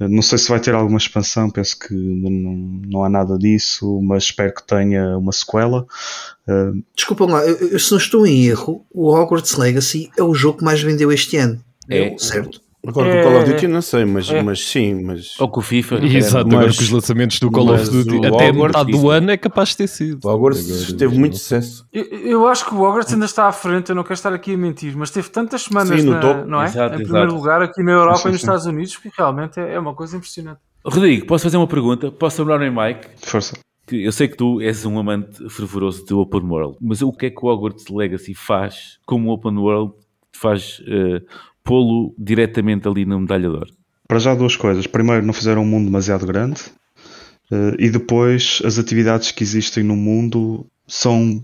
[0.00, 2.30] Uh, Não sei se vai ter alguma expansão, penso que não,
[2.90, 5.86] não há nada disso, mas espero que tenha uma sequela.
[6.48, 10.34] Uh, Desculpam lá, eu, eu- se não estou em erro, o Hogwarts Legacy é o
[10.34, 11.60] jogo que mais vendeu este ano.
[11.88, 12.16] É.
[12.18, 12.60] Certo?
[12.86, 13.68] Agora É, com o Call of Duty é.
[13.68, 14.42] não sei, mas, É.
[14.42, 15.94] mas sim, mas Ou com o FIFA.
[16.04, 19.30] Exato, Mas- agora com os lançamentos do Call of Duty, até Hogwarts- metade do ano
[19.30, 20.24] é capaz de ter sido.
[20.24, 21.86] o Hogwarts teve muito sucesso.
[21.92, 24.54] Eu, eu acho que o Hogwarts ainda está à frente, eu não quero estar aqui
[24.54, 26.44] a mentir, mas teve tantas semanas Sim, no na- topo.
[26.46, 26.66] não é?
[26.66, 27.02] Exato, em exato.
[27.04, 30.16] primeiro lugar aqui na Europa e nos Estados Unidos, que realmente é, é uma coisa
[30.16, 30.58] impressionante.
[30.84, 32.10] Rodrigo, posso fazer uma pergunta?
[32.12, 33.08] Posso lembrar em Mike?
[33.26, 33.56] força.
[33.86, 37.26] Que eu sei que tu és um amante fervoroso do Open World, mas o que
[37.26, 39.92] é que o Hogwarts Legacy faz como Open World
[40.32, 41.20] faz eh,
[41.64, 43.72] pô-lo diretamente ali na medalha de ouro?
[44.06, 44.86] Para já duas coisas.
[44.86, 46.60] Primeiro, não fizeram um mundo demasiado grande.
[47.50, 51.42] Uh, e depois, as atividades que existem no mundo são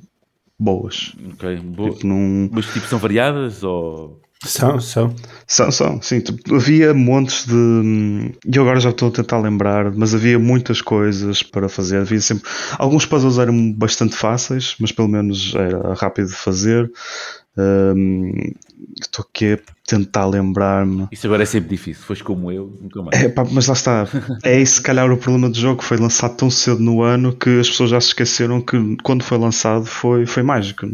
[0.58, 1.14] boas.
[1.32, 1.90] Ok, boa.
[1.90, 4.20] Tipo, não, Mas tipo, são variadas ou...
[4.42, 5.14] São, são.
[5.46, 6.20] São, são, sim.
[6.20, 8.32] tipo, havia montes de.
[8.46, 11.98] E eu agora já estou a tentar lembrar, mas havia muitas coisas para fazer.
[11.98, 12.48] Havia sempre.
[12.78, 16.90] Alguns puzzles eram bastante fáceis, mas pelo menos era rápido de fazer.
[17.60, 18.52] Hum,
[19.00, 21.08] Estou aqui a tentar lembrar-me.
[21.12, 22.02] Isso agora é sempre difícil.
[22.04, 23.22] Foste como eu, nunca mais.
[23.22, 24.06] É, pá, mas lá está.
[24.42, 25.82] É esse, se calhar, o problema do jogo.
[25.82, 29.38] Foi lançado tão cedo no ano que as pessoas já se esqueceram que quando foi
[29.38, 30.86] lançado foi, foi mágico.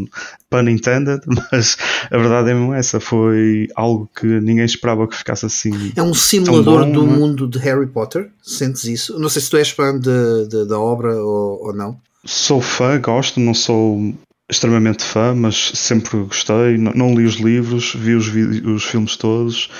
[0.51, 1.21] Pun intended,
[1.51, 1.77] mas
[2.11, 3.01] a verdade é mesmo essa.
[3.01, 5.93] Foi algo que ninguém esperava que ficasse assim.
[5.97, 7.19] É um simulador bom, do não é?
[7.19, 8.31] mundo de Harry Potter.
[8.43, 9.19] Sentes isso?
[9.19, 11.97] Não sei se tu és fã de, de- da obra ou, ou não.
[12.25, 14.13] Sou fã, gosto, não sou
[14.49, 16.79] extremamente fã, mas sempre gostei.
[16.79, 19.71] Não, não li os livros, vi os, os filmes todos.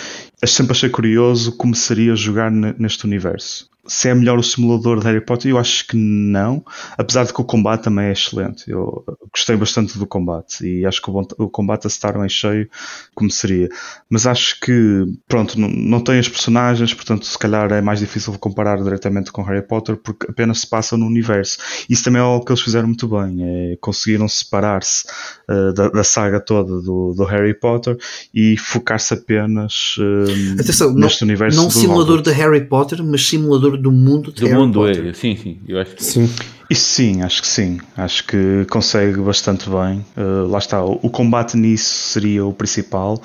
[0.45, 3.69] Sempre achei curioso como seria jogar ne- neste universo.
[3.89, 6.65] Se é melhor o simulador de Harry Potter, eu acho que não.
[6.97, 8.71] Apesar de que o combate também é excelente.
[8.71, 12.69] Eu gostei bastante do combate e acho que o, combate acertaram em cheio
[13.15, 13.69] como seria.
[14.09, 18.37] Mas acho que, pronto, não, não tem as personagens, portanto, se calhar é mais difícil
[18.39, 21.59] comparar diretamente com Harry Potter porque apenas se passa no universo.
[21.89, 23.39] Isso também é algo que eles fizeram muito bem.
[23.43, 25.05] É, conseguiram separar-se
[25.49, 27.97] eh, da, da saga toda do, do Harry Potter
[28.35, 32.33] e focar-se apenas eh, Atenção, não, neste universo não do simulador Hogwarts.
[32.33, 35.07] de Harry Potter, mas simulador do mundo de Do Harry mundo, Potter.
[35.07, 35.13] é.
[35.13, 35.61] Sim, sim.
[35.67, 36.31] Eu acho que Sim.
[36.69, 37.81] Isso sim, acho que sim.
[37.97, 40.05] Acho que consegue bastante bem.
[40.17, 43.23] Uh, lá está, o, o combate nisso seria o principal.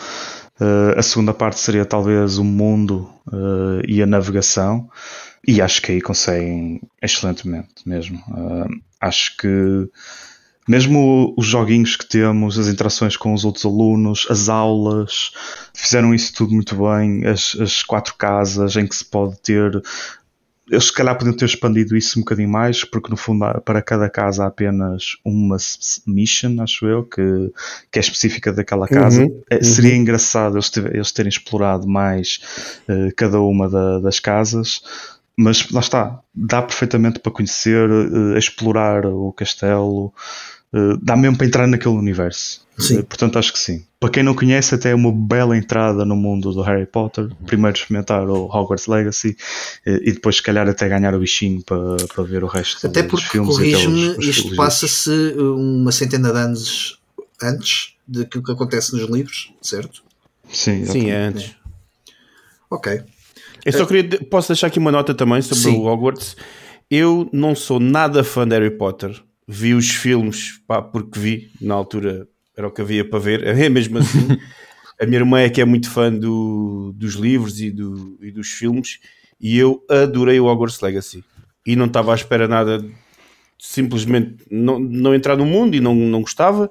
[0.60, 4.88] Uh, a segunda parte seria talvez o mundo uh, e a navegação.
[5.48, 8.20] E acho que aí conseguem excelentemente mesmo.
[8.30, 8.68] Uh,
[9.00, 9.90] acho que
[10.68, 15.32] mesmo os joguinhos que temos, as interações com os outros alunos, as aulas,
[15.74, 17.26] fizeram isso tudo muito bem.
[17.26, 19.82] As, as quatro casas em que se pode ter
[20.72, 24.10] eles se calhar podiam ter expandido isso um bocadinho mais, porque no fundo para cada
[24.10, 25.58] casa há apenas uma
[26.08, 27.22] mission, acho eu, que,
[27.92, 29.24] que é específica daquela casa.
[29.24, 32.40] Uhum, Eh, Seria engraçado eles, eles terem explorado mais
[32.88, 34.82] eh, cada uma da- das casas,
[35.38, 40.14] mas lá está, dá perfeitamente para conhecer, eh, explorar o castelo.
[40.74, 42.66] eh, dá mesmo para entrar naquele universo.
[42.78, 43.00] Sim.
[43.00, 43.86] Eh, portanto, acho que sim.
[44.02, 47.30] Para quem não conhece, até é uma bela entrada no mundo do Harry Potter.
[47.46, 49.38] Primeiro experimentar o Hogwarts Legacy
[49.86, 53.04] eh, e depois, se calhar, até ganhar o bichinho para, para ver o resto Até
[53.04, 53.56] dos porque, filmes.
[53.56, 57.00] até os- corrige-me, isto passa-se uma centena de anos
[57.44, 60.02] antes daquilo que acontece nos livros, certo?
[60.52, 61.10] Sim, Sim, exatamente.
[61.12, 61.56] é antes.
[62.72, 63.02] Ok.
[63.64, 64.20] Eu só queria.
[64.26, 65.78] Posso deixar aqui uma nota também sobre Sim.
[65.78, 66.36] o Hogwarts.
[66.90, 69.22] Eu não sou nada fã de Harry Potter.
[69.48, 73.46] Vi os filmes, pá, porque vi, na altura era o que havia para ver.
[73.46, 74.38] É mesmo assim.
[75.00, 78.50] a minha irmã é que é muito fã do- dos livros e, do- e dos
[78.50, 79.00] filmes.
[79.40, 81.24] E eu adorei o Hogwarts Legacy.
[81.66, 82.84] E não estava à espera nada,
[83.58, 86.70] simplesmente não, não entrar no mundo e não, não gostava.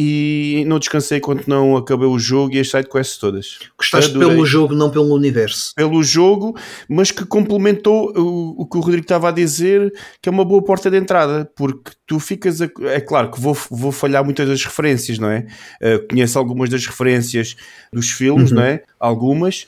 [0.00, 3.58] E não descansei enquanto não acabei o jogo e as sidequests todas.
[3.76, 5.74] Gostaste Adorei pelo jogo, não pelo universo.
[5.74, 6.56] pelo jogo,
[6.88, 9.92] mas que complementou o, o que o Rodrigo estava a dizer,
[10.22, 12.62] que é uma boa porta de entrada, porque tu ficas.
[12.62, 15.48] A, é claro que vou, vou falhar muitas das referências, não é?
[15.82, 17.56] Uh, conheço algumas das referências
[17.92, 18.84] dos filmes, não é?
[19.00, 19.66] Algumas,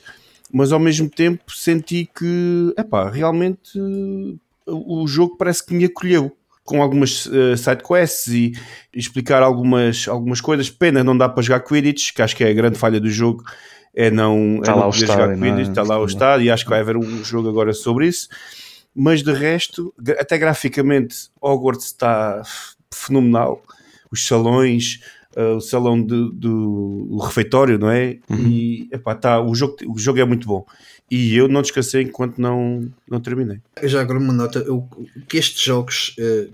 [0.49, 3.77] mas ao mesmo tempo senti que, epá, realmente
[4.65, 6.31] o jogo parece que me acolheu.
[6.71, 8.53] Com algumas uh, sidequests e
[8.93, 10.69] explicar algumas, algumas coisas.
[10.69, 13.43] Pena não dá para jogar Quidditch, que acho que é a grande falha do jogo.
[13.93, 15.49] É não, Está é lá não o poder jogar não é?
[15.49, 18.29] Quidditch, está lá o estádio e acho que vai haver um jogo agora sobre isso.
[18.95, 22.41] Mas de resto, até graficamente, Hogwarts está
[22.93, 23.61] fenomenal.
[24.11, 24.99] Os salões,
[25.35, 28.17] uh, o salão do, do o refeitório, não é?
[28.29, 30.65] E epá, tá, o, jogo, o jogo é muito bom.
[31.09, 33.59] E eu não descansei enquanto não, não terminei.
[33.83, 34.87] Já agora uma nota, eu,
[35.27, 36.47] que estes jogos, eh,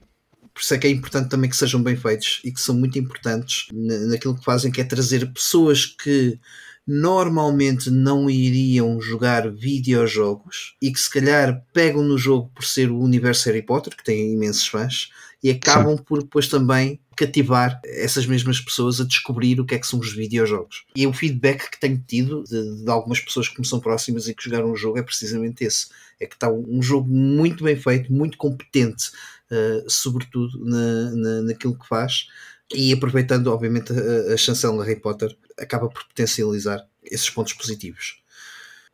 [0.58, 2.98] por isso é que é importante também que sejam bem feitos e que são muito
[2.98, 6.40] importantes na- naquilo que fazem, que é trazer pessoas que
[6.88, 13.00] normalmente não iriam jogar videojogos e que se calhar pegam no jogo por ser o
[13.00, 15.12] universo Harry Potter, que tem imensos fãs,
[15.44, 19.86] e acabam por depois também cativar essas mesmas pessoas a descobrir o que é que
[19.86, 20.86] são os videojogos.
[20.96, 24.34] E o feedback que tenho tido de, de algumas pessoas que me são próximas e
[24.34, 25.88] que jogaram o jogo é precisamente esse.
[26.20, 29.12] É que está um jogo muito bem feito, muito competente,
[29.52, 32.28] uh, sobretudo na, na, naquilo que faz.
[32.74, 38.18] E aproveitando, obviamente, a, a chancela Harry Potter, acaba por potencializar esses pontos positivos.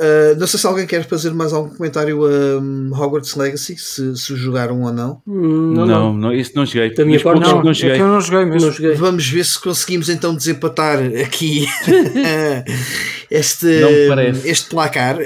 [0.02, 4.18] Uh, não sei se alguém quer fazer mais algum comentário a um, Hogwarts Legacy, se,
[4.18, 5.22] se o jogaram ou não.
[5.26, 6.94] Hum, Não, não, não, isso não cheguei.
[6.94, 7.64] Da minha parte, não.
[7.64, 8.02] não É cheguei.
[8.02, 8.68] eu não joguei mesmo.
[8.68, 8.96] Não joguei.
[8.96, 11.66] Vamos ver se conseguimos então desempatar aqui
[13.30, 14.50] este, Não parece.
[14.50, 15.18] este placar.
[15.20, 15.24] Uh,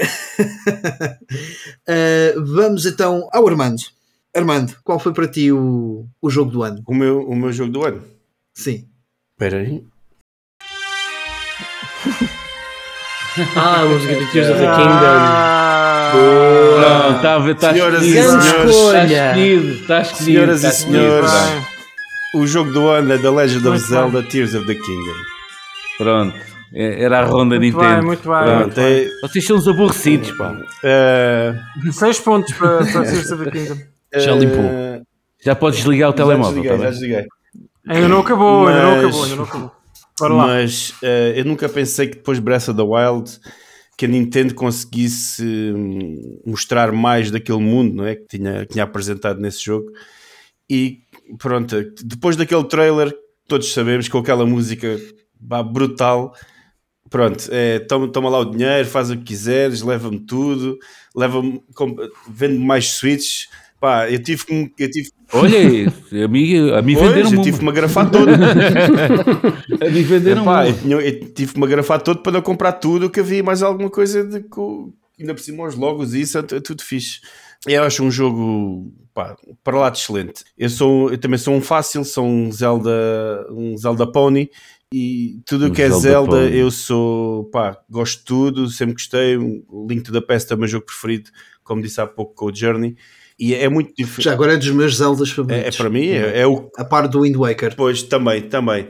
[2.45, 3.82] vamos então ao Armando.
[4.38, 6.82] Armando, qual foi para ti o, o jogo do ano?
[6.88, 8.02] O meu, o meu jogo do ano.
[8.56, 8.86] Sim.
[9.34, 9.82] Espera aí.
[13.56, 15.06] Ah, a música de Tears of the Kingdom.
[15.06, 16.12] Ah,
[16.80, 18.34] Pronto, está a ver, está Senhoras e escolhido.
[18.34, 18.74] Grande
[19.14, 20.26] senhores, está escolhido.
[20.26, 21.28] Senhoras e está escolhido.
[21.28, 21.68] senhores.
[22.34, 25.16] O jogo do ano é The Legend of Muito Zelda Tears of the Kingdom.
[26.00, 26.36] Pronto,
[26.74, 27.96] é- era a ronda Muito Nintendo.
[27.98, 28.44] bem, muito bem.
[28.44, 28.62] Pronto.
[28.64, 29.06] muito bem.
[29.06, 30.56] É, Vocês são uns aborrecidos, pá.
[30.84, 31.54] é,
[31.92, 33.78] Seis pontos para, para Tears of the Kingdom.
[34.16, 34.64] Já limpou.
[34.64, 35.02] é,
[35.44, 36.62] Já podes desligar o já telemóvel.
[36.64, 37.28] desliguei, tá já desliguei.
[37.88, 39.72] Ainda não acabou, ainda não Mas- acabou, ainda não acabou.
[40.20, 40.48] Bora lá.
[40.48, 43.40] Mas eh, eu nunca pensei que depois de Breath of the Wild
[43.98, 48.16] que a Nintendo conseguisse hum, mostrar mais daquele mundo não é?
[48.16, 49.92] que, tinha, que tinha apresentado nesse jogo.
[50.70, 51.00] E
[51.40, 53.16] pronto, depois daquele trailer,
[53.48, 55.00] todos sabemos com aquela música
[55.72, 56.34] brutal.
[57.10, 60.78] Pronto, é, toma, toma lá o dinheiro, faz o que quiseres, leva-me tudo,
[61.16, 61.64] leva-me,
[62.30, 63.48] vende-me mais switches.
[63.80, 64.72] Pá, eu tive que.
[64.80, 65.58] Eu tive, Olha,
[66.26, 68.28] a mim, a mim pois, venderam eu tive que me agrafar todo.
[69.82, 73.10] A mim venderam Epá, eu, eu tive que me agrafar todo para não comprar tudo
[73.10, 76.41] que havia mais alguma coisa de co- ainda por cima os logos e isso é
[76.41, 77.20] tu- tudo fixe.
[77.68, 80.44] Eu acho um jogo pá, para lá de excelente.
[80.58, 84.49] Eu, sou, eu também sou um fácil, sou um Zelda, um Zelda Pony
[84.94, 89.36] e tudo o que é Zelda Zelda eu sou pá, gosto de tudo, sempre gostei.
[89.38, 91.30] O Link to the Past é o meu jogo preferido,
[91.64, 92.95] como disse há pouco com o Journey.
[93.40, 94.24] E é muito diferente.
[94.24, 95.78] Já agora é dos meus Zeldas É, é favoritos.
[95.78, 97.76] para mim, é, é o A par do Wind Waker.
[97.76, 98.90] Pois, também, também.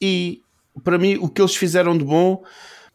[0.00, 0.40] E
[0.82, 2.42] para mim, o que eles fizeram de bom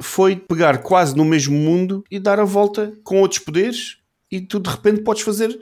[0.01, 3.97] foi pegar quase no mesmo mundo e dar a volta com outros poderes,
[4.31, 5.57] e tu de repente podes fazer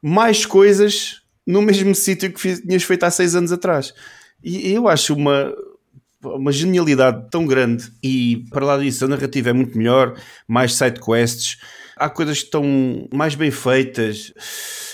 [0.00, 3.92] mais coisas no mesmo sítio que fiz- tinhas feito há seis anos atrás.
[4.42, 5.54] E eu acho uma,
[6.22, 7.92] uma genialidade tão grande.
[8.02, 10.14] E para lá disso, a narrativa é muito melhor,
[10.48, 11.58] mais side quests.
[12.04, 14.32] Há coisas que estão mais bem feitas.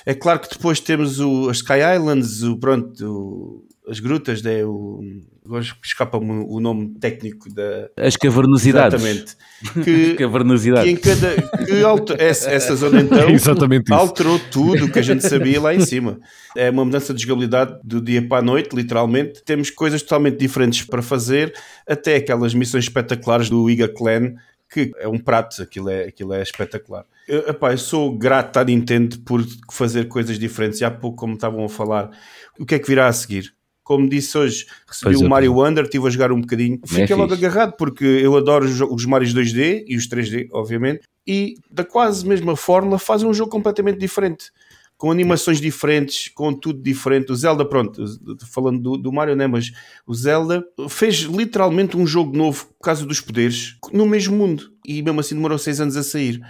[0.06, 4.62] É claro que depois temos o, as Sky Islands, o, pronto, o- as grutas, né?
[4.64, 5.01] o,
[5.47, 7.89] agora escapa-me o nome técnico da.
[7.97, 9.02] As cavernosidades.
[9.02, 9.36] Exatamente.
[9.64, 10.93] As Que, que cavernosidades.
[10.93, 11.35] em cada.
[11.64, 15.74] Que alter- essa, essa zona então É alterou tudo o que a gente sabia lá
[15.74, 16.18] em cima.
[16.55, 19.43] É uma mudança de jogabilidade do dia para a noite, literalmente.
[19.43, 21.55] Temos coisas totalmente diferentes para fazer,
[21.86, 24.35] até aquelas missões espetaculares do Iga Clan,
[24.70, 27.05] que é um prato, aquilo é, aquilo é espetacular.
[27.27, 30.81] Eu, epá, eu sou grato à Nintendo por fazer coisas diferentes.
[30.81, 32.11] E há pouco, como estavam a falar,
[32.59, 33.53] o que é que virá a seguir?
[33.82, 36.78] Como disse hoje, recebi Pois o Mario Wonder, estive a jogar um bocadinho.
[36.86, 37.47] Fiquei É logo fixe.
[37.47, 41.01] agarrado, porque eu adoro os, os Marios 2D e os 3D, obviamente.
[41.27, 44.51] E da quase mesma fórmula fazem um jogo completamente diferente.
[44.99, 47.33] Com animações diferentes, com tudo diferente.
[47.33, 48.05] O Zelda, pronto,
[48.53, 49.47] falando do, do Mario, né?
[49.47, 49.73] Mas
[50.05, 54.73] o Zelda fez literalmente um jogo novo por causa dos poderes no mesmo mundo.
[54.85, 56.43] E mesmo assim demorou seis anos a sair.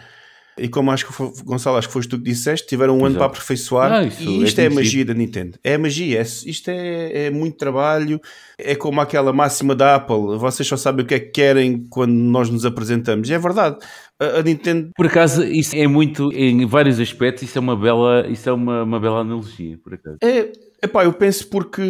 [0.59, 3.16] E como acho que foi, Gonçalo, acho que foste tu que disseste, tiveram um ano
[3.16, 3.18] Exato.
[3.18, 3.93] para aperfeiçoar.
[3.93, 4.74] Ah, isso e é isto é, a conhecido.
[4.74, 5.59] magia da Nintendo.
[5.62, 6.18] É a magia.
[6.18, 8.20] É, isto é, é muito trabalho.
[8.59, 10.39] É como aquela máxima da Apple.
[10.39, 13.28] Vocês só sabem o que é que querem quando nós nos apresentamos.
[13.28, 13.78] E é verdade.
[14.20, 18.26] A, a Nintendo Por acaso, isso é muito, em vários aspectos, isso é uma bela,
[18.28, 20.16] isso é uma, uma bela analogia, por acaso.
[20.20, 20.51] É,
[20.82, 21.82] epá, eu penso porque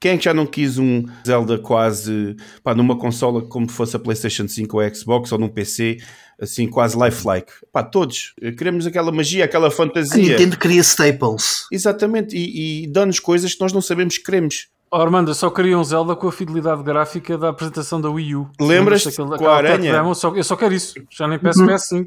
[0.00, 3.98] quem é que já não quis um Zelda quase pá, numa consola como fosse a
[3.98, 5.98] PlayStation 5 ou a Xbox ou num PC,
[6.40, 7.52] assim, quase lifelike?
[7.72, 8.34] Pá, todos.
[8.58, 10.16] Queremos aquela magia, aquela A fantasia.
[10.22, 11.66] Nintendo cria staples.
[11.72, 14.68] Exatamente, e, e dá-nos coisas que nós não sabemos que queremos.
[14.90, 18.36] Oh, Armando, eu só queria um Zelda com a fidelidade gráfica da apresentação da Wii
[18.36, 18.50] U.
[18.60, 19.92] Lembras-te daquele- com a aranha?
[19.92, 20.14] Demo?
[20.14, 20.94] Só, eu só quero isso.
[21.10, 22.06] Já nem peço PS5.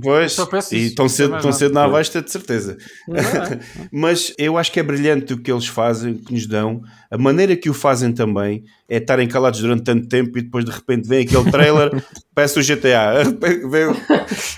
[0.00, 0.34] Pois,
[0.72, 2.78] e tão cedo, tão cedo na Avesta, de certeza.
[3.06, 3.60] Não é?
[3.92, 6.80] Mas eu acho que é brilhante o que eles fazem, o que nos dão.
[7.10, 10.70] A maneira que o fazem também é estarem calados durante tanto tempo e depois de
[10.70, 11.90] repente vem aquele trailer,
[12.34, 13.22] parece o GTA.
[13.38, 13.94] Vem, vem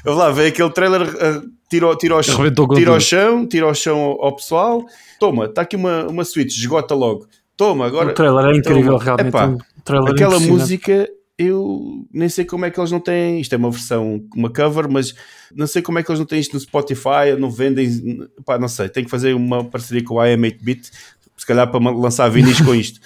[0.04, 3.74] lá, vem aquele trailer, ah, tira, o- tira, o, chão- tira ao chão, tira ao
[3.74, 4.84] chão ao, ao pessoal.
[5.18, 7.26] Toma, está aqui uma, uma Switch, esgota logo.
[7.56, 8.10] Toma, agora.
[8.10, 9.04] o trailer é incrível, Toma.
[9.04, 9.28] realmente.
[9.28, 13.52] Epá, um trailer aquela música eu nem sei como é que eles não têm isto
[13.52, 15.14] é uma versão, uma cover mas
[15.54, 18.58] não sei como é que eles não têm isto no Spotify ou não vendem, pá,
[18.58, 20.90] não sei tem que fazer uma parceria com a IM8-bit
[21.36, 23.00] se calhar para lançar vinis com isto.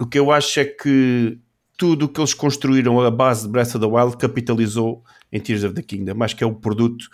[0.00, 1.38] O que eu acho é que
[1.76, 5.64] tudo o que eles construíram a base de Breath of the Wild capitalizou em Tears
[5.64, 7.08] of the Kingdom, acho que é um produto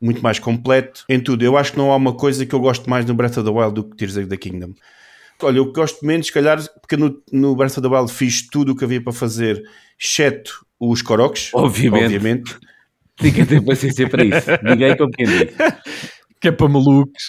[0.00, 2.88] muito mais completo em tudo, eu acho que não há uma coisa que eu gosto
[2.88, 4.74] mais no Breath of the Wild do que Tears of the Kingdom
[5.42, 8.72] Olha, eu gosto menos, se calhar, porque no, no Breath of the Wild fiz tudo
[8.72, 9.60] o que havia para fazer,
[10.00, 11.50] exceto os Koroks.
[11.54, 12.16] Obviamente.
[12.16, 12.56] obviamente.
[13.20, 14.50] Ninguém tem paciência para isso.
[14.62, 15.54] Ninguém diz.
[16.38, 17.28] Que é para malucos.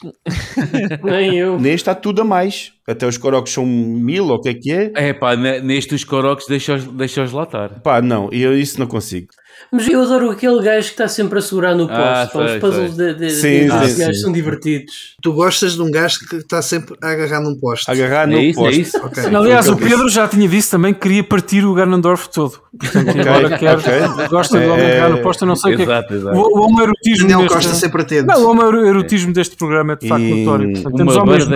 [1.02, 1.58] Nem eu.
[1.58, 2.74] Neste há tudo a mais.
[2.88, 4.92] Até os Koroks são mil, ou o que é que é?
[4.96, 7.82] É pá, ne- neste os coroques deixa-os deixa latar.
[7.84, 9.28] Pá, não, eu isso não consigo.
[9.72, 12.38] Mas eu adoro aquele gajo que está sempre a segurar no poste.
[12.38, 15.16] Ah, os puzzles de, de, Sim, de- sim, gajos são divertidos.
[15.20, 17.90] Tu gostas de um gajo que está sempre a agarrar num poste.
[17.90, 18.82] Agarrar É no isso, é poste.
[18.82, 18.98] isso.
[19.04, 19.24] Ok.
[19.36, 22.54] Aliás, o Pedro já tinha dito também que queria partir o Ganondorf todo.
[22.80, 24.28] Portanto, Ok, agora quer, ok.
[24.30, 25.86] gosta de homem É, agarrar no posto, eu não sei o que é.
[25.86, 26.38] Exato, exato.
[26.38, 27.54] O, o homoerotismo Daniel deste...
[27.56, 28.28] Costa sempre atento.
[28.28, 30.72] Não, o homoerotismo deste programa é de facto E notório.
[30.74, 31.48] Portanto, temos homens.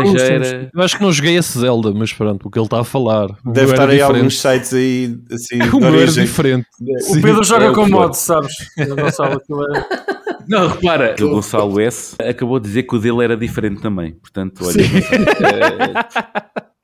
[0.74, 3.28] Eu acho que não joguei esse Zelda, mas pronto, o que ele está a falar.
[3.46, 4.18] Deve meu estar era aí diferente.
[4.18, 6.26] alguns sites aí, assim, O meu era origem.
[6.26, 6.68] diferente.
[7.10, 8.02] O Pedro joga é o com que for.
[8.02, 8.54] mod, sabes?
[8.78, 9.42] Gonçalo,
[9.76, 14.14] é- Não, repara, o Gonçalo S acabou de dizer que o dele era diferente também.
[14.14, 14.84] Portanto, olha,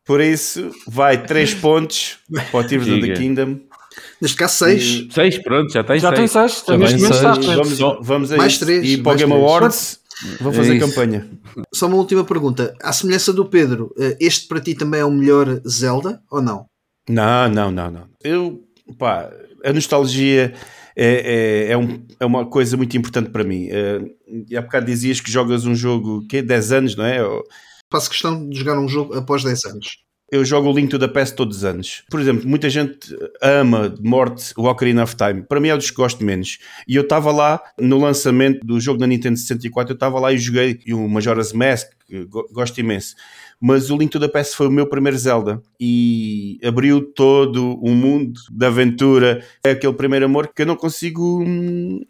[0.06, 2.20] Por isso, vai 3 pontos
[2.52, 3.14] para o Tears of the.
[3.14, 3.58] Kingdom.
[4.22, 5.08] Neste caso, 6.
[5.12, 6.52] seis, pronto, já tem Já tem seis.
[6.52, 7.46] 6, Já neste vem momento está à seis.
[7.46, 7.80] frente.
[7.82, 8.66] Vamos, vamos a Mais isso.
[8.66, 9.34] três, E para o Game.
[9.34, 10.00] Awards,
[10.42, 11.28] vou fazer É campanha.
[11.74, 12.74] Só uma última pergunta.
[12.82, 16.66] À semelhança do Pedro, eh, este para ti também é o melhor Zelda ou não?
[17.10, 18.08] Não, não, não, não.
[18.24, 18.64] Eu,
[18.98, 19.30] pá,
[19.64, 20.54] a nostalgia
[20.96, 23.70] é, é, é, um- é uma coisa muito importante para mim.
[24.50, 27.20] E há bocado dizias que jogas um jogo, que 10 anos, não é?
[27.20, 27.44] Eu-
[27.92, 29.98] Faço questão de jogar um jogo após 10 anos.
[30.30, 32.04] Eu jogo o Link to the Past todos os anos.
[32.10, 35.42] Por exemplo, muita gente ama de morte o Ocarina of Time.
[35.44, 36.58] Para mim é um dos que gosto menos.
[36.86, 40.38] E eu estava lá no lançamento do jogo da Nintendo 64, eu estava lá e
[40.38, 41.88] joguei e o Majora's Mask,
[42.52, 43.16] gosto imenso.
[43.60, 47.90] Mas o Link to the Past foi o meu primeiro Zelda e abriu todo o
[47.92, 49.42] mundo da aventura.
[49.64, 52.02] É aquele primeiro amor que eu não consigo hum,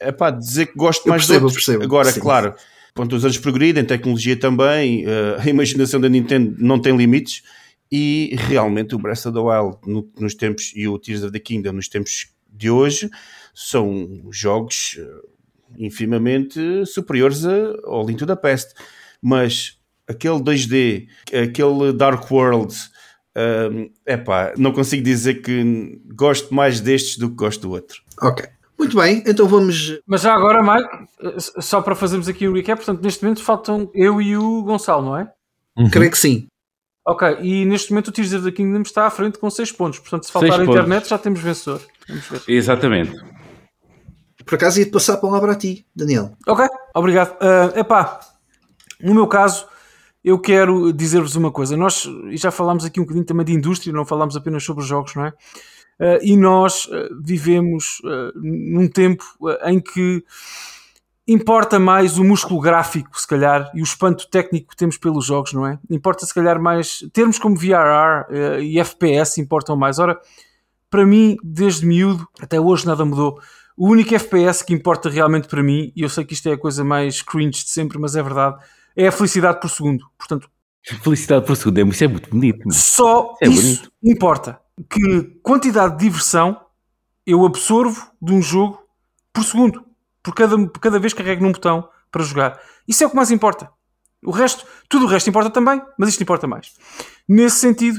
[0.00, 1.60] epá, dizer que gosto Eu mais percebo, outro.
[1.62, 1.84] percebo.
[1.84, 2.20] Agora, Sim.
[2.20, 2.54] claro,
[2.94, 7.44] Pronto, os anos progridem, tecnologia também, eh, a imaginação da Nintendo não tem limites
[7.90, 11.38] e realmente o Breath of the Wild no- nos tempos e o Tears of the
[11.40, 13.08] Kingdom nos tempos de hoje
[13.54, 15.20] são jogos eh,
[15.78, 18.72] infimamente superiores a- ao Link to the Past.
[19.22, 21.08] Mas aquele 2D,
[21.44, 22.74] aquele Dark World,
[24.06, 28.02] é epá, não consigo dizer que gosto mais destes do que gosto do outro.
[28.20, 28.44] Ok.
[28.78, 29.98] Muito bem, então vamos.
[30.06, 30.84] Mas já agora, mais,
[31.60, 35.16] só para fazermos aqui o recap, portanto, neste momento faltam eu e o Gonçalo, não
[35.16, 35.30] é?
[35.90, 36.46] Creio que sim.
[37.10, 39.98] Ok, e neste momento o Tears of the Kingdom está à frente com 6 pontos.
[39.98, 41.80] Portanto, se faltar a internet, já temos vencedor.
[42.06, 42.42] Vamos ver.
[42.46, 43.18] Exatamente.
[44.44, 46.36] Por acaso ia-te passar a palavra a ti, Daniel.
[46.46, 47.34] Ok, obrigado.
[47.40, 48.20] Ah, epá,
[49.00, 49.66] no meu caso,
[50.22, 51.78] eu quero dizer-vos uma coisa.
[51.78, 55.14] Nós e já falámos aqui um bocadinho também de indústria, não falámos apenas sobre jogos,
[55.14, 55.32] não é?
[55.98, 58.02] Ah, e nós ah, vivemos
[58.34, 59.24] num tempo
[59.64, 60.22] em que
[61.28, 65.52] importa mais o músculo gráfico, se calhar, e o espanto técnico que temos pelos jogos,
[65.52, 65.78] não é?
[65.90, 67.00] Importa, se calhar, mais.
[67.12, 69.98] Termos como VRR eh, e FPS importam mais.
[69.98, 70.18] Ora,
[70.90, 73.38] para mim, desde miúdo, até hoje nada mudou.
[73.76, 76.58] O único FPS que importa realmente para mim, e eu sei que isto é a
[76.58, 78.56] coisa mais cringe de sempre, mas é verdade,
[78.96, 80.04] é a felicidade por segundo.
[80.18, 80.50] Portanto,
[81.02, 81.92] Felicidade por segundo.
[81.92, 82.60] Isso é muito bonito.
[82.66, 82.72] meu.
[82.72, 83.92] só É isso bonito.
[84.02, 84.58] importa.
[84.88, 86.58] Que quantidade de diversão
[87.26, 88.78] eu absorvo de um jogo
[89.32, 89.84] por segundo.
[90.28, 92.60] Por cada, por cada vez que carrego num botão para jogar.
[92.86, 93.70] Isso é o que mais importa.
[94.22, 96.74] O resto, tudo o resto importa também, mas isto importa mais.
[97.26, 97.98] Nesse sentido,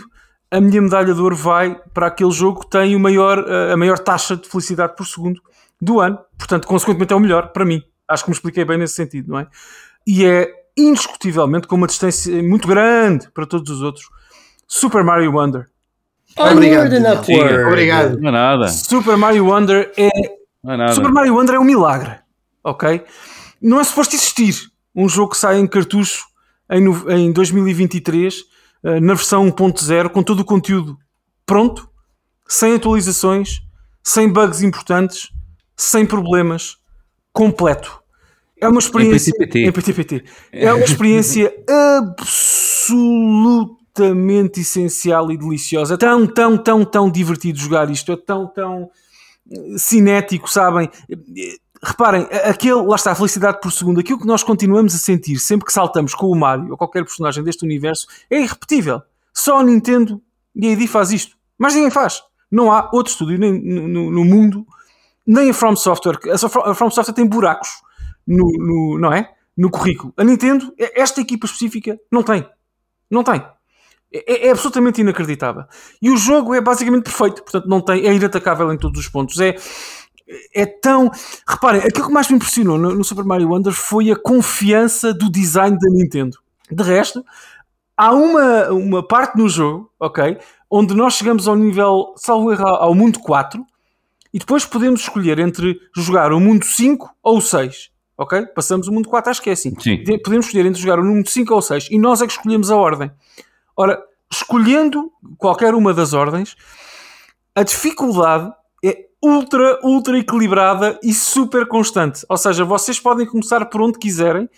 [0.52, 3.98] a minha medalha de ouro vai para aquele jogo que tem o maior, a maior
[3.98, 5.42] taxa de felicidade por segundo
[5.82, 6.20] do ano.
[6.38, 7.82] Portanto, consequentemente é o melhor para mim.
[8.08, 9.48] Acho que me expliquei bem nesse sentido, não é?
[10.06, 14.06] E é indiscutivelmente com uma distância muito grande para todos os outros.
[14.68, 15.66] Super Mario Wonder.
[16.38, 16.94] Obrigado.
[17.68, 18.20] Obrigado.
[18.20, 18.68] Não é nada.
[18.68, 20.10] Super Mario Wonder é
[20.64, 20.94] Não é nada.
[20.94, 22.19] Super Mario Wonder é um milagre,
[22.64, 23.03] ok?
[23.61, 24.56] Não é suposto existir
[24.95, 26.26] um jogo que sai em cartucho
[26.69, 28.44] em, em 2023,
[28.84, 30.98] eh, na versão 1.0, com todo o conteúdo
[31.45, 31.90] pronto,
[32.48, 33.61] sem atualizações,
[34.03, 35.30] sem bugs importantes,
[35.76, 36.77] sem problemas,
[37.34, 37.99] completo.
[38.61, 39.31] É uma experiência.
[39.31, 40.23] Em PTPT.
[40.52, 41.53] É uma experiência
[42.90, 45.94] absolutamente essencial e deliciosa.
[45.94, 48.11] É tão, tão, tão, tão divertido jogar isto.
[48.11, 48.90] É tão, tão
[49.77, 50.90] cinético, sabem?
[51.82, 55.66] Reparem, aquele, lá está, a felicidade por segundo, aquilo que nós continuamos a sentir sempre
[55.66, 59.02] que saltamos com o Mario ou qualquer personagem deste universo é irrepetível.
[59.34, 60.22] Só a Nintendo
[60.54, 61.38] e a ID faz isto.
[61.58, 62.22] Mas ninguém faz.
[62.52, 64.66] Não há outro estúdio nem, no, no- mundo,
[65.26, 66.20] nem a From Software.
[66.34, 67.70] A From Software tem buracos
[68.28, 69.32] no, no- não é?
[69.56, 70.14] no currículo.
[70.18, 72.46] A Nintendo, esta equipa específica, não tem.
[73.12, 73.46] Não tem.
[74.12, 75.66] É, é absolutamente inacreditável.
[76.02, 79.40] E o jogo é basicamente perfeito, portanto não tem, é inatacável em todos os pontos.
[79.40, 79.56] É,
[80.54, 81.10] é tão.
[81.48, 85.30] Reparem, aquilo que mais me impressionou no, no Super Mario Wonder foi a confiança do
[85.30, 86.38] design da Nintendo.
[86.72, 87.26] De resto,
[87.98, 90.38] há uma, uma parte no jogo, ok?
[90.70, 93.66] Onde nós chegamos ao nível, salvo erro, ao mundo 4
[94.32, 97.90] e depois podemos escolher entre jogar o mundo 5 ou o 6.
[98.16, 98.46] Ok?
[98.48, 99.74] Passamos o mundo 4, acho que é assim.
[99.80, 100.04] Sim.
[100.04, 102.34] De- Podemos escolher entre jogar o mundo 5 ou o 6 e nós é que
[102.34, 103.10] escolhemos a ordem.
[103.76, 104.00] Ora,
[104.32, 106.56] escolhendo qualquer uma das ordens,
[107.56, 108.52] a dificuldade
[109.22, 112.26] ultra, ultra equilibrada e super constante.
[112.30, 114.50] Ou seja, vocês podem começar por onde quiserem,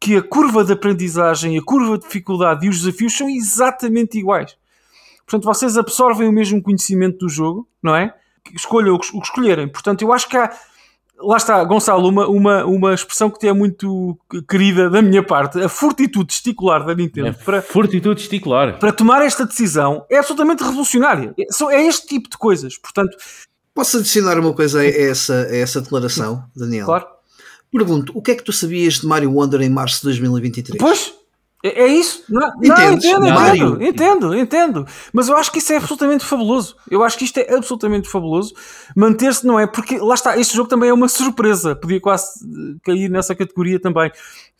[0.00, 4.56] que a curva de aprendizagem, a curva de dificuldade e os desafios são exatamente iguais.
[5.26, 8.14] Portanto, vocês absorvem o mesmo conhecimento do jogo, não é?
[8.54, 9.66] Escolham o que escolherem.
[9.66, 10.52] Portanto, eu acho que há.
[11.16, 14.18] Lá está, Gonçalo, uma, uma, uma expressão que te é muito
[14.48, 18.78] querida da minha parte, a fortitude testicular da Nintendo É para, fortitude testicular.
[18.80, 21.32] para tomar esta decisão é absolutamente revolucionária.
[21.38, 22.76] É, é este tipo de coisas.
[22.76, 23.16] Portanto,
[23.74, 26.86] Posso adicionar uma coisa a essa, a essa declaração, Daniel?
[26.86, 27.06] claro.
[27.72, 30.78] Pergunto, o que é que tu sabias de Mario Wonder em março de 2023?
[30.78, 31.12] Pois,
[31.64, 32.22] é, é isso.
[32.28, 33.82] Não, não, entendo, Mário.
[33.82, 34.86] entendo, entendo, entendo.
[35.14, 36.76] Mas eu acho que isso é absolutamente fabuloso.
[36.90, 38.54] Eu acho que isto é absolutamente fabuloso.
[38.94, 39.66] Manter-se, não é?
[39.66, 41.74] Porque lá está, este jogo também é uma surpresa.
[41.74, 44.12] Podia quase eh, cair nessa categoria também.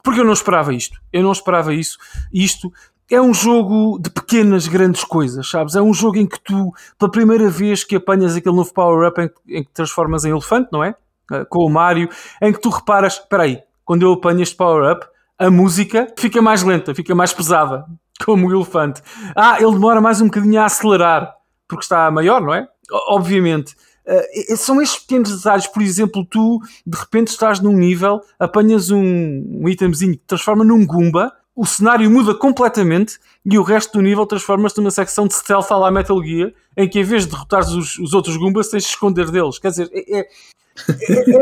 [0.02, 0.98] Porque eu não esperava isto.
[1.12, 1.98] Eu não esperava isso.
[2.32, 2.72] Isto
[3.10, 5.74] é um jogo de pequenas, grandes coisas, sabes?
[5.76, 9.30] É um jogo em que tu, pela primeira vez que apanhas aquele novo power-up em,
[9.58, 10.94] em que transformas em elefante, não é?
[11.32, 12.08] Eh, Com o Mario,
[12.40, 15.06] em que tu reparas, espera aí, quando eu apanho este power-up,
[15.38, 17.84] a música fica mais lenta, fica mais pesada,
[18.24, 19.02] como o elefante.
[19.36, 21.34] Ah, ele demora mais um bocadinho a acelerar,
[21.68, 22.66] porque está maior, não é?
[23.08, 23.74] Obviamente.
[24.06, 29.00] E- são estes pequenos detalhes, por exemplo, tu de repente estás num nível, apanhas um,
[29.02, 34.26] um itemzinho que transforma num Goomba, o cenário muda completamente e o resto do nível
[34.26, 37.68] transforma-se numa secção de stealth à la Metal Gear, em que em vez de derrotares
[37.70, 39.58] os, os outros Goombas, tens de esconder deles.
[39.58, 40.28] Quer dizer, é, é-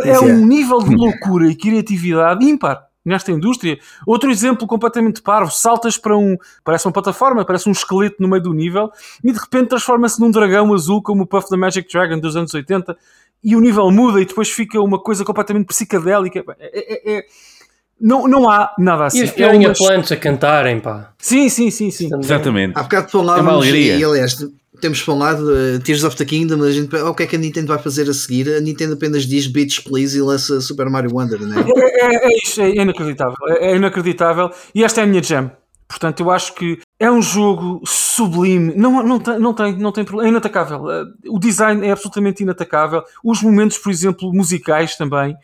[0.07, 3.79] é- é um nível de loucura e criatividade ímpar nesta indústria.
[4.07, 6.37] Outro exemplo completamente parvo: saltas para um.
[6.63, 8.91] parece uma plataforma, parece um esqueleto no meio do nível
[9.25, 12.53] e de repente transforma-se num dragão azul como o Puff da Magic Dragon dos anos
[12.53, 12.97] 80
[13.43, 16.45] e o nível muda e depois fica uma coisa completamente psicadélica.
[16.61, 17.25] É- é- é-
[18.03, 19.21] Não, não há nada assim.
[19.21, 21.13] E os É Piranha uma- Plants a cantarem, pá.
[21.19, 22.11] Sim, sim, sim, sim.
[22.21, 22.77] Exatamente.
[22.77, 23.97] Há bocado É falávamos, alegria.
[23.97, 24.37] e aliás,
[24.81, 27.39] temos falado uh, Tears of the Kingdom, a gente, oh, o que é que a
[27.39, 28.49] Nintendo vai fazer a seguir?
[28.57, 31.63] A Nintendo apenas diz Bitch Please e lança Super Mario Wonder, não é?
[31.63, 33.37] É, é, é isso, é inacreditável.
[33.49, 34.51] É, é inacreditável.
[34.75, 35.53] E esta é a minha jam.
[35.87, 40.05] Portanto, eu acho que é um jogo sublime, não, não, tem, não, tem, não tem
[40.05, 40.81] problema, é inatacável.
[40.85, 43.03] Uh, O design é absolutamente inatacável.
[43.23, 45.37] Os momentos, por exemplo, musicais também,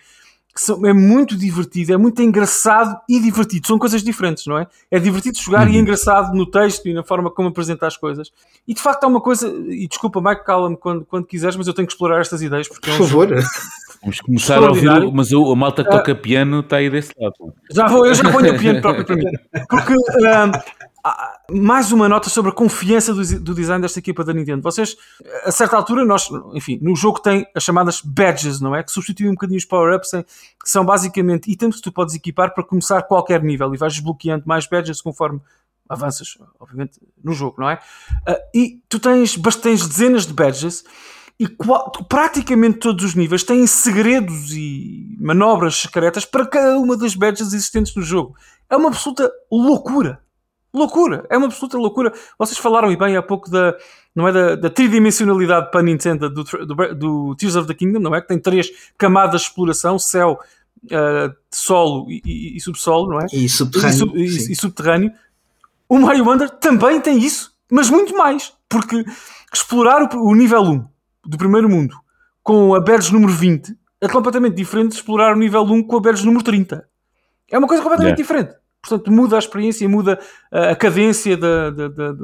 [0.59, 3.65] que são, é muito divertido, é muito engraçado e divertido.
[3.69, 4.67] São coisas diferentes, não é?
[4.91, 8.33] É divertido jogar e é engraçado no texto e na forma como apresenta as coisas.
[8.67, 11.75] E de facto há uma coisa, e desculpa, Mike, cala-me quando, quando quiseres, mas eu
[11.75, 13.29] tenho que explorar estas ideias porque é um Por favor.
[14.01, 17.35] Vamos começar a ouvir, mas o- a malta que toca piano está aí desse lado.
[17.73, 19.25] Já vou, eu já ponho o piano próprio para mim.
[19.69, 19.93] Porque
[20.27, 20.51] há-
[21.51, 24.61] mais uma nota sobre a confiança do, do design desta equipa da Nintendo.
[24.63, 24.97] Vocês,
[25.45, 28.83] a certa altura, nós, enfim, no jogo tem as chamadas badges, não é?
[28.83, 32.63] Que substituem um bocadinho os power-ups, que são basicamente itens que tu podes equipar para
[32.65, 35.41] começar qualquer nível e vais desbloqueando mais badges conforme
[35.89, 37.81] avanças, obviamente, no jogo, não é?
[38.27, 40.85] Ah, e tu tens, tens dezenas de badges
[41.41, 47.15] e qual- praticamente todos os níveis têm segredos e manobras secretas para cada uma das
[47.15, 48.35] badges existentes no jogo.
[48.69, 50.21] É uma absoluta loucura.
[50.79, 51.27] Loucura.
[51.29, 52.13] É uma absoluta loucura.
[52.39, 53.75] Vocês falaram e bem há pouco da,
[54.15, 57.99] não é, da, da tridimensionalidade para a Nintendo do, do, do Tears of the Kingdom,
[58.01, 58.21] não é?
[58.21, 60.39] Que tem três camadas de exploração, céu,
[60.93, 63.27] ah, solo e, e- e subsolo, não é?
[63.33, 63.99] E e, subterrâneo.
[63.99, 65.13] sub- e- e subterrâneo.
[65.89, 69.05] O Mario Wonder também tem isso, mas muito mais, porque
[69.53, 70.85] explorar o, o nível 1
[71.27, 71.97] do primeiro mundo
[72.43, 76.01] com a badge número 20 é completamente diferente de explorar o nível 1 com a
[76.01, 76.87] badge número 30.
[77.51, 78.23] É uma coisa completamente Yeah.
[78.45, 78.59] diferente.
[78.81, 80.19] Portanto, muda a experiência, muda
[80.53, 82.15] uh, a cadência da- da- da-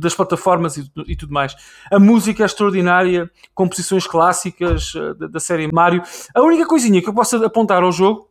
[0.00, 1.54] das plataformas e, e tudo mais.
[1.90, 6.02] A música é extraordinária, composições clássicas da, da série Mario.
[6.34, 8.28] A única coisinha que eu posso apontar ao jogo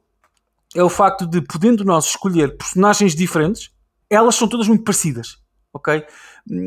[0.75, 3.71] é o facto de, podendo nós escolher personagens diferentes,
[4.09, 5.37] elas são todas muito parecidas,
[5.73, 6.05] ok?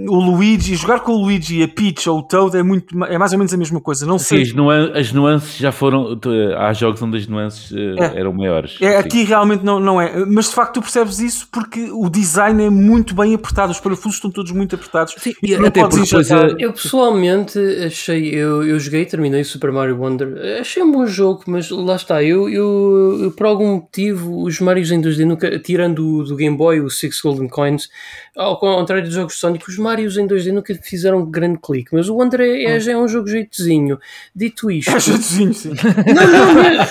[0.09, 3.17] O Luigi, jogar com o Luigi e a Peach ou o Toad é, muito, é
[3.17, 4.05] mais ou menos a mesma coisa.
[4.05, 4.43] Não Sim, sei.
[4.43, 6.19] as, nuan- as nuances já foram.
[6.59, 8.21] Há jogos onde as nuances eh, É.
[8.21, 8.77] eram maiores.
[8.81, 10.25] É, aqui realmente não, não é.
[10.27, 14.17] Mas de facto tu percebes isso porque o design é muito bem apertado, os parafusos
[14.17, 15.15] estão todos muito apertados.
[15.19, 19.73] Sim, E até porque depois a- Eu pessoalmente achei, eu, eu joguei, terminei o Super
[19.73, 24.43] Mario Wonder, achei um bom jogo, mas lá está, eu, eu, eu, por algum motivo
[24.45, 27.89] os Marios em 2D, nunca, tirando o do Game Boy, o Six Golden Coins,
[28.37, 32.17] ao contrário dos jogos Sonic, os Marios em 2D nunca fizeram grande clique, mas o
[32.17, 33.99] Wonder é, é, já é um jogo jeitozinho.
[34.35, 35.71] Dito isto, É jeitozinho, sim.
[36.15, 36.87] não, não mesmo,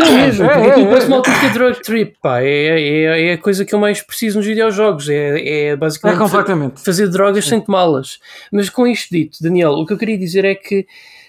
[0.00, 1.08] não mesmo, É, porque é, aquilo é, parece é.
[1.08, 4.46] uma autêntica drug trip, pá, é, é, é a coisa que eu mais preciso nos
[4.46, 6.80] videojogos, é, é É basicamente completamente.
[6.80, 8.18] fazer drogas sem tomá-las.
[8.52, 10.86] Mas com isto dito, Daniel, o que eu queria dizer é que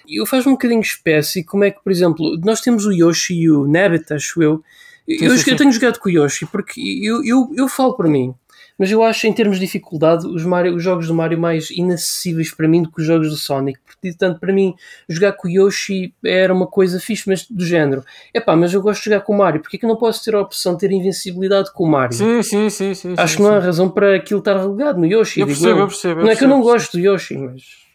[0.08, 3.50] eu faz-me um bocadinho espécie como é que, por exemplo, nós temos o Yoshi e
[3.50, 4.62] o Nabbit, acho eu.
[5.06, 5.56] Eu, sim, eu sim.
[5.56, 8.34] tenho jogado com o Yoshi porque eu, eu, eu falo para mim.
[8.78, 12.54] Mas eu acho, em termos de dificuldade, os, Mario, os jogos do Mario mais inacessíveis
[12.54, 13.80] para mim do que os jogos do Sonic.
[14.00, 14.74] Portanto, para mim,
[15.08, 18.04] jogar com o Yoshi era uma coisa fixe, mas do género.
[18.32, 19.60] Epá, mas eu gosto de jogar com o Mario.
[19.60, 22.16] Porque é que eu não posso ter a opção de ter invencibilidade com o Mario?
[22.16, 22.94] Sim, sim, sim.
[22.94, 23.66] sim Acho sim, que não há sim.
[23.66, 25.40] razão para aquilo estar relegado no Yoshi.
[25.40, 26.20] Eu percebo, eu percebo.
[26.22, 27.87] não é que eu não percebo, gosto do Yoshi, mas.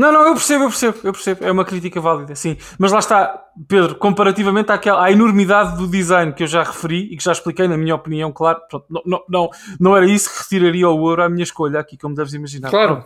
[0.00, 1.44] Não, não, eu percebo, eu percebo, eu percebo.
[1.44, 2.56] É uma crítica válida, sim.
[2.78, 7.18] Mas lá está, Pedro, comparativamente àquela, à enormidade do design que eu já referi e
[7.18, 10.38] que já expliquei, na minha opinião, claro, pronto, não, não, não, não era isso que
[10.38, 12.70] retiraria o ouro à minha escolha aqui, como deves imaginar.
[12.70, 13.04] Claro.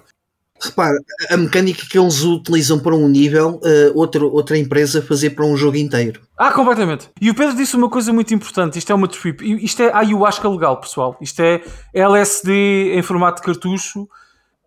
[0.60, 0.96] Repara,
[1.30, 5.56] a mecânica que eles utilizam para um nível, eh, outra, outra empresa fazer para um
[5.56, 6.20] jogo inteiro.
[6.38, 7.10] Ah, completamente.
[7.20, 9.42] E o Pedro disse uma coisa muito importante: isto é uma trip.
[9.64, 11.16] Isto é ayahuasca legal, pessoal.
[11.20, 11.60] Isto é
[11.92, 14.08] LSD em formato de cartucho.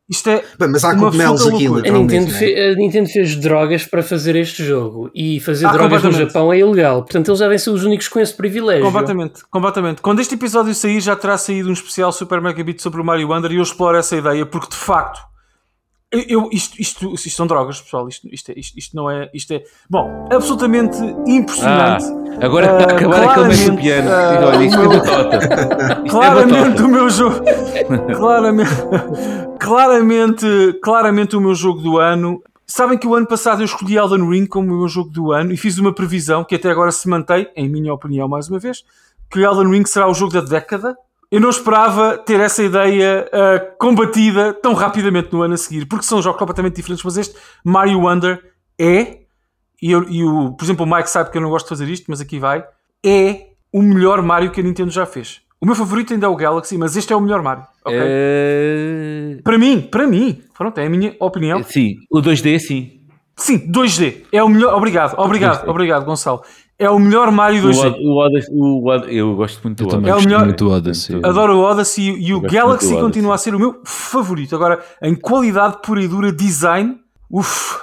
[0.10, 0.44] Isto é.
[0.58, 1.68] Bem, mas há Uma cogumelos aqui.
[1.68, 2.70] A Nintendo, né?
[2.72, 6.12] a Nintendo fez drogas para fazer este jogo e fazer Ah, drogas no.
[6.14, 7.04] Japão é ilegal.
[7.04, 8.86] Portanto, eles devem ser os únicos com esse privilégio.
[8.86, 10.02] Completamente, completamente.
[10.02, 13.28] Quando este episódio sair, já terá saído um especial Super Mega Beat sobre o Mario
[13.30, 15.20] Wonder e eu exploro essa ideia, porque de facto,
[16.12, 18.08] eu, eu- isto, isto, isto são drogas, pessoal.
[18.08, 19.30] Isto, isto, é- isto, isto não é.
[19.34, 19.64] Isto é.
[19.90, 20.98] Bom, absolutamente
[21.28, 22.06] impressionante.
[22.42, 24.10] Ah, agora a acabar aquele mete o claramente, piano.
[24.12, 25.38] ah, Olha, isto é o meu- batota.
[25.38, 26.84] Isto é claramente batota.
[26.84, 27.42] o meu jogo
[28.16, 28.72] claramente,
[29.60, 34.30] claramente claramente o meu jogo do ano sabem que o ano passado eu escolhi Elden
[34.30, 37.08] Ring como o meu jogo do ano e fiz uma previsão que até agora se
[37.08, 38.84] mantém em minha opinião mais uma vez
[39.30, 40.98] que Elden Ring será o jogo da década
[41.32, 46.06] eu não esperava ter essa ideia ah, combatida tão rapidamente no ano a seguir porque
[46.06, 48.42] são jogos completamente diferentes mas este Mario Wonder
[48.80, 49.20] é
[49.82, 51.88] e, eu- e o, por exemplo o Mike sabe que eu não gosto de fazer
[51.90, 52.64] isto mas aqui vai
[53.06, 55.42] é o melhor Mario que a Nintendo já fez.
[55.60, 57.64] O meu favorito ainda é o Galaxy, mas este é o melhor Mario.
[57.84, 57.98] ok?
[58.00, 61.64] Eh, Para mim, para mim, pronto, é a minha opinião.
[61.64, 63.02] Sim, o 2D sim.
[63.36, 64.24] Sim, 2D.
[64.32, 64.74] É o melhor.
[64.76, 65.70] Obrigado, obrigado, 2D.
[65.70, 66.42] obrigado, Gonçalo.
[66.80, 67.88] É o melhor Mario O, 2D.
[67.88, 70.28] Od- o, Odyssey- o eu gosto muito do também É o Odyssey.
[70.32, 71.20] melhor- muito do Odyssey.
[71.24, 74.56] Adoro o Odyssey e o gosto Galaxy continua a ser o meu favorito.
[74.56, 76.98] Agora, em qualidade pura e dura, design,
[77.32, 77.78] uff,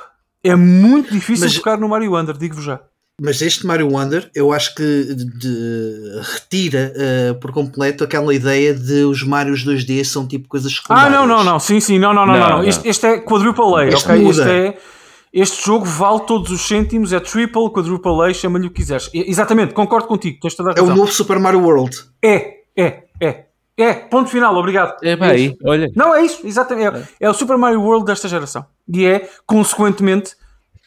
[0.45, 2.81] é muito difícil Mas- tocar no Mario Wonder, digo-vos já.
[3.21, 8.75] Mas este Mario Wonder, eu acho que de- de- retira eh, por completo aquela ideia
[8.75, 11.13] de os Marios 2D são tipo coisas Ah, secundárias.
[11.13, 11.59] não, não, não.
[11.61, 11.97] Sim, sim.
[11.99, 12.35] Não, não, não.
[12.35, 12.65] Não, não, não.
[12.65, 14.15] Este, este é quadruple A, Este ok?
[14.29, 14.53] Este muda.
[14.53, 14.79] é.
[15.37, 19.11] Este jogo vale todos os cêntimos, é triple, quadruple A, chama-lhe o que quiseres.
[19.13, 20.97] E- Exatamente, concordo contigo, tens toda a É o razão.
[20.97, 21.91] novo Super Mario World.
[22.23, 23.47] É, é, é.
[23.77, 24.97] É, ponto final, obrigado.
[25.03, 25.57] É pá, aí, isso.
[25.67, 25.91] olha.
[25.97, 26.97] Não, é isso, exatamente.
[27.19, 28.65] É, é o Super Mario World desta geração.
[28.89, 30.37] E é, consequentemente,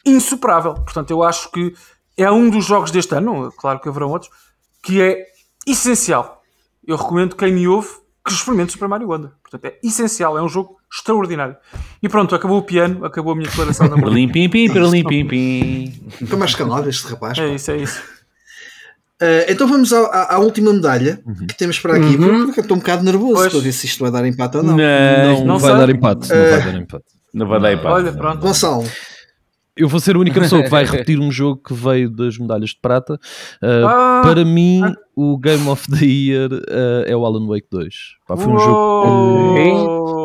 [0.06, 0.72] insuperável.
[0.72, 1.74] Portanto, eu acho que
[2.16, 4.30] é um dos jogos deste ano, claro que haverão outros,
[4.82, 5.26] que é
[5.66, 6.42] essencial.
[6.86, 7.90] Eu recomendo quem me ouve
[8.24, 9.32] que experimente Super Mario Wonder.
[9.42, 11.56] Portanto, é essencial, é um jogo extraordinário.
[12.02, 14.04] E pronto, acabou o piano, acabou a minha declaração de amor.
[14.06, 16.26] Perlim, pim, pim, perlim, pim, pim.
[16.26, 17.38] Foi mais calado este rapaz.
[17.38, 18.00] É isso, é isso.
[19.20, 22.16] Eh, então vamos à, à- à última medalha que temos para aqui.
[22.16, 22.46] Uhum.
[22.46, 23.52] Porque eu estou um bocado nervoso Pois.
[23.52, 24.76] para ver se isto vai dar empate ou não.
[24.76, 25.80] Não, não vai sei.
[25.80, 26.28] dar empate.
[26.28, 27.04] Não Eh, vai dar empate.
[27.34, 27.88] Não vai dar empate.
[27.88, 28.38] Olha, pronto.
[28.40, 28.84] Gonçalo,
[29.76, 32.70] Eu vou ser a única pessoa que vai repetir um jogo que veio das medalhas
[32.70, 33.14] de prata.
[33.62, 34.82] Uh, Ah, para mim,
[35.16, 37.94] o Game of the Year uh, é o Alan Wake 2.
[38.26, 40.17] Pá, foi um jogo Uou.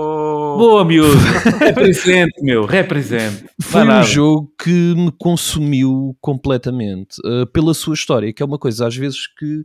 [0.58, 1.18] Boa, miúdo.
[1.60, 2.66] Represente, meu.
[2.66, 3.46] Represente.
[3.62, 8.88] Foi um jogo que me consumiu completamente uh, pela sua história, que é uma coisa
[8.88, 9.64] às vezes que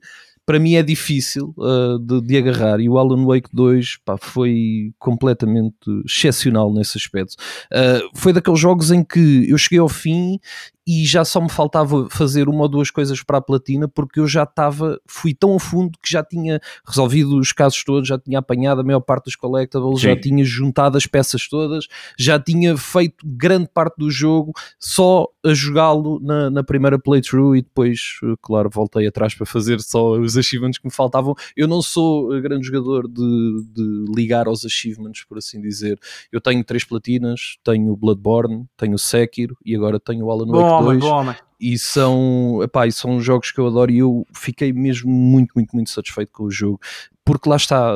[0.49, 2.81] para mim é difícil uh, de, de agarrar.
[2.81, 7.35] E o Alan Wake 2 pá, foi completamente excepcional nesse aspecto.
[7.71, 10.41] Uh, foi daqueles jogos em que eu cheguei ao fim
[10.89, 14.27] e já só me faltava fazer uma ou duas coisas para a platina porque eu
[14.27, 18.39] já estava, fui tão a fundo que já tinha resolvido os casos todos, já tinha
[18.39, 20.21] apanhado a maior parte dos collectibles, já Sim.
[20.21, 21.87] tinha juntado as peças todas,
[22.19, 27.61] já tinha feito grande parte do jogo só a jogá-lo na, na primeira playthrough e
[27.61, 31.35] depois, eh, claro, voltei atrás para fazer só os achievements que me faltavam.
[31.55, 35.99] Eu não sou eh, grande jogador de, de ligar aos achievements, por assim dizer.
[36.33, 40.47] Eu tenho três platinas, tenho o Bloodborne, tenho o Sekiro e agora tenho o Alan
[40.47, 41.35] Wake homem, 2 bom homem.
[41.61, 45.75] e são, epá, e são jogos que eu adoro e eu fiquei mesmo muito, muito,
[45.75, 46.81] muito satisfeito com o jogo,
[47.25, 47.93] porque lá está,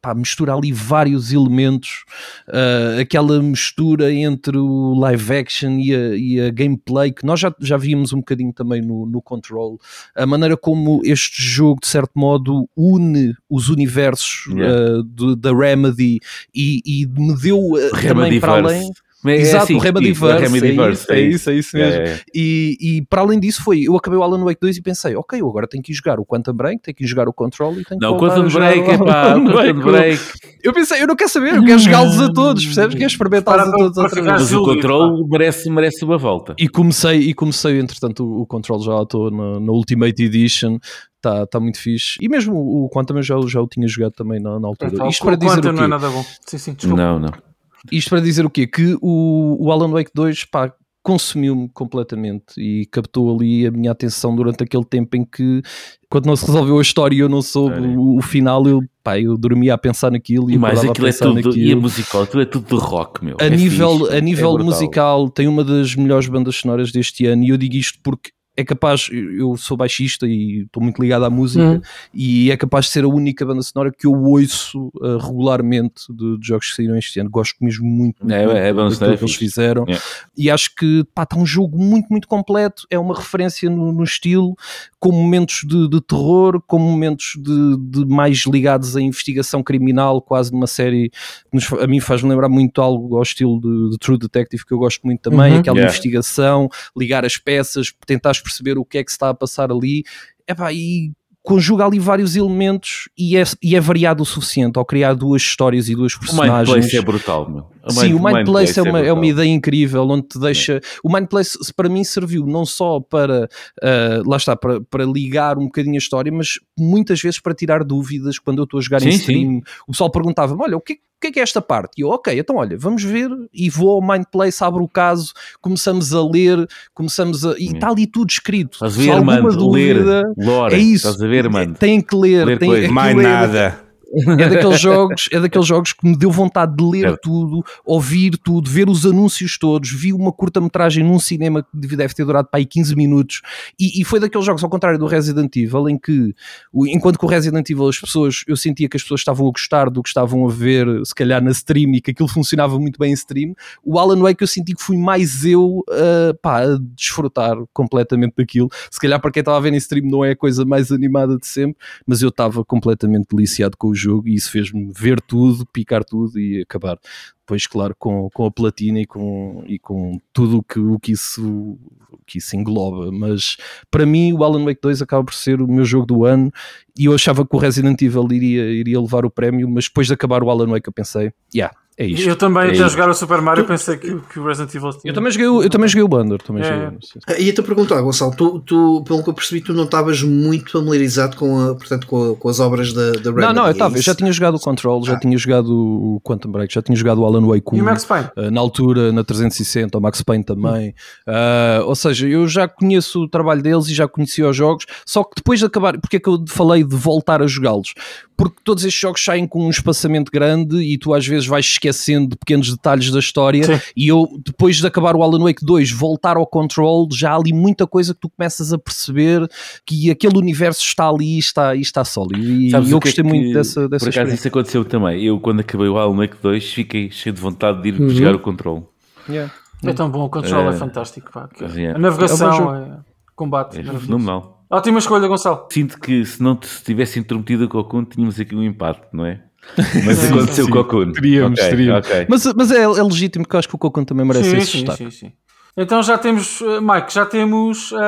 [0.00, 2.04] pá, mistura ali vários elementos,
[2.46, 7.52] ah, aquela mistura entre o live action e a, e a gameplay, que nós já,
[7.60, 9.80] já víamos um bocadinho também no, no Control,
[10.14, 14.98] a maneira como este jogo, de certo modo, une os universos Yeah.
[14.98, 16.18] ah, do- da Remedy
[16.54, 18.90] e, e me deu ah, também para além...
[19.24, 22.00] É Exato, assim o que diz, Remediverse, é Remediverse, isso, é isso, é isso mesmo.
[22.00, 22.20] É, é.
[22.34, 25.40] E, e para além disso foi, eu acabei o Alan Wake 2 e pensei, ok,
[25.40, 27.72] eu agora tenho que ir jogar o Quantum Break, tenho que ir jogar o Control
[27.72, 29.80] e tenho que Não, voltar Quantum Break, o é pá, Quantum.
[29.82, 30.22] Break.
[30.62, 32.94] Eu pensei, eu não quero saber, eu quero jogá-los a todos, percebes?
[32.96, 34.32] Quero experimentá-los a todos para outra vez.
[34.40, 36.54] Mas o Control merece, merece uma volta.
[36.58, 40.78] E comecei, e comecei, entretanto, o, o Control já estou na, na Ultimate Edition,
[41.16, 42.18] está tá muito fixe.
[42.20, 44.90] E mesmo o, o Quantum eu já, já o tinha jogado também na, na altura.
[44.92, 45.88] Então, Isto para o dizer Quantum o não é quê?
[45.88, 46.24] nada bom.
[46.44, 47.02] Sim, sim, desculpa.
[47.02, 47.51] Não, não.
[47.90, 48.66] Isto para dizer o quê?
[48.66, 50.72] Que o, o Alan Wake 2, pá,
[51.02, 55.60] consumiu-me completamente e captou ali a minha atenção durante aquele tempo em que,
[56.08, 57.98] quando não se resolveu a história e eu não soube Olha.
[57.98, 61.10] o, o final, eu, pá, eu dormia a pensar naquilo e E mais aquilo a
[61.10, 61.34] é tudo.
[61.34, 61.56] naquilo.
[61.56, 63.36] E a musical, aquilo é tudo de rock, meu.
[63.40, 64.66] A É nível, fixe, a é nível brutal.
[64.66, 68.64] musical, tem uma das melhores bandas sonoras deste ano, e eu digo isto porque é
[68.64, 71.80] capaz, eu sou baixista e estou muito ligado à música, Hum.
[72.12, 76.38] e é capaz de ser a única banda sonora que eu ouço uh, regularmente de,
[76.38, 77.30] de jogos que saíram este ano.
[77.30, 79.98] Gosto mesmo muito, É, muito é, é que eles fizeram, É.
[80.36, 82.86] e acho que pá, está um jogo muito, muito completo.
[82.90, 84.54] É uma referência no, no estilo,
[85.00, 90.52] com momentos de, de terror, com momentos de, de mais ligados à investigação criminal, quase
[90.52, 94.18] numa série que nos a mim faz-me lembrar muito algo ao estilo de, de True
[94.18, 95.58] Detective, que eu gosto muito também, Uhum.
[95.60, 95.90] aquela Yeah.
[95.90, 100.04] investigação, ligar as peças, tentares perceber o que é que se está a passar ali.
[100.46, 101.12] Epá, e
[101.42, 105.88] conjuga ali vários elementos e é, e é variado o suficiente ao criar duas histórias
[105.88, 106.68] e duas O personagens.
[106.70, 107.66] Place é brutal, meu.
[107.90, 109.24] Sim, o Mind Place é uma, é uma brutal.
[109.24, 110.80] ideia incrível onde te deixa.
[111.02, 113.48] O Mind Place para mim serviu não só para
[113.82, 117.82] ah, lá está, para, para ligar um bocadinho a história, mas muitas vezes para tirar
[117.82, 119.60] dúvidas quando eu estou a jogar em Sim, stream.
[119.88, 121.92] O pessoal perguntava-me: olha, o que, o que é que é esta parte?
[121.96, 125.32] E eu, ok, então olha, vamos ver e vou ao Mind Place, abro o caso,
[125.60, 127.54] começamos a ler, começamos a.
[127.58, 128.74] E está ali tudo escrito.
[128.74, 129.56] Estás a ver, alguma mano?
[129.56, 130.46] dúvida, Ler.
[130.46, 130.74] Lore.
[130.74, 131.06] é isso.
[131.08, 131.74] Estás a ver, mano?
[131.74, 133.91] Tem que ler, Ler tem, Mais nada.
[134.38, 137.20] É daqueles jogos, é daqueles jogos que me deu vontade de ler Certo.
[137.22, 139.90] tudo, ouvir tudo, ver os anúncios todos.
[139.90, 143.40] Vi uma curta-metragem num cinema que deve ter durado para aí 15 minutos.
[143.78, 146.34] E, e foi daqueles jogos, ao contrário do Resident Evil, em que,
[146.74, 149.88] enquanto que o Resident Evil, as pessoas, eu sentia que as pessoas estavam a gostar
[149.88, 153.10] do que estavam a ver, se calhar na stream, e que aquilo funcionava muito bem
[153.10, 153.54] em stream.
[153.82, 158.68] O Alan Wake eu senti que fui mais eu uh, pá, a desfrutar completamente daquilo.
[158.90, 161.38] Se calhar para quem estava a ver em stream não é a coisa mais animada
[161.38, 161.76] de sempre,
[162.06, 166.38] mas eu estava completamente deliciado com o jogo e isso fez-me ver tudo, picar tudo
[166.38, 166.98] e acabar.
[167.40, 171.12] Depois, claro, com, com a platina e com, e com tudo o que, o que,
[171.12, 171.78] isso,
[172.26, 173.10] que isso engloba.
[173.12, 173.56] Mas
[173.90, 176.50] para mim, o Alan Wake 2 acaba por ser o meu jogo do ano
[176.98, 180.14] e eu achava que o Resident Evil iria, iria levar o prémio, mas depois de
[180.14, 182.28] acabar o Alan Wake, eu pensei, yeah, é isto.
[182.28, 185.10] Eu também, é até jogar o Super Mario, pensei que, que o Resident Evil tinha.
[185.10, 186.38] Eu também joguei, o- eu também joguei o Bundle.
[186.38, 186.66] Também É.
[186.66, 186.98] joguei.
[187.28, 190.72] Ah, Ia-te a perguntar, Gonçalo, tu, tu, pelo que eu percebi, tu não estavas muito
[190.72, 193.40] familiarizado com, a, portanto, com, a- com as obras da, da Remedy.
[193.46, 194.04] Não, não, eu, é estava, eu isso?
[194.06, 195.20] já tinha jogado o Control, já Ah.
[195.20, 197.76] tinha jogado o Quantum Break, já tinha jogado o Alan Wake 1.
[197.76, 198.28] E o Max Payne?
[198.36, 200.94] Uh, na altura na 360, o Max Payne também.
[201.26, 205.22] Uh, ou seja, eu já conheço o trabalho deles e já conhecia os jogos, só
[205.24, 207.94] que depois de acabar, porque é que eu falei de voltar a jogá-los?
[208.42, 212.30] Porque todos estes jogos saem com um espaçamento grande e tu às vezes vais esquecendo
[212.30, 213.62] de pequenos detalhes da história.
[213.62, 213.80] Sim.
[213.96, 217.52] E eu, depois de acabar o Alan Wake 2, voltar ao Control, já há ali
[217.52, 219.48] muita coisa que tu começas a perceber
[219.86, 222.40] que aquele universo está ali e está, e está sólido.
[222.42, 224.34] E Sabes eu é gostei que- muito dessa, dessa Por acaso experiência.
[224.34, 225.22] isso aconteceu também.
[225.22, 228.08] Eu, quando acabei o Alan Wake 2, fiquei cheio de vontade de ir Uhum.
[228.08, 228.82] jogar o controle.
[229.28, 229.52] Yeah.
[229.84, 230.76] É tão bom, o control é, É.
[230.76, 231.30] fantástico.
[231.32, 231.48] Pá.
[231.48, 231.90] que- É.
[231.92, 232.96] A navegação, É é,
[233.36, 233.78] combate.
[233.78, 234.61] É fenomenal.
[234.72, 235.66] Ótima escolha, Gonçalo.
[235.70, 239.42] Sinto que se não tivesse interrompido o Cocoon, tínhamos aqui um empate, não é?
[240.04, 240.72] Mas Sim, aconteceu o sim.
[240.72, 241.12] Cocoon.
[241.12, 242.06] Teríamos, Ok, teríamos.
[242.06, 242.26] ok.
[242.28, 244.66] Mas, mas é, é legítimo que eu acho que o Cocon também merece Sim, esse
[244.72, 245.10] sim, destaque.
[245.10, 245.32] sim, sim.
[245.76, 247.98] Então já temos, eh, Mike, já temos uh,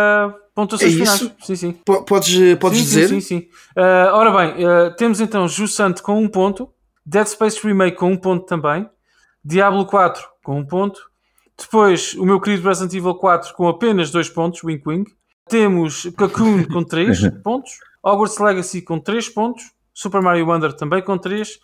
[0.55, 1.33] pontuações É finais.
[1.41, 1.73] Sim, sim.
[1.85, 3.09] Po- Podes, podes sim, dizer?
[3.09, 3.47] Sim, sim, sim.
[3.77, 6.69] Uh, ora bem, uh, temos então Jussante com um ponto,
[7.07, 8.89] Dead Space Remake com um ponto também,
[9.45, 10.99] Diablo 4 com um ponto,
[11.59, 15.13] depois o meu querido Resident Evil 4 com apenas dois pontos, wink wink.
[15.49, 17.73] Temos Cocoon com 3 pontos,
[18.03, 21.59] Hogwarts Legacy com 3 pontos, Super Mario Wonder também com 3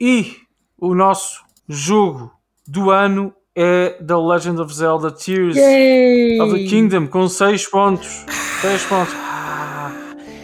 [0.00, 0.36] e
[0.78, 2.32] o nosso jogo
[2.66, 8.26] do ano é The Legend of Zelda Tears of the Kingdom com 6 pontos.
[8.60, 9.14] 6 pontos.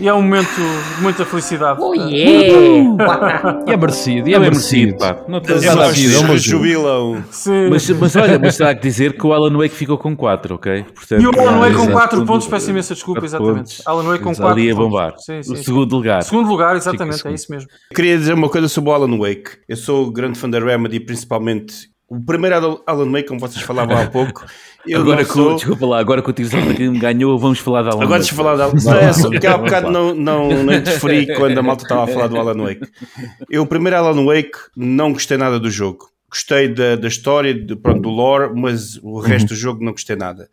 [0.02, 0.48] E é um momento
[0.96, 1.78] de muita felicidade.
[1.80, 3.62] Oh yeah!
[3.66, 4.96] E é merecido, e é é merecido.
[4.96, 5.16] merecido, pá.
[5.28, 7.24] Não te- As É é uma rejubilam.
[7.30, 7.68] Sim.
[7.70, 10.84] Mas, mas olha, mas terá que dizer que o Alan Wake ficou com 4, ok?
[10.94, 13.80] Portanto, E o Alan Wake com exato, 4 tudo- pontos, peço imensa desculpa, exatamente.
[13.86, 14.90] Alan Wake com Mas 4 Ali a pontos.
[14.90, 15.14] bombar.
[15.18, 15.62] Sim, sim, o sim.
[15.62, 16.22] segundo lugar.
[16.24, 17.68] Segundo lugar, exatamente, é isso mesmo.
[17.94, 19.50] Queria dizer uma coisa sobre o Alan Wake.
[19.68, 24.06] Eu sou grande fã da Remedy, principalmente o primeiro Alan- Wake, como vocês falavam há
[24.06, 24.44] pouco.
[24.86, 25.52] Eu agora que, sou...
[25.52, 28.22] o- desculpa lá, agora que o the Kingdom ganhou, vamos falar da Alan Agora Wake.
[28.22, 31.56] deixa falar da Alan lá, é, só porque há bocado não, não, não interferi quando
[31.58, 32.86] a malta estava a falar do Alan Wake.
[33.48, 36.10] Eu, o primeiro Alan Wake, não gostei nada do jogo.
[36.28, 40.16] Gostei da, da história, de, pronto, do lore, mas o resto do jogo não gostei
[40.16, 40.48] nada.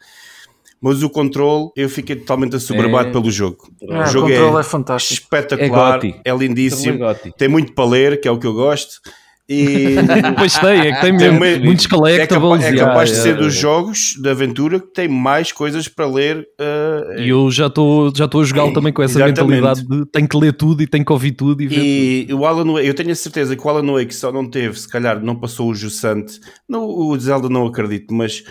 [0.82, 3.12] Mas o control, eu fiquei totalmente assoberbado É.
[3.12, 3.70] pelo jogo.
[3.82, 5.14] É, o jogo o controle é é, fantástico.
[5.24, 7.34] espetacular, É é lindíssimo, Goti.
[7.38, 9.02] tem muito para ler, que é o que eu gosto.
[9.52, 9.96] E
[10.38, 12.28] Pois tem, é que tem Tem mesmo meio- muitos é collectibles.
[12.30, 13.60] capaz, é capaz de ah, ser é, dos é.
[13.60, 16.48] jogos de aventura que tem mais coisas para ler.
[16.60, 19.42] uh, E eu já estou já estou a jogá-lo também com essa Exatamente.
[19.62, 22.72] mentalidade de tenho que ler tudo e tenho que ouvir tudo e E o Alan
[22.74, 25.36] Wake, eu tenho a certeza que o Alan Wake só não teve, se calhar não
[25.36, 28.44] passou o Jussante, não, o Zelda não acredito, mas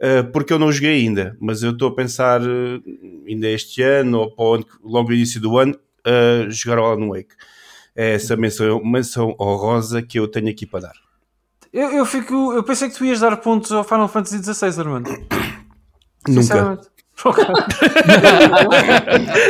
[0.00, 2.82] uh, porque eu não joguei ainda, mas eu estou a pensar uh,
[3.28, 5.74] ainda este ano ou para o ano, logo no início do ano,
[6.06, 7.34] uh, jogar o Alan Wake.
[8.00, 10.92] É essa menção, menção honrosa que eu tenho aqui para dar.
[11.72, 15.10] Eu, eu, fico, eu pensei que tu ias dar pontos ao Final Fantasy XVI, Armando.
[16.28, 16.78] Nunca.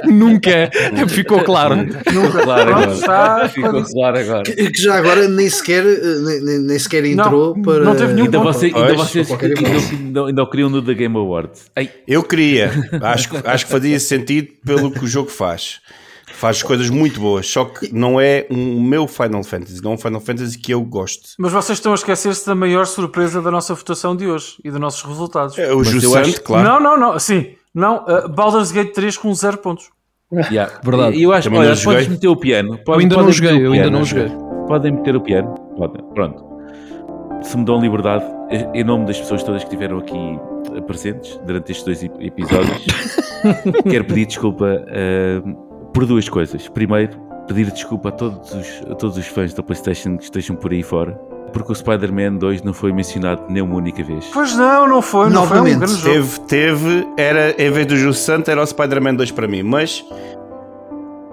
[0.07, 0.71] Nunca
[1.09, 1.77] ficou claro.
[1.77, 2.43] Nunca.
[2.43, 2.93] Claro, agora.
[2.93, 3.49] está.
[3.49, 4.43] Ficou claro agora.
[4.45, 7.85] Que que já agora nem sequer, eh, nem, nem- sequer entrou Não, para.
[7.85, 8.53] não teve nenhum Ainda, ponto.
[8.53, 11.67] você, ainda vocês ainda, ainda, queriam no The Game Awards.
[11.77, 12.71] Ei, Eu queria,
[13.03, 15.81] acho, acho que fazia sentido pelo que o jogo faz.
[16.35, 19.99] Faz coisas muito boas, só que não é um meu Final Fantasy, não é um
[19.99, 21.31] Final Fantasy que eu gosto.
[21.39, 24.79] Mas vocês estão a esquecer-se da maior surpresa da nossa votação de hoje e dos
[24.81, 25.59] nossos resultados.
[25.59, 26.69] É o eu Jussante, acho- claro.
[26.69, 27.19] Não, não, não.
[27.19, 27.55] Sim.
[27.75, 28.05] Não.
[28.05, 29.91] uh, Baldur's Gate 3 com 0 pontos.
[30.51, 30.73] yeah.
[30.83, 31.17] Verdade.
[31.17, 31.85] E eu acho, joguei.
[31.85, 32.75] podes meter o piano.
[32.75, 34.29] Eu Podem- ainda não joguei, eu ainda não joguei.
[34.69, 35.55] Podem meter o piano.
[35.77, 36.05] Podem.
[36.15, 36.45] Pronto.
[37.43, 38.25] Se me dão liberdade,
[38.75, 40.17] em nome das pessoas todas que estiveram aqui
[40.75, 42.85] eh, presentes durante estes dois ep- episódios,
[43.89, 45.41] quero pedir desculpa eh,
[45.99, 46.69] por duas coisas.
[46.69, 47.19] Primeiro,
[47.49, 50.81] pedir desculpa a todos, os, a todos os fãs da PlayStation que estejam por aí
[50.81, 51.21] fora,
[51.53, 54.31] porque o Spider-Man 2 não foi mencionado nem uma única vez.
[54.33, 55.29] Pois não, não foi.
[55.29, 56.15] Não foi um grande jogo.
[56.15, 60.05] Teve, teve, era, em vez do Jussante, era o Spider-Man 2 para mim, mas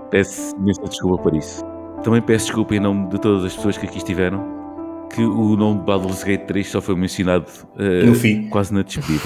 [0.09, 1.63] Peço imensa desculpa por isso.
[2.03, 4.54] Também peço desculpa em nome de todas as pessoas que aqui estiveram,
[5.15, 7.45] que o nome de Baldur's Gate 3 só foi mencionado
[7.79, 8.49] eh, No fim.
[8.49, 9.21] quase na despedida.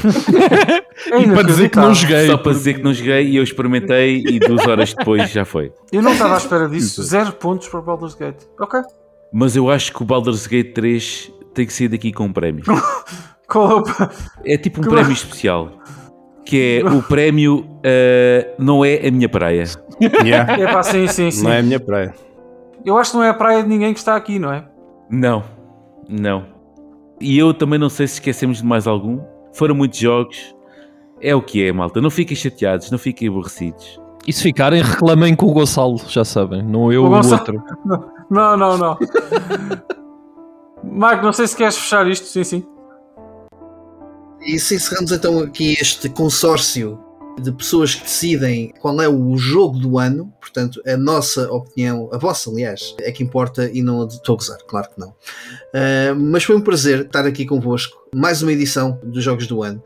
[1.11, 2.27] É E para dizer que não joguei.
[2.27, 5.71] Só para dizer que não joguei e eu experimentei e duas horas depois já foi.
[5.91, 7.01] Eu não estava à espera disso.
[7.01, 8.43] 0 pontos para Baldur's Gate.
[8.59, 8.79] Ok.
[9.33, 12.63] Mas eu acho que o Baldur's Gate 3 tem que sair daqui com um prémio.
[13.47, 13.83] Qual
[14.45, 14.53] é.
[14.53, 15.71] É tipo um Que- prémio especial.
[16.45, 19.63] Que é o prémio eh, não é a minha praia.
[20.23, 21.43] yeah, É pá, sim, sim, sim.
[21.43, 22.13] não é a minha praia.
[22.85, 24.65] Eu acho que não é a praia de ninguém que está aqui, não é?
[25.09, 25.43] Não,
[26.09, 26.45] não.
[27.21, 29.19] E eu também não sei se esquecemos de mais algum.
[29.53, 30.55] Foram muitos jogos.
[31.21, 31.99] É o que é, malta.
[32.01, 33.99] Não fiquem chateados, não fiquem aborrecidos.
[34.25, 36.61] E se ficarem, reclamem com o Gonçalo, já sabem.
[36.63, 37.63] Não eu O ou o Gonçalo- outro.
[38.31, 38.95] Não, não, não.
[40.83, 42.25] Marco, não sei se queres fechar isto.
[42.27, 42.65] Sim, sim.
[44.41, 46.99] E se encerramos então aqui este consórcio
[47.39, 52.17] de pessoas que decidem qual é o jogo do ano, portanto, a nossa opinião, a
[52.17, 55.13] vossa, aliás, é que importa e não a de estou a gozar, claro que não.
[55.73, 59.81] Ah, mas foi um prazer estar aqui convosco, mais uma edição dos Jogos do Ano.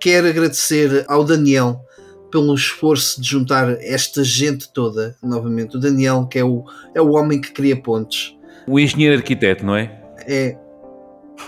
[0.00, 1.80] Quero agradecer ao Daniel
[2.30, 5.76] pelo esforço de juntar esta gente toda, novamente.
[5.76, 6.64] O Daniel, que é o,
[6.94, 8.34] é o homem que cria pontes.
[8.66, 10.02] O engenheiro arquiteto, não é?
[10.26, 10.56] É.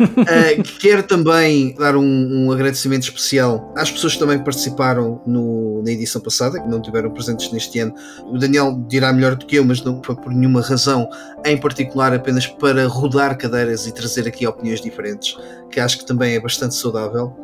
[0.00, 2.02] Uh, quero também dar um,
[2.46, 7.10] um agradecimento especial às pessoas que também participaram no- na edição passada, que não tiveram
[7.10, 7.94] presentes neste ano.
[8.26, 11.08] O Daniel dirá melhor do que eu, mas não foi por nenhuma razão
[11.44, 15.36] em particular, apenas para rodar cadeiras e trazer aqui opiniões diferentes,
[15.70, 17.34] que acho que também é bastante saudável.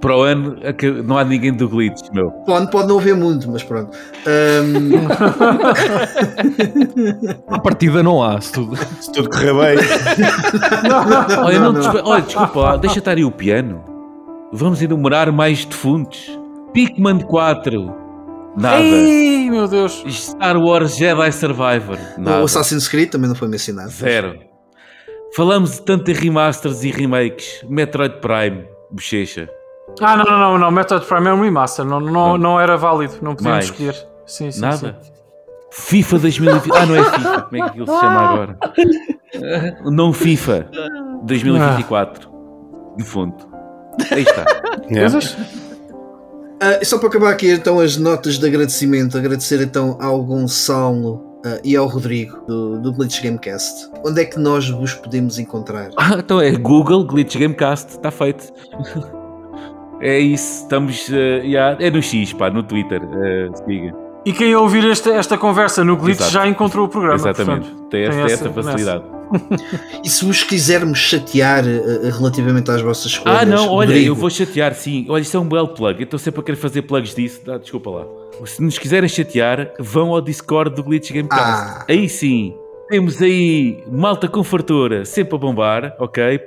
[0.00, 0.56] Para o ano
[1.04, 2.30] não há ninguém do Glitch, meu.
[2.46, 3.96] Pode, pode não haver muito, mas pronto.
[4.26, 5.08] Um,
[7.48, 8.76] A partida não há, se tudo.
[9.00, 9.78] Se tudo correr bem.
[11.44, 13.82] Olha, não, não, despe- olha, desculpa, lá, deixa estar aí o piano.
[14.52, 16.38] Vamos enumerar mais defuntos.
[16.72, 17.94] Pikmin 4.
[18.56, 18.80] Nada.
[18.80, 20.02] Ei, meu Deus.
[20.08, 21.98] Star Wars Jedi Survivor.
[22.16, 22.44] o Nada.
[22.44, 23.90] Assassin's Creed também não foi mencionado.
[23.90, 24.38] Zero.
[25.36, 27.64] Falamos de tanto em remasters e remakes.
[27.68, 28.64] Metroid Prime.
[28.90, 29.48] Bochecha.
[30.00, 30.70] Ah, não, não, não, não.
[30.70, 31.84] Metroid Prime é um remaster.
[31.84, 33.14] Não, não, não era válido.
[33.22, 33.64] Não podíamos Mais.
[33.66, 33.94] escolher.
[34.26, 34.60] Sim, sim.
[34.60, 34.98] Nada.
[35.02, 35.12] sim.
[35.70, 36.76] FIFA 2020.
[36.76, 37.42] Ah, não é FIFA.
[37.42, 38.58] Como é que aquilo se chama agora?
[39.90, 40.70] Não FIFA
[41.24, 42.30] 2024.
[42.98, 43.36] No fundo.
[44.10, 44.44] Aí está.
[44.88, 45.36] Coisas?
[46.60, 51.60] Ah, só para acabar aqui então as notas de agradecimento, agradecer então ao Gonçalo ah,
[51.62, 53.90] e ao Rodrigo do, do Glitch Gamecast.
[54.04, 55.90] Onde é que nós vos podemos encontrar?
[55.96, 57.90] Ah, então é Google Glitch Gamecast.
[57.90, 58.52] Está feito.
[60.00, 60.62] É isso.
[60.62, 61.10] Estamos.
[61.12, 63.00] eh, yeah, é no X, pá, no Twitter.
[63.66, 63.94] siga.
[64.24, 66.32] E quem ouvir esta, esta conversa no Glitch Exato.
[66.32, 67.14] já encontrou o programa.
[67.16, 67.66] Exatamente.
[67.68, 69.04] portanto, tem, essa, tem essa- essa facilidade.
[70.02, 73.42] E se vos quisermos chatear ah, relativamente às vossas escolhas?
[73.42, 75.04] Ah, não, olha, Rodrigo, eu vou chatear, sim.
[75.08, 76.00] Olha, isto é um belo plug.
[76.00, 77.42] Eu estou sempre a querer fazer plugs disso.
[77.46, 78.06] Ah, desculpa lá.
[78.46, 81.42] Se nos quiserem chatear, vão ao Discord do Glitch Gamecast.
[81.42, 81.84] Ah.
[81.88, 82.54] Aí sim,
[82.88, 86.40] temos aí malta com fartura, sempre a bombar, ok?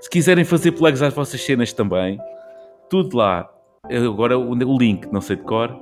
[0.00, 2.18] Se quiserem fazer plugs às vossas cenas também,
[2.94, 3.50] tudo lá.
[3.90, 5.76] Eu Agora o, o link, não sei de cor.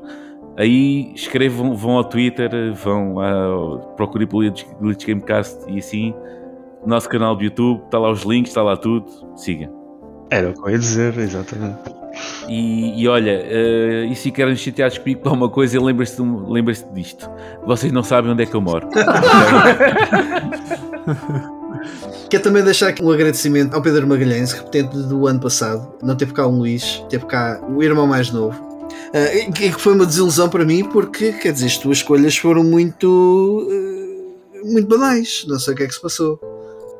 [0.57, 6.15] Aí escrevam, vão ao Twitter, vão ao, procurem pelo Glitch Gamecast e assim.
[6.87, 9.07] Nosso canal do YouTube, está lá os links, está lá tudo.
[9.37, 9.71] Siga.
[10.31, 11.79] Era o que eu ia dizer, exatamente.
[12.49, 16.85] E, e olha, eh, e se ficarem chateados comigo por alguma coisa, lembrem-se de lembrem-se
[16.93, 17.31] disto.
[17.65, 18.89] Vocês não sabem onde é que eu moro.
[22.33, 25.93] Quero também deixar aqui um agradecimento ao Pedro Magalhães, repetente do ano passado.
[26.03, 28.59] Não teve cá o Luís, teve cá o irmão mais novo.
[29.13, 33.69] Ah, que foi uma desilusão para mim, porque, quer dizer, as tuas escolhas foram muito.
[33.71, 35.45] ah, muito banais.
[35.47, 36.41] Não sei o que é que se passou.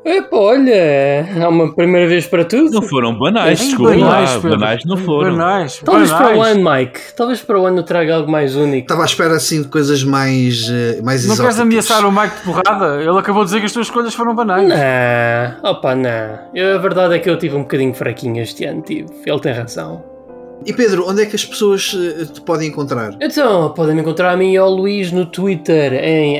[0.05, 2.71] Epá, olha, há uma primeira vez para tudo.
[2.71, 4.35] Não foram banais, Ei, desculpa banais.
[4.37, 5.31] Banais não foram.
[5.37, 5.81] Banais.
[5.83, 6.99] Talvez para o ano, Mike.
[7.15, 8.81] Talvez para o ano eu traga algo mais único.
[8.83, 11.59] Estava à espera assim de coisas mais, ah, mais Não queres exóticas.
[11.59, 13.01] ameaçar o Mike de porrada?
[13.01, 14.67] Ele acabou de dizer que as tuas escolhas foram banais.
[14.67, 16.39] Não, opa, não.
[16.53, 19.07] Eu, a verdade é que eu tive um bocadinho fraquinho este ano, tive.
[19.25, 20.03] Ele tem razão.
[20.65, 23.15] E Pedro, onde é que as pessoas ah, te podem encontrar?
[23.21, 26.37] Então, podem me encontrar a mim e ao Luís no Twitter em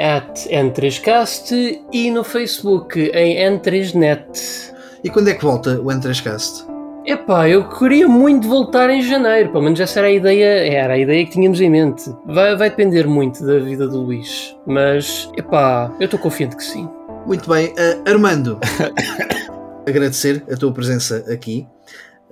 [0.50, 4.72] N3Cast e no Facebook em N3Net.
[5.04, 6.72] E quando é que volta o N3Cast?
[7.06, 10.98] Epá, eu queria muito voltar em janeiro, pelo menos essa era a ideia, era a
[10.98, 12.10] ideia que tínhamos em mente.
[12.26, 16.88] Vai, vai depender muito da vida do Luís, mas epá, eu estou confiante que sim.
[17.28, 18.58] Muito bem, Ah, Armando,
[19.86, 21.68] agradecer a tua presença aqui.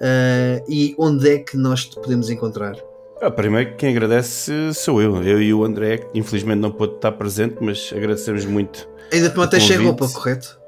[0.02, 2.73] Ah, e onde é que nós te podemos encontrar?
[3.22, 5.22] Ah, primeiro, quem agradece sou eu.
[5.23, 8.90] Eu e o André, que infelizmente não pôde estar presente, mas agradecemos muito.
[9.14, 9.84] Ainda te sem Convite.
[9.99, 10.60] roupa, correto?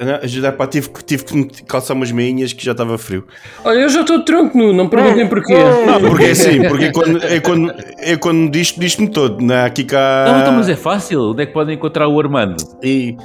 [0.00, 3.26] Ah, não, Ajudar, pá, tive, que- tive que calçar umas meinhas que já estava frio.
[3.64, 5.54] Olha, eu já estou de tronco nu, não me perguntem porquê.
[5.54, 9.42] Não, porque é assim, porque quando, é quando, é quando diz-me diz todo.
[9.44, 10.26] Não, aqui cá.
[10.28, 11.32] Não, então, mas é fácil.
[11.32, 12.62] Onde é que podem encontrar o Armando?
[12.80, 13.16] E,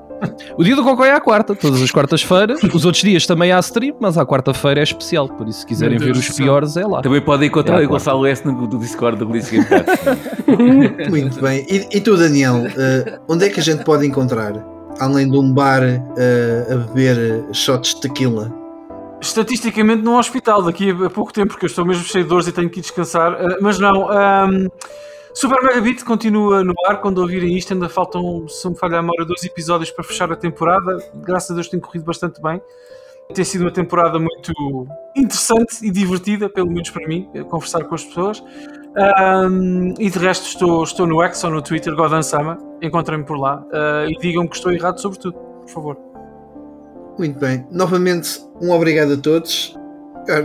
[0.56, 2.62] O dia do Cocó é à quarta, todas as quartas-feiras.
[2.62, 5.28] Os outros dias também há stream, mas à quarta-feira é especial.
[5.28, 7.02] Por isso, se quiserem ver os piores, é lá.
[7.02, 11.10] Também podem encontrar É, o Gonçalo S no do Discord do Glitch Gamecast.
[11.10, 11.66] Muito bem.
[11.68, 14.52] E, e tu, Daniel, eh, onde é que a gente pode encontrar?
[15.00, 18.52] Além de um bar eh, a beber shots de tequila.
[19.20, 22.52] Estatisticamente num hospital daqui a pouco tempo, porque eu estou mesmo cheio de dores e
[22.52, 23.32] tenho que ir descansar.
[23.32, 24.68] Uh, mas não, um,
[25.34, 27.00] Super Megabit continua no ar.
[27.00, 30.36] Quando ouvirem isto, ainda faltam, se me falhar a memória, dois episódios para fechar a
[30.36, 30.96] temporada.
[31.16, 32.62] Graças a Deus tem corrido bastante bem.
[33.34, 34.86] Tem sido uma temporada muito
[35.16, 38.44] interessante e divertida, pelo menos para mim, conversar com as pessoas.
[39.50, 42.56] Um, e de resto, estou, estou no X ou no Twitter, Godan Sama.
[42.80, 45.98] Encontrem-me por lá uh, e digam-me que estou errado sobre tudo, por favor.
[47.18, 47.66] Muito bem.
[47.72, 49.74] Novamente, um obrigado a todos.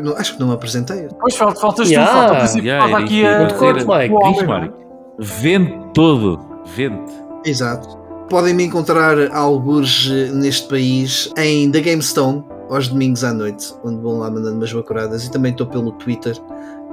[0.03, 1.07] Não- Acho que não me apresentei.
[1.19, 2.09] Pois falta, faltas Yeah.
[2.11, 2.65] tu, falta o principal.
[2.65, 4.23] Yeah, falta era aqui a, Corte, Mike.
[4.29, 4.45] Diz, homem.
[4.47, 4.73] Mário.
[5.19, 6.39] Vende todo.
[6.75, 7.11] Vende.
[7.45, 7.97] Exato.
[8.29, 13.73] Podem me encontrar alguns eh, neste país em The Game Stone, aos domingos à noite,
[13.83, 16.37] onde vão lá mandando umas bacuradas e também estou pelo Twitter.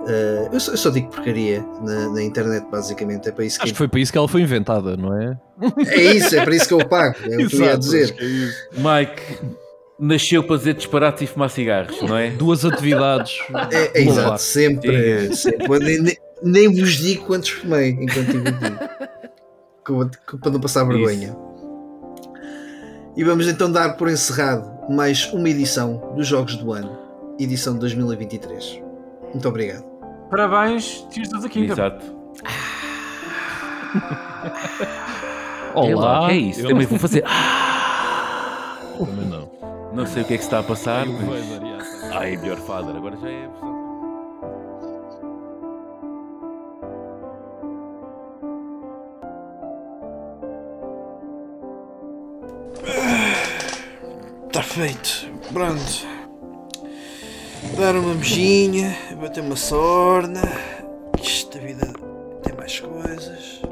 [0.09, 3.29] Eh, eu, só, eu só digo porcaria na, na internet, basicamente.
[3.29, 5.37] É para isso que, Acho que foi para isso que ela foi inventada, não é?
[5.89, 7.17] é isso, é para isso que eu pago.
[7.29, 8.17] É o que eu ia dizer.
[8.19, 8.79] é.
[8.81, 9.23] Mike
[9.99, 12.31] nasceu para dizer disparates e fumar cigarros, não é?
[12.31, 13.39] Duas atividades.
[13.73, 15.35] É, é exato, sempre.
[15.35, 15.79] sempre.
[15.79, 18.73] Nem, nem- nem vos digo quantos fumei enquanto estive aqui.
[20.41, 21.35] Para não passar vergonha.
[23.17, 26.99] E vamos então dar por encerrado mais uma edição dos Jogos do Ano,
[27.41, 28.83] edição de 2023.
[29.33, 29.85] Muito obrigado.
[30.31, 31.73] Parabéns, Tears of the Kingdom.
[31.73, 32.05] Exato.
[35.75, 36.31] Olá.
[36.31, 36.61] É isso.
[36.61, 37.25] Eu Também vou fazer.
[39.97, 40.07] Não.
[40.07, 41.07] Sei o que é que está a passar.
[41.07, 42.13] mas-.
[42.13, 42.95] Ai, melhor father.
[42.95, 43.49] Agora já é.
[54.47, 55.31] Está feito.
[55.51, 56.07] Pronto.
[57.79, 60.43] Dar uma beijinha, bater uma sorna.
[61.19, 61.87] Esta vida
[62.43, 63.63] tem mais coisas.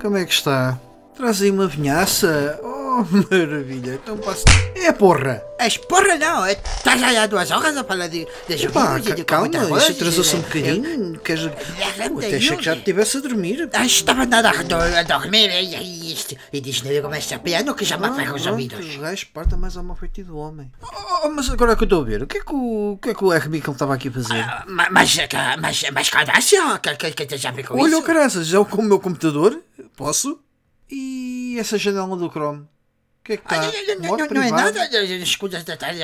[0.00, 0.78] Como é que está?
[1.14, 2.58] Traz aí uma vinhaça?
[3.02, 3.94] Oh, maravilha.
[3.94, 4.44] Então passa.
[4.76, 5.42] É porra!
[5.58, 9.06] As porra não, é- estás aí há duas horas a falar de, de Pá, joguinhos
[9.08, 9.48] e de calma,
[9.78, 11.20] isso atrasou-se um bocadinho.
[11.20, 11.42] Queres...
[11.44, 13.68] Eu até achei que já estivesse a dormir.
[13.72, 17.38] Ah, estava nada a, do- a dormir e, e, isto, e diz não começa a
[17.38, 18.96] piano que já me ferra os ouvidos.
[18.96, 20.70] O gajo parta mais ao mau feitiço do homem.
[21.24, 23.10] Oh, mas agora que eu estou a ver, o que é que o, o, que
[23.10, 23.48] é que o R.
[23.48, 24.40] Michael estava aqui a fazer?
[24.40, 25.16] Ah, ma- Mas,
[25.60, 28.02] mas, mas cadastro, que, que, que a ver com Olha, isso?
[28.02, 29.60] caraças, já com o meu computador?
[29.96, 30.40] Posso?
[30.90, 32.66] E essa janela do Chrome?
[33.22, 33.94] O que é que Ah, está?
[34.00, 36.00] não, não, não, é nada, escuta, detalhes.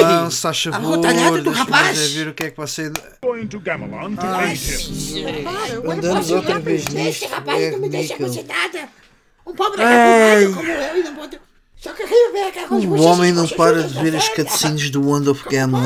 [0.00, 1.98] Não, se faz a favor, rotalhada do deixa-me rapaz.
[2.00, 2.92] é ver o que é que você...
[4.22, 4.60] Ai,
[5.92, 8.88] Andamos outra vez nisto, Este rapaz não me deixa fazer nada.
[9.44, 10.44] Um pobre Ai.
[10.44, 11.40] acabado como eu e não pode...
[11.76, 12.04] Só que
[12.68, 15.82] com os O homem não para de ver as cutscenes do Wand of Gamelon.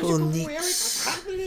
[0.00, 0.91] Pode,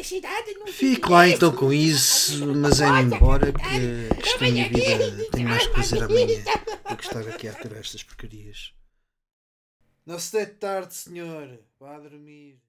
[0.06, 4.70] e felicidade não Fique lá então com isso, mas é embora que isto na minha
[4.70, 6.44] vida tenho mais que fazer amanhã
[6.90, 8.74] do que estar aqui a aturar estas porcarias.
[10.06, 11.60] Não se deite tarde, senhor.
[11.80, 12.62] Vá dormir.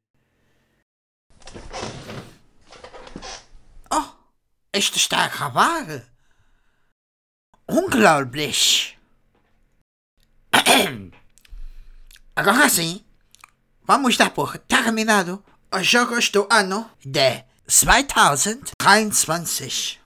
[3.93, 4.09] Oh,
[4.73, 6.11] isto está a gravar?
[7.69, 8.97] Unglaublich.
[12.35, 13.05] Agora sim,
[13.83, 15.45] vamos dar por terminado
[15.77, 17.45] os jogos do ano de
[18.79, 19.99] 2023.